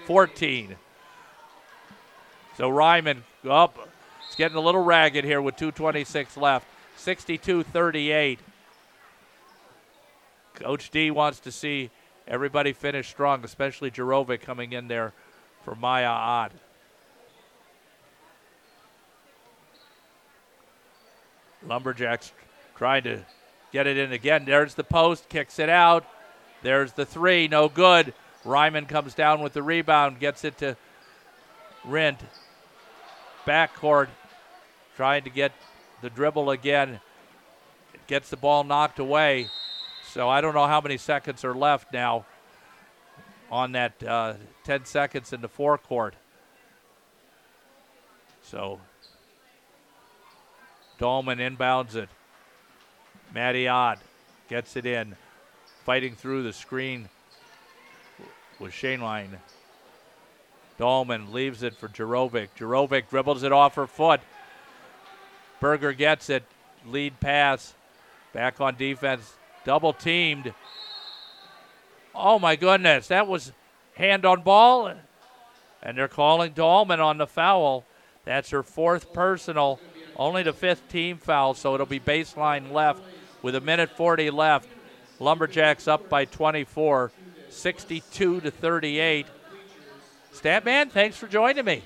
[0.06, 0.76] 14.
[2.56, 3.78] So Ryman up.
[4.26, 6.66] It's getting a little ragged here with 2.26 left.
[6.96, 8.40] 62 38.
[10.54, 11.90] Coach D wants to see
[12.28, 15.12] everybody finished strong, especially Jerovic coming in there
[15.64, 16.52] for Maya Ott.
[21.66, 22.32] Lumberjacks
[22.76, 23.24] trying to
[23.72, 24.44] get it in again.
[24.44, 26.06] There's the post, kicks it out.
[26.62, 28.14] There's the three, no good.
[28.44, 30.76] Ryman comes down with the rebound, gets it to
[31.84, 32.20] Rint.
[33.46, 34.08] Backcourt,
[34.96, 35.52] trying to get
[36.02, 37.00] the dribble again.
[38.06, 39.48] Gets the ball knocked away.
[40.12, 42.24] So I don't know how many seconds are left now
[43.50, 46.14] on that uh, 10 seconds in the forecourt.
[48.42, 48.80] So
[50.98, 52.08] Dahlman inbounds it.
[53.34, 53.98] Maddie Ott
[54.48, 55.14] gets it in,
[55.84, 57.10] fighting through the screen
[58.58, 59.38] with Shane Line.
[60.80, 62.48] Dahlman leaves it for Jerovic.
[62.58, 64.22] Jerovic dribbles it off her foot.
[65.60, 66.44] Berger gets it.
[66.86, 67.74] Lead pass.
[68.32, 69.34] Back on defense.
[69.68, 70.54] Double teamed.
[72.14, 73.08] Oh my goodness.
[73.08, 73.52] That was
[73.96, 74.90] hand on ball.
[75.82, 77.84] And they're calling Dahlman on the foul.
[78.24, 79.78] That's her fourth personal.
[80.16, 83.02] Only the fifth team foul, so it'll be baseline left
[83.42, 84.70] with a minute 40 left.
[85.18, 87.12] Lumberjacks up by 24,
[87.50, 89.26] 62 to 38.
[90.32, 91.82] Statman, thanks for joining me.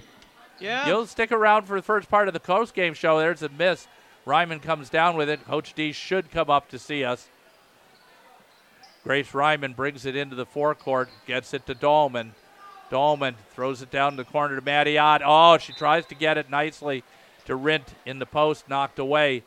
[0.61, 0.87] Yeah.
[0.87, 3.19] You'll stick around for the first part of the Coast Game show.
[3.19, 3.89] There's a miss.
[4.25, 5.45] Ryman comes down with it.
[5.47, 7.29] Coach D should come up to see us.
[9.05, 12.31] Grace Ryman brings it into the forecourt, gets it to Dahlman.
[12.91, 14.99] Dahlman throws it down the corner to Maddie.
[14.99, 17.03] Oh, she tries to get it nicely
[17.47, 19.43] to Rint in the post, knocked away.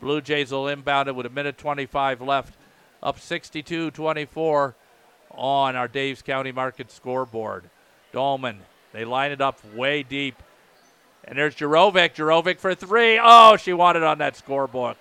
[0.00, 2.54] Blue Jays will inbound it with a minute 25 left,
[3.02, 4.74] up 62 24
[5.30, 7.64] on our Daves County Market scoreboard.
[8.12, 8.58] Dahlman,
[8.92, 10.42] they line it up way deep.
[11.24, 12.14] And there's Jerovic.
[12.14, 13.18] Jerovic for three.
[13.20, 14.96] Oh, she wanted on that scorebook.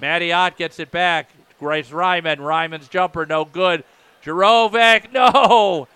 [0.00, 1.30] Maddie gets it back.
[1.60, 2.40] Grace Ryman.
[2.40, 3.84] Ryman's jumper, no good.
[4.24, 5.86] Jerovic, no.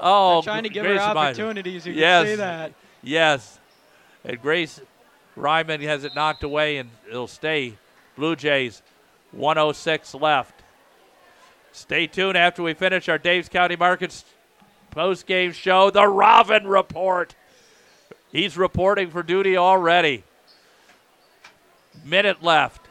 [0.00, 1.86] Oh, They're trying to give Grace her opportunities.
[1.86, 2.72] You yes, can see that.
[3.02, 3.58] Yes.
[4.24, 4.80] And Grace
[5.36, 7.74] Ryman has it knocked away, and it'll stay.
[8.16, 8.82] Blue Jays,
[9.32, 10.62] 106 left.
[11.72, 14.24] Stay tuned after we finish our Daves County Markets
[14.90, 15.90] post game show.
[15.90, 17.34] The Robin Report.
[18.32, 20.24] He's reporting for duty already.
[22.04, 22.89] Minute left.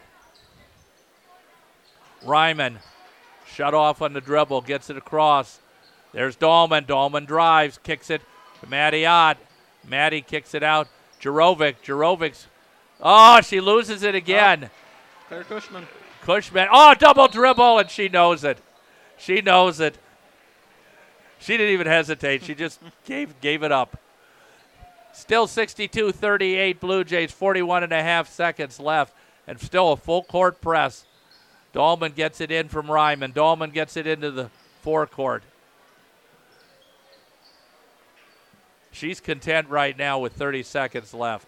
[2.23, 2.79] Ryman
[3.45, 5.59] shut off on the dribble, gets it across.
[6.11, 6.85] There's Dahlman.
[6.85, 8.21] Dahlman drives, kicks it
[8.61, 9.37] to Maddie Ott.
[9.87, 10.87] Maddie kicks it out
[11.21, 11.75] Jerovic.
[11.83, 12.47] Jerovic's.
[13.01, 14.65] Oh, she loses it again.
[14.65, 15.87] Oh, Claire Cushman.
[16.21, 16.67] Cushman.
[16.71, 18.59] Oh, double dribble, and she knows it.
[19.17, 19.97] She knows it.
[21.39, 22.43] She didn't even hesitate.
[22.43, 23.97] She just gave gave it up.
[25.13, 29.13] Still 62-38 Blue Jays, 41 and a half seconds left,
[29.47, 31.05] and still a full court press.
[31.73, 33.33] Dahlman gets it in from Ryman.
[33.33, 34.49] Dahlman gets it into the
[34.81, 35.43] forecourt.
[38.91, 41.47] She's content right now with 30 seconds left.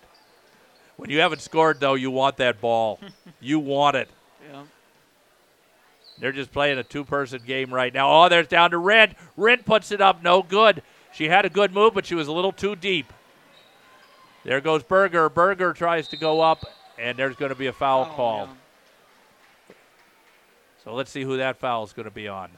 [0.97, 2.99] When you haven't scored, though, you want that ball.
[3.39, 4.09] you want it.
[4.51, 4.63] Yeah.
[6.19, 8.11] They're just playing a two person game right now.
[8.11, 9.15] Oh, there's down to Rint.
[9.35, 10.21] Rint puts it up.
[10.21, 10.83] No good.
[11.11, 13.11] She had a good move, but she was a little too deep.
[14.43, 15.29] There goes Berger.
[15.29, 16.63] Berger tries to go up,
[16.97, 18.45] and there's going to be a foul oh, call.
[18.45, 18.53] Yeah.
[20.83, 22.49] So let's see who that foul is going to be on.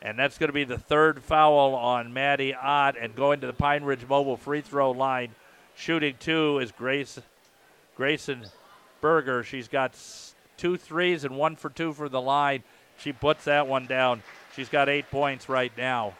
[0.00, 2.96] And that's going to be the third foul on Maddie Ott.
[3.00, 5.34] And going to the Pine Ridge Mobile free throw line,
[5.76, 7.20] shooting two is Grace
[7.96, 8.44] Grayson
[9.00, 9.42] Berger.
[9.42, 9.96] She's got
[10.56, 12.62] two threes and one for two for the line.
[12.98, 14.22] She puts that one down.
[14.54, 16.14] She's got eight points right now.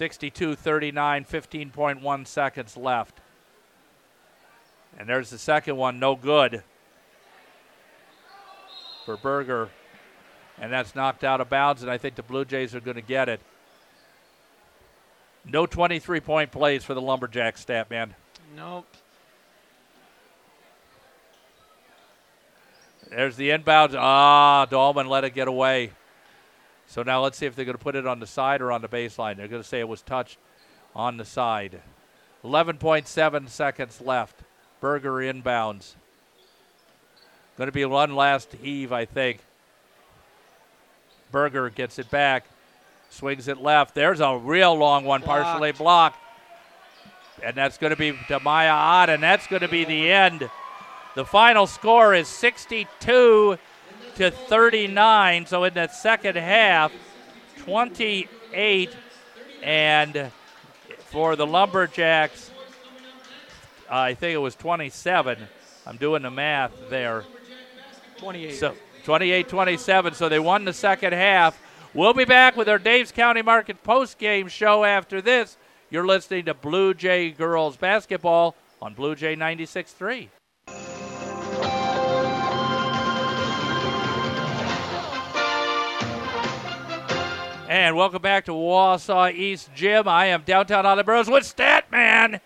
[0.00, 3.20] Sixty-two thirty-nine, 15.1 seconds left.
[4.98, 6.62] And there's the second one, no good
[9.04, 9.68] for Berger.
[10.58, 13.02] And that's knocked out of bounds, and I think the Blue Jays are going to
[13.02, 13.42] get it.
[15.44, 18.14] No 23 point plays for the Lumberjacks, stat man.
[18.56, 18.86] Nope.
[23.10, 23.94] There's the inbound.
[23.94, 25.90] Ah, Dahlman let it get away.
[26.90, 28.82] So now let's see if they're going to put it on the side or on
[28.82, 29.36] the baseline.
[29.36, 30.38] They're going to say it was touched
[30.96, 31.82] on the side.
[32.44, 34.40] 11.7 seconds left.
[34.80, 35.94] Berger inbounds.
[37.56, 39.38] Going to be one last heave, I think.
[41.30, 42.46] Berger gets it back,
[43.08, 43.94] swings it left.
[43.94, 45.44] There's a real long one, Blocked.
[45.44, 46.18] partially blocked.
[47.40, 50.50] And that's going to be to Maya Ott, and that's going to be the end.
[51.14, 53.58] The final score is 62
[54.20, 55.46] to 39.
[55.46, 56.92] So in the second half,
[57.60, 58.90] 28
[59.62, 60.30] and
[61.06, 62.50] for the Lumberjacks,
[63.90, 65.38] I think it was 27.
[65.86, 67.24] I'm doing the math there.
[68.18, 68.52] 28.
[68.52, 68.74] So
[69.04, 70.12] 28 27.
[70.12, 71.58] So they won the second half.
[71.94, 75.56] We'll be back with our Daves County Market post game show after this.
[75.88, 80.28] You're listening to Blue Jay Girls Basketball on Blue Jay 96.3.
[87.70, 90.08] And welcome back to Wausau East Gym.
[90.08, 92.40] I am downtown Olive Bros with Statman,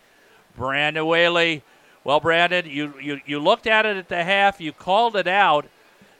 [0.54, 1.62] Brandon Whaley.
[2.04, 5.64] Well, Brandon, you, you, you looked at it at the half, you called it out.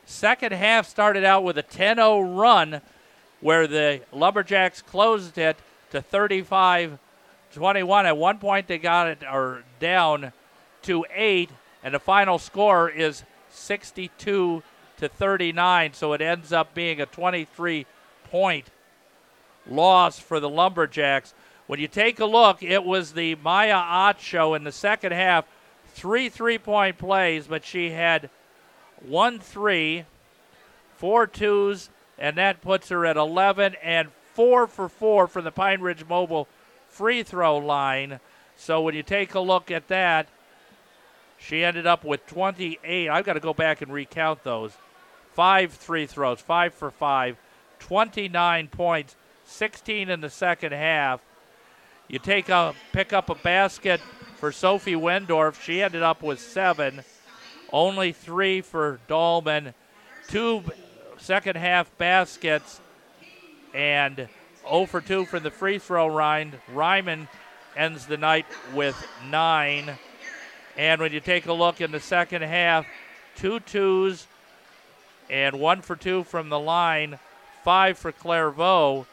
[0.07, 2.81] Second half started out with a 10 0 run
[3.43, 5.59] where the Lumberjacks closed it
[5.91, 6.99] to 35
[7.53, 8.07] 21.
[8.07, 10.33] At one point, they got it or down
[10.81, 11.51] to 8,
[11.83, 14.63] and the final score is 62
[14.97, 15.93] to 39.
[15.93, 17.85] So it ends up being a 23
[18.31, 18.71] point
[19.69, 21.35] loss for the Lumberjacks.
[21.66, 25.47] When you take a look, it was the Maya Ott show in the second half.
[25.95, 28.28] Three three point plays, but she had
[29.01, 30.05] one three,
[30.97, 31.89] four twos,
[32.19, 36.49] and that puts her at 11 and four for four from the Pine Ridge Mobile
[36.89, 38.20] free throw line.
[38.57, 40.28] So when you take a look at that,
[41.39, 43.09] she ended up with 28.
[43.09, 44.73] I've got to go back and recount those.
[45.32, 47.36] Five free throws, five for five,
[47.81, 51.21] 29 points, 16 in the second half.
[52.09, 54.01] You take a pick up a basket
[54.37, 55.61] for Sophie Wendorf.
[55.61, 57.03] She ended up with seven.
[57.73, 59.75] Only three for Dahlman.
[60.29, 60.62] Two
[61.19, 62.81] second half baskets
[63.73, 64.29] and
[64.69, 66.55] 0 for 2 from the free throw line.
[66.73, 67.29] Ryman
[67.77, 68.97] ends the night with
[69.29, 69.99] nine.
[70.77, 72.87] And when you take a look in the second half,
[73.37, 74.27] two twos
[75.31, 77.19] and one for two from the line,
[77.62, 79.07] five for Clairvaux.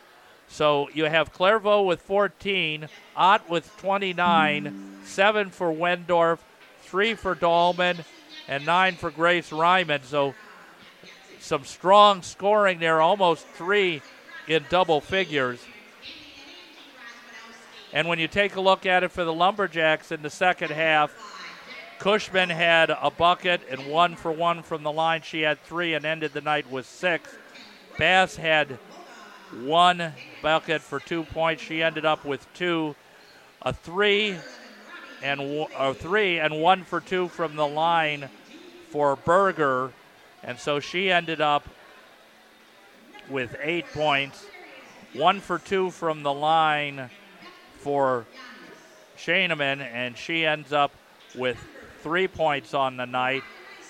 [0.51, 6.39] So you have Clairvaux with 14, Ott with 29, seven for Wendorf,
[6.81, 8.03] three for Dahlman,
[8.49, 10.03] and nine for Grace Ryman.
[10.03, 10.35] So
[11.39, 14.01] some strong scoring there, almost three
[14.45, 15.59] in double figures.
[17.93, 21.13] And when you take a look at it for the Lumberjacks in the second half,
[21.99, 25.21] Cushman had a bucket and one for one from the line.
[25.21, 27.33] She had three and ended the night with six.
[27.97, 28.79] Bass had
[29.53, 31.61] one bucket for two points.
[31.61, 32.95] She ended up with two,
[33.61, 34.37] a three,
[35.21, 35.41] and
[35.77, 38.29] a three and one for two from the line
[38.89, 39.91] for Berger,
[40.43, 41.67] and so she ended up
[43.29, 44.45] with eight points,
[45.13, 47.09] one for two from the line
[47.79, 48.25] for
[49.17, 50.91] Shaneman, and she ends up
[51.35, 51.57] with
[52.01, 53.43] three points on the night.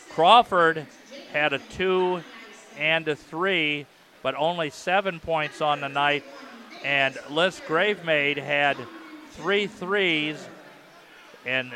[0.09, 0.85] Crawford
[1.31, 2.21] had a two
[2.77, 3.85] and a three,
[4.21, 6.23] but only seven points on the night.
[6.83, 8.77] And Liz Gravemaid had
[9.31, 10.47] three threes
[11.45, 11.71] and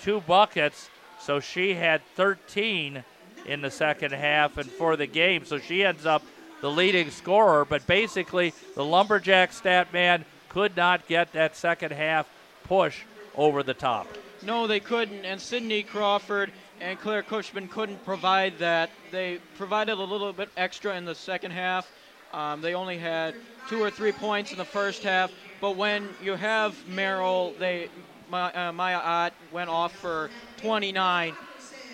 [0.00, 0.88] two buckets,
[1.20, 3.04] so she had 13
[3.46, 5.44] in the second half and for the game.
[5.44, 6.22] So she ends up
[6.60, 12.28] the leading scorer, but basically the Lumberjack stat man could not get that second half
[12.64, 13.02] push
[13.34, 14.06] over the top.
[14.42, 15.24] No, they couldn't.
[15.24, 18.90] And Sydney Crawford and Claire Cushman couldn't provide that.
[19.10, 21.90] They provided a little bit extra in the second half.
[22.32, 23.34] Um, they only had
[23.68, 25.32] two or three points in the first half.
[25.60, 27.88] But when you have Merrill, they
[28.32, 31.34] uh, Maya Ott went off for 29.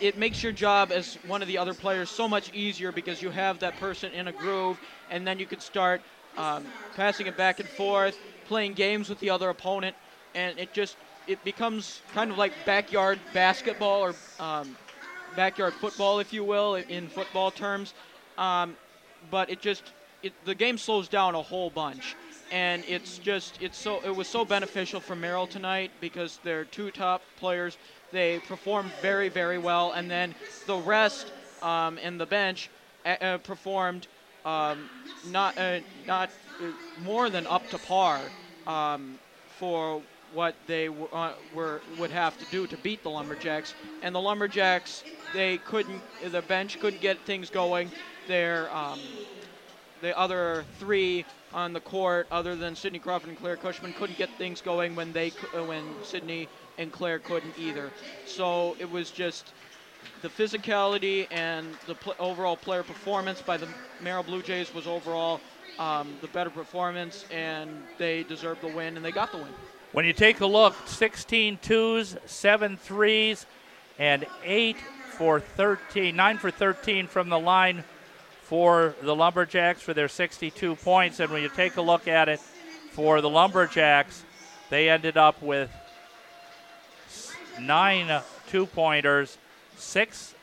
[0.00, 3.30] It makes your job as one of the other players so much easier because you
[3.30, 4.80] have that person in a groove,
[5.10, 6.00] and then you can start
[6.38, 6.64] um,
[6.96, 9.94] passing it back and forth, playing games with the other opponent,
[10.34, 10.96] and it just
[11.26, 14.76] it becomes kind of like backyard basketball or um,
[15.36, 17.94] backyard football, if you will, in football terms.
[18.38, 18.76] Um,
[19.30, 19.82] but it just
[20.22, 22.16] it, the game slows down a whole bunch,
[22.50, 26.90] and it's just it's so it was so beneficial for Merrill tonight because their two
[26.90, 27.76] top players.
[28.12, 30.34] They performed very very well, and then
[30.66, 31.26] the rest
[31.62, 32.68] um, and the bench
[33.06, 34.08] uh, performed
[34.44, 34.88] um,
[35.30, 36.30] not uh, not
[36.60, 36.64] uh,
[37.04, 38.20] more than up to par
[38.66, 39.18] um,
[39.58, 43.74] for what they uh, were would have to do to beat the Lumberjacks.
[44.02, 45.04] And the Lumberjacks,
[45.34, 47.90] they couldn't, the bench couldn't get things going.
[48.28, 49.00] Their um,
[50.02, 54.30] the other three on the court, other than Sidney Crawford and Claire Cushman, couldn't get
[54.38, 56.48] things going when they uh, when Sidney
[56.78, 57.90] and Claire couldn't either.
[58.26, 59.52] So it was just
[60.22, 63.68] the physicality and the pl- overall player performance by the
[64.02, 65.40] Merrill Blue Jays was overall
[65.78, 69.52] um, the better performance, and they deserved the win, and they got the win.
[69.92, 73.44] When you take a look, 16 twos, 7 threes,
[73.98, 74.76] and 8
[75.10, 77.82] for 13, 9 for 13 from the line
[78.42, 81.18] for the Lumberjacks for their 62 points.
[81.18, 82.38] And when you take a look at it
[82.92, 84.24] for the Lumberjacks,
[84.70, 85.70] they ended up with
[87.60, 89.38] nine two pointers,
[89.76, 90.34] six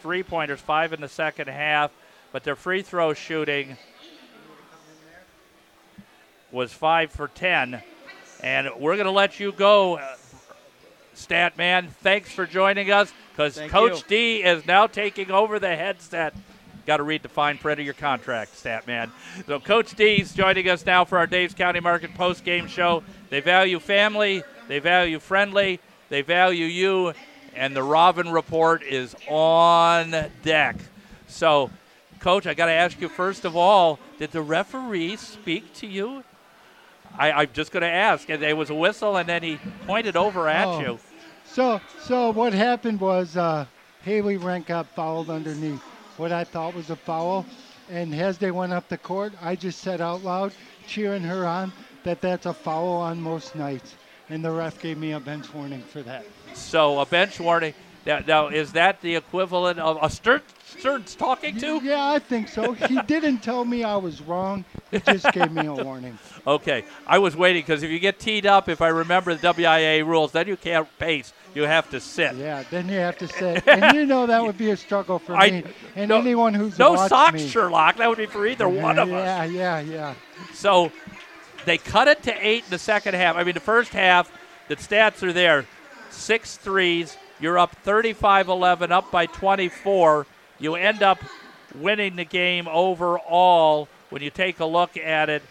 [0.00, 1.90] three pointers, five in the second half,
[2.32, 3.76] but their free throw shooting
[6.52, 7.82] was five for 10.
[8.42, 10.14] And we're going to let you go, uh,
[11.14, 11.88] Stat Man.
[12.02, 14.04] Thanks for joining us because Coach you.
[14.08, 16.34] D is now taking over the headset.
[16.86, 19.12] Got to read the fine print of your contract, Stat Man.
[19.46, 23.02] So Coach D is joining us now for our Daves County Market post game show.
[23.28, 27.12] They value family, they value friendly, they value you,
[27.54, 30.76] and the Robin Report is on deck.
[31.28, 31.70] So,
[32.18, 36.24] Coach, I got to ask you first of all, did the referee speak to you?
[37.18, 38.28] I, I'm just going to ask.
[38.28, 40.80] And there was a whistle, and then he pointed over at Oh.
[40.80, 40.98] you.
[41.44, 43.66] So, so what happened was uh,
[44.02, 45.82] Haley Rank got fouled underneath
[46.16, 47.44] what I thought was a foul,
[47.90, 50.52] and as they went up the court, I just said out loud,
[50.86, 51.72] cheering her on,
[52.04, 53.94] that that's a foul on most nights,
[54.28, 56.24] and the ref gave me a bench warning for that.
[56.54, 57.74] So a bench warning.
[58.06, 61.80] Now, now is that the equivalent of a Stern, Stern's talking to?
[61.82, 62.72] Yeah, I think so.
[62.72, 64.64] He didn't tell me I was wrong.
[64.90, 66.18] He just gave me a warning.
[66.46, 70.04] Okay, I was waiting because if you get teed up, if I remember the WIAA
[70.06, 71.32] rules, then you can't pace.
[71.54, 72.36] You have to sit.
[72.36, 75.34] Yeah, then you have to sit, and you know that would be a struggle for
[75.36, 75.64] I- me
[75.96, 77.48] and no- anyone who's No socks, me.
[77.48, 77.96] Sherlock.
[77.96, 79.24] That would be for either one of us.
[79.24, 80.14] Yeah, yeah, yeah.
[80.54, 80.92] So
[81.64, 83.36] they cut it to eight in the second half.
[83.36, 84.30] I mean, the first half,
[84.68, 85.66] the stats are there
[86.10, 87.16] six threes.
[87.40, 90.26] You're up 35 11, up by 24.
[90.58, 91.18] You end up
[91.74, 93.88] winning the game overall.
[94.10, 95.42] When you take a look at it,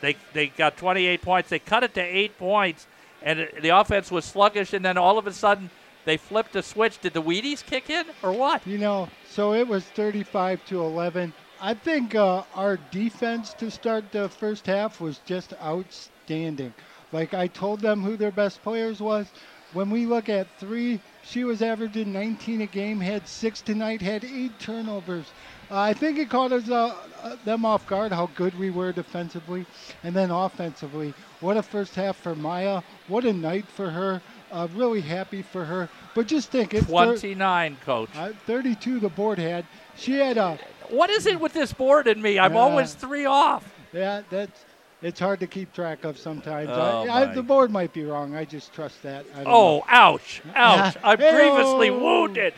[0.00, 1.48] they, they got 28 points.
[1.50, 2.86] They cut it to eight points,
[3.22, 5.70] and the offense was sluggish, and then all of a sudden,
[6.04, 7.00] they flipped a switch.
[7.00, 8.66] Did the Wheaties kick in, or what?
[8.66, 11.32] You know, so it was 35 to 11.
[11.60, 16.74] I think uh, our defense to start the first half was just outstanding.
[17.12, 19.28] Like I told them who their best players was.
[19.72, 24.24] When we look at three, she was averaging 19 a game, had six tonight, had
[24.24, 25.26] eight turnovers.
[25.70, 28.92] Uh, I think it caught us uh, uh, them off guard how good we were
[28.92, 29.66] defensively,
[30.02, 31.14] and then offensively.
[31.40, 32.82] What a first half for Maya!
[33.08, 34.20] What a night for her!
[34.52, 35.88] Uh, really happy for her.
[36.14, 38.08] But just think, it's thir- 29, coach.
[38.14, 39.64] uh, 32 the board had.
[39.96, 40.58] She had a
[40.90, 42.38] What is it with this board and me?
[42.38, 42.60] I'm Yeah.
[42.60, 43.64] always three off.
[43.92, 44.22] yeah.
[44.30, 44.64] That's
[45.02, 46.70] it's hard to keep track of sometimes.
[46.72, 48.34] Oh, I, I, the board might be wrong.
[48.36, 49.26] I just trust that.
[49.34, 49.84] I don't Oh, know.
[49.88, 50.96] ouch, ouch.
[51.04, 52.54] I'm grievously wounded.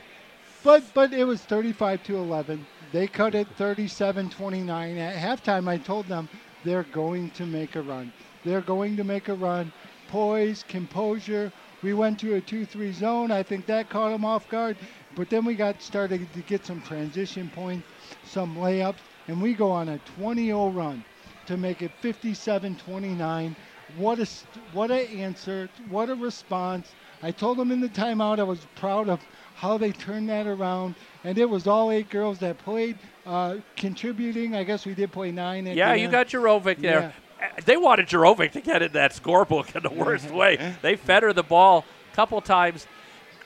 [0.63, 2.67] but but it was 35 to 11.
[2.93, 5.69] They cut it 37-29 at halftime.
[5.69, 6.29] I told them
[6.65, 8.13] they're going to make a run.
[8.45, 9.73] They're going to make a run.
[10.09, 11.53] Poise, composure.
[11.83, 13.31] We went to a 2-3 zone.
[13.31, 14.77] I think that caught them off guard.
[15.15, 17.87] But then we got started to get some transition points,
[18.25, 21.05] some layups, and we go on a 20-0 run
[21.47, 23.57] to make it 57-29.
[23.99, 24.27] What a
[24.73, 25.69] what a answer!
[25.89, 26.93] What a response!
[27.23, 29.21] I told them in the timeout I was proud of
[29.55, 30.97] how they turned that around,
[31.27, 32.97] and it was all eight girls that played,
[33.27, 34.55] uh, contributing.
[34.55, 35.67] I guess we did play nine.
[35.67, 36.13] Yeah, you end.
[36.13, 37.13] got Jurovic there.
[37.43, 40.77] Uh, They wanted Jurovic to get in that scorebook in the worst way.
[40.83, 42.87] They fed her the ball a couple times.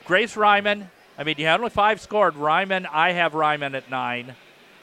[0.05, 2.37] Grace Ryman, I mean, you had only five scored.
[2.37, 4.35] Ryman, I have Ryman at nine,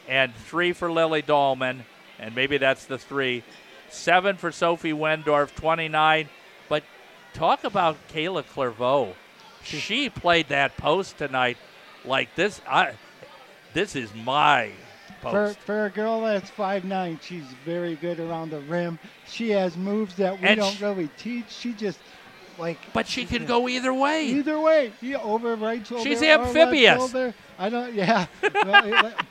[0.07, 1.81] and three for Lily Dahlman,
[2.17, 3.43] and maybe that's the three.
[3.89, 6.29] Seven for Sophie Wendorf, 29.
[6.67, 6.83] But
[7.33, 9.13] talk about Kayla Clairvaux.
[9.63, 11.57] She played that post tonight
[12.05, 12.61] like this.
[12.67, 12.93] I,
[13.73, 14.71] this is my
[15.21, 15.59] For, post.
[15.59, 18.99] for a girl that's five nine, she's very good around the rim.
[19.27, 21.49] She has moves that we And don't sh- really teach.
[21.49, 21.99] She just
[22.57, 22.77] like.
[22.93, 24.25] But she can go either way.
[24.27, 26.03] Either way, yeah, over right shoulder.
[26.03, 26.97] She's amphibious.
[26.97, 27.33] shoulder.
[27.59, 27.93] I don't.
[27.93, 28.27] Yeah,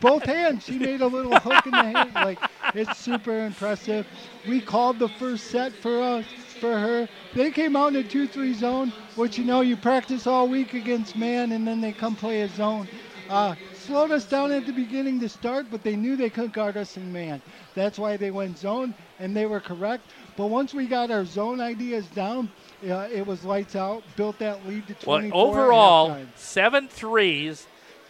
[0.01, 0.65] both hands.
[0.65, 2.13] She made a little hook in the hand.
[2.15, 2.39] Like
[2.75, 4.07] it's super impressive.
[4.49, 6.25] We called the first set for us
[6.57, 7.09] for her.
[7.35, 11.17] They came out in a two-three zone, which you know you practice all week against
[11.17, 12.89] man, and then they come play a zone.
[13.29, 16.77] Uh, slowed us down at the beginning to start, but they knew they couldn't guard
[16.77, 17.43] us in man.
[17.75, 20.05] That's why they went zone, and they were correct.
[20.37, 22.51] But once we got our zone ideas down,
[22.89, 24.03] uh, it was lights out.
[24.17, 27.67] Built that lead to Well, 24 at overall, seven threes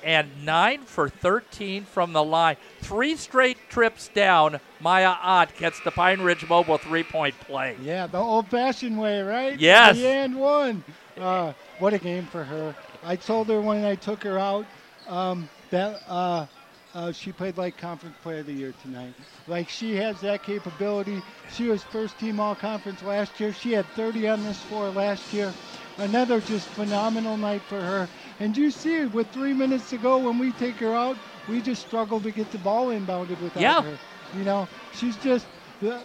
[0.07, 2.57] and nine for 13 from the line.
[2.81, 4.61] Three straight trips down.
[4.81, 7.77] Maya Ott gets the Pine Ridge Mobile three point play.
[7.83, 9.59] Yeah, the old-fashioned way, right?
[9.59, 9.97] Yes.
[9.97, 10.85] The and one.
[11.19, 12.75] Uh, what a game for her.
[13.03, 14.65] I told her when I took her out
[15.09, 16.47] um, that uh,
[16.95, 19.13] uh, she played like conference player of the year tonight.
[19.49, 21.21] Like she has that capability.
[21.53, 23.53] She was first team all conference last year.
[23.53, 25.53] She had 30 on this floor last year.
[25.99, 28.09] Another just phenomenal night for her.
[28.41, 31.17] And you see, with three minutes to go, when we take her out,
[31.49, 33.83] we just struggle to get the ball inbounded without Yeah.
[33.83, 33.99] her.
[34.37, 35.47] You know, she's just
[35.87, 36.01] uh,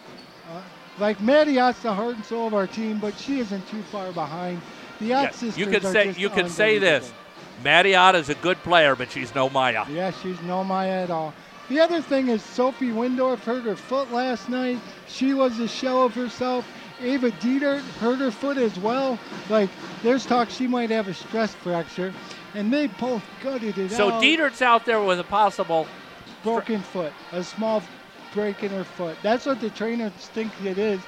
[1.00, 4.12] like Maddie Ott's the heart and soul of our team, but she isn't too far
[4.12, 4.62] behind.
[5.00, 7.06] The Ott you could say you could say this.
[7.06, 7.18] unbelievable.
[7.64, 9.86] Maddie Ott is a good player, but she's no Maya.
[9.90, 11.34] Yeah, she's no Maya at all.
[11.70, 14.80] The other thing is Sophie Wendorf hurt her foot last night.
[15.08, 16.66] She was a shell of herself.
[17.02, 19.18] Ava Dietert hurt her foot as well.
[19.50, 19.70] Like,
[20.04, 22.14] there's talk she might have a stress fracture.
[22.54, 24.22] And they both gutted it So out.
[24.22, 25.88] So Dietert's out there with a possible.
[26.44, 27.82] broken foot, a small
[28.34, 29.16] break in her foot.
[29.22, 31.00] That's what the trainers think it is.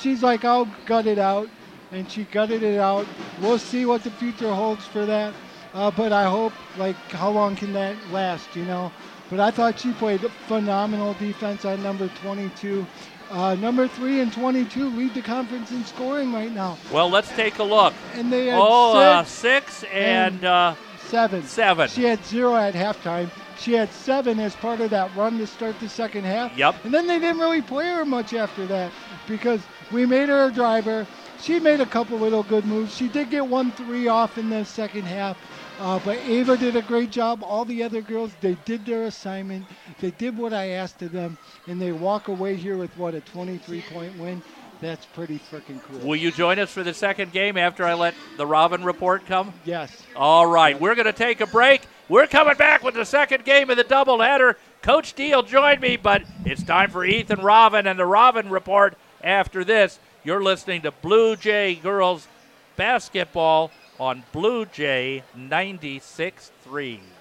[0.00, 1.48] She's like, I'll gut it out,
[1.90, 3.06] and she gutted it out.
[3.40, 5.34] We'll see what the future holds for that.
[5.74, 8.90] Uh, but I hope, like, how long can that last, you know?
[9.28, 12.86] But I thought she played phenomenal defense on number 22.
[13.30, 17.58] Uh, number three and 22 lead the conference in scoring right now, Well, let's take
[17.58, 17.92] a look.
[18.14, 20.74] and they had Oh, uh, six, six and uh,
[21.08, 21.42] seven.
[21.42, 21.88] seven.
[21.88, 23.28] She had zero at halftime.
[23.58, 26.56] She had seven as part of that run to start the second half.
[26.56, 26.84] Yep.
[26.84, 28.92] And then they didn't really play her much after that
[29.26, 31.06] because we made her a driver.
[31.40, 32.94] She made a couple little good moves.
[32.94, 35.36] She did get one three off in the second half.
[35.78, 37.42] Uh, but Ava did a great job.
[37.42, 39.66] All the other girls, they did their assignment.
[40.00, 41.36] They did what I asked of them,
[41.66, 44.42] and they walk away here with what a 23-point win.
[44.80, 46.00] That's pretty freaking cool.
[46.00, 49.52] Will you join us for the second game after I let the Robin report come?
[49.64, 50.02] yes.
[50.14, 51.82] All right, we're going to take a break.
[52.08, 54.54] We're coming back with the second game of the doubleheader.
[54.82, 59.64] Coach Deal joined me, but it's time for Ethan Robin and the Robin report after
[59.64, 59.98] this.
[60.24, 62.28] You're listening to Blue Jay Girls
[62.76, 67.15] Basketball on Blue Jay 96.3.